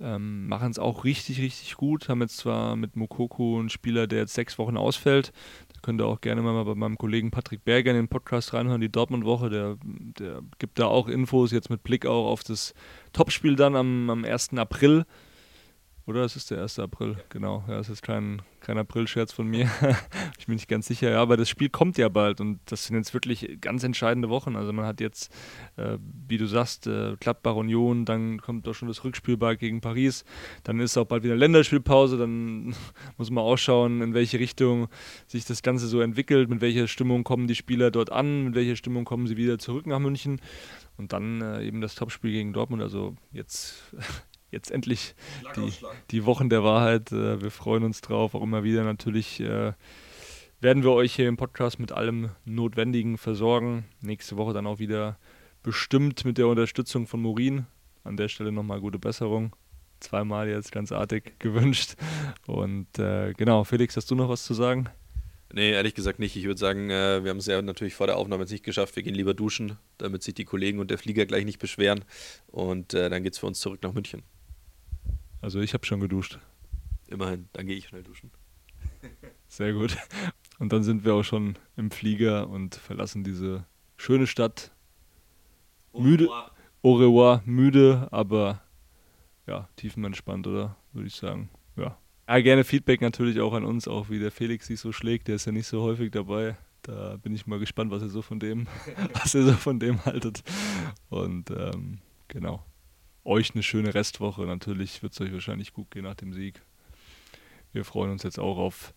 Ähm, 0.00 0.46
machen 0.46 0.70
es 0.70 0.78
auch 0.78 1.04
richtig, 1.04 1.40
richtig 1.40 1.76
gut. 1.76 2.08
Haben 2.08 2.20
jetzt 2.20 2.36
zwar 2.36 2.76
mit 2.76 2.94
Mokoko 2.94 3.58
einen 3.58 3.68
Spieler, 3.68 4.06
der 4.06 4.20
jetzt 4.20 4.34
sechs 4.34 4.58
Wochen 4.58 4.76
ausfällt. 4.76 5.32
Da 5.72 5.80
könnt 5.82 6.00
ihr 6.00 6.06
auch 6.06 6.20
gerne 6.20 6.40
mal 6.40 6.64
bei 6.64 6.74
meinem 6.74 6.96
Kollegen 6.96 7.30
Patrick 7.32 7.64
Berger 7.64 7.90
in 7.90 7.96
den 7.96 8.08
Podcast 8.08 8.54
reinhören, 8.54 8.80
die 8.80 8.92
Dortmund-Woche. 8.92 9.50
Der, 9.50 9.76
der 9.82 10.42
gibt 10.58 10.78
da 10.78 10.86
auch 10.86 11.08
Infos, 11.08 11.50
jetzt 11.50 11.70
mit 11.70 11.82
Blick 11.82 12.06
auch 12.06 12.26
auf 12.26 12.44
das 12.44 12.74
Topspiel 13.12 13.56
dann 13.56 13.74
am, 13.74 14.08
am 14.08 14.24
1. 14.24 14.50
April. 14.56 15.04
Oder 16.08 16.24
es 16.24 16.36
ist 16.36 16.50
der 16.50 16.62
1. 16.62 16.78
April, 16.78 17.18
genau. 17.28 17.62
Ja, 17.68 17.78
es 17.78 17.90
ist 17.90 18.00
kein, 18.00 18.40
kein 18.60 18.78
April-Scherz 18.78 19.30
von 19.30 19.46
mir. 19.46 19.70
ich 20.38 20.46
bin 20.46 20.54
nicht 20.54 20.66
ganz 20.66 20.86
sicher. 20.86 21.10
Ja, 21.10 21.20
aber 21.20 21.36
das 21.36 21.50
Spiel 21.50 21.68
kommt 21.68 21.98
ja 21.98 22.08
bald 22.08 22.40
und 22.40 22.60
das 22.64 22.86
sind 22.86 22.96
jetzt 22.96 23.12
wirklich 23.12 23.58
ganz 23.60 23.84
entscheidende 23.84 24.30
Wochen. 24.30 24.56
Also 24.56 24.72
man 24.72 24.86
hat 24.86 25.02
jetzt, 25.02 25.30
äh, 25.76 25.98
wie 26.26 26.38
du 26.38 26.46
sagst, 26.46 26.86
äh, 26.86 27.14
Gladbach 27.20 27.56
Union, 27.56 28.06
dann 28.06 28.40
kommt 28.40 28.66
doch 28.66 28.72
schon 28.72 28.88
das 28.88 29.04
Rückspiel 29.04 29.36
gegen 29.56 29.82
Paris. 29.82 30.24
Dann 30.64 30.80
ist 30.80 30.96
auch 30.96 31.04
bald 31.04 31.24
wieder 31.24 31.36
Länderspielpause. 31.36 32.16
Dann 32.16 32.74
muss 33.18 33.30
man 33.30 33.44
auch 33.44 33.58
schauen, 33.58 34.00
in 34.00 34.14
welche 34.14 34.38
Richtung 34.38 34.88
sich 35.26 35.44
das 35.44 35.60
Ganze 35.60 35.88
so 35.88 36.00
entwickelt, 36.00 36.48
mit 36.48 36.62
welcher 36.62 36.88
Stimmung 36.88 37.22
kommen 37.22 37.48
die 37.48 37.54
Spieler 37.54 37.90
dort 37.90 38.10
an, 38.10 38.44
mit 38.44 38.54
welcher 38.54 38.76
Stimmung 38.76 39.04
kommen 39.04 39.26
sie 39.26 39.36
wieder 39.36 39.58
zurück 39.58 39.86
nach 39.86 39.98
München. 39.98 40.40
Und 40.96 41.12
dann 41.12 41.42
äh, 41.42 41.66
eben 41.66 41.82
das 41.82 41.96
Topspiel 41.96 42.32
gegen 42.32 42.54
Dortmund. 42.54 42.82
Also 42.82 43.14
jetzt 43.30 43.92
jetzt 44.50 44.70
endlich 44.70 45.14
die, 45.56 45.72
die 46.10 46.24
Wochen 46.24 46.48
der 46.48 46.64
Wahrheit. 46.64 47.12
Äh, 47.12 47.42
wir 47.42 47.50
freuen 47.50 47.84
uns 47.84 48.00
drauf, 48.00 48.34
auch 48.34 48.42
immer 48.42 48.64
wieder 48.64 48.84
natürlich. 48.84 49.40
Äh, 49.40 49.72
werden 50.60 50.82
wir 50.82 50.92
euch 50.92 51.14
hier 51.14 51.28
im 51.28 51.36
Podcast 51.36 51.78
mit 51.78 51.92
allem 51.92 52.30
Notwendigen 52.44 53.16
versorgen. 53.16 53.84
Nächste 54.00 54.36
Woche 54.36 54.54
dann 54.54 54.66
auch 54.66 54.78
wieder 54.78 55.18
bestimmt 55.62 56.24
mit 56.24 56.38
der 56.38 56.48
Unterstützung 56.48 57.06
von 57.06 57.22
Morin. 57.22 57.66
An 58.04 58.16
der 58.16 58.28
Stelle 58.28 58.52
nochmal 58.52 58.80
gute 58.80 58.98
Besserung. 58.98 59.54
Zweimal 60.00 60.48
jetzt 60.48 60.72
ganz 60.72 60.92
artig 60.92 61.38
gewünscht. 61.38 61.94
Und 62.46 62.98
äh, 62.98 63.34
genau, 63.34 63.64
Felix, 63.64 63.96
hast 63.96 64.10
du 64.10 64.14
noch 64.14 64.28
was 64.28 64.44
zu 64.44 64.54
sagen? 64.54 64.88
Nee, 65.52 65.70
ehrlich 65.72 65.94
gesagt 65.94 66.18
nicht. 66.18 66.36
Ich 66.36 66.44
würde 66.44 66.58
sagen, 66.58 66.90
äh, 66.90 67.24
wir 67.24 67.30
haben 67.30 67.38
es 67.38 67.46
ja 67.46 67.60
natürlich 67.62 67.94
vor 67.94 68.06
der 68.06 68.16
Aufnahme 68.16 68.42
jetzt 68.42 68.52
nicht 68.52 68.64
geschafft. 68.64 68.96
Wir 68.96 69.02
gehen 69.02 69.14
lieber 69.14 69.34
duschen, 69.34 69.78
damit 69.96 70.22
sich 70.22 70.34
die 70.34 70.44
Kollegen 70.44 70.78
und 70.78 70.90
der 70.90 70.98
Flieger 70.98 71.24
gleich 71.24 71.44
nicht 71.44 71.58
beschweren. 71.58 72.04
Und 72.48 72.94
äh, 72.94 73.08
dann 73.08 73.22
geht 73.22 73.32
es 73.32 73.38
für 73.38 73.46
uns 73.46 73.60
zurück 73.60 73.82
nach 73.82 73.94
München. 73.94 74.22
Also 75.40 75.60
ich 75.60 75.74
habe 75.74 75.86
schon 75.86 76.00
geduscht. 76.00 76.38
Immerhin, 77.06 77.48
dann 77.52 77.66
gehe 77.66 77.76
ich 77.76 77.88
schnell 77.88 78.02
duschen. 78.02 78.30
Sehr 79.48 79.72
gut. 79.72 79.96
Und 80.58 80.72
dann 80.72 80.82
sind 80.82 81.04
wir 81.04 81.14
auch 81.14 81.22
schon 81.22 81.56
im 81.76 81.90
Flieger 81.90 82.48
und 82.48 82.74
verlassen 82.74 83.24
diese 83.24 83.64
schöne 83.96 84.26
Stadt. 84.26 84.72
Müde. 85.94 86.28
Au 86.82 86.94
revoir, 86.94 87.42
müde, 87.44 88.08
aber 88.12 88.62
ja, 89.46 89.68
tiefenentspannt, 89.76 90.46
oder? 90.46 90.76
Würde 90.92 91.08
ich 91.08 91.14
sagen. 91.16 91.50
Ja. 91.76 91.98
ja. 92.28 92.40
Gerne 92.40 92.62
Feedback 92.62 93.00
natürlich 93.00 93.40
auch 93.40 93.52
an 93.52 93.64
uns, 93.64 93.88
auch 93.88 94.10
wie 94.10 94.18
der 94.18 94.30
Felix 94.30 94.66
sich 94.66 94.78
so 94.78 94.92
schlägt. 94.92 95.28
Der 95.28 95.36
ist 95.36 95.46
ja 95.46 95.52
nicht 95.52 95.66
so 95.66 95.82
häufig 95.82 96.12
dabei. 96.12 96.56
Da 96.82 97.16
bin 97.16 97.34
ich 97.34 97.46
mal 97.46 97.58
gespannt, 97.58 97.90
was 97.90 98.02
er 98.02 98.08
so 98.08 98.22
von 98.22 98.38
dem, 98.38 98.68
was 99.14 99.34
er 99.34 99.44
so 99.44 99.52
von 99.52 99.80
dem 99.80 100.04
haltet. 100.04 100.42
Und 101.08 101.50
ähm, 101.50 101.98
genau 102.28 102.64
euch 103.28 103.54
eine 103.54 103.62
schöne 103.62 103.94
Restwoche. 103.94 104.42
Natürlich 104.42 105.02
wird 105.02 105.12
es 105.12 105.20
euch 105.20 105.32
wahrscheinlich 105.32 105.72
gut 105.72 105.90
gehen 105.90 106.04
nach 106.04 106.16
dem 106.16 106.32
Sieg. 106.32 106.60
Wir 107.72 107.84
freuen 107.84 108.10
uns 108.10 108.22
jetzt 108.22 108.38
auch 108.38 108.58
auf 108.58 108.94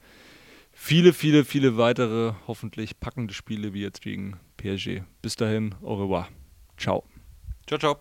viele, 0.71 1.13
viele, 1.13 1.45
viele 1.45 1.77
weitere 1.77 2.33
hoffentlich 2.47 2.99
packende 2.99 3.33
Spiele 3.33 3.73
wie 3.73 3.81
jetzt 3.81 4.01
gegen 4.01 4.39
PSG. 4.57 5.03
Bis 5.21 5.35
dahin, 5.35 5.75
au 5.81 5.95
revoir. 5.95 6.29
Ciao. 6.77 7.03
Ciao, 7.67 7.77
ciao. 7.77 7.99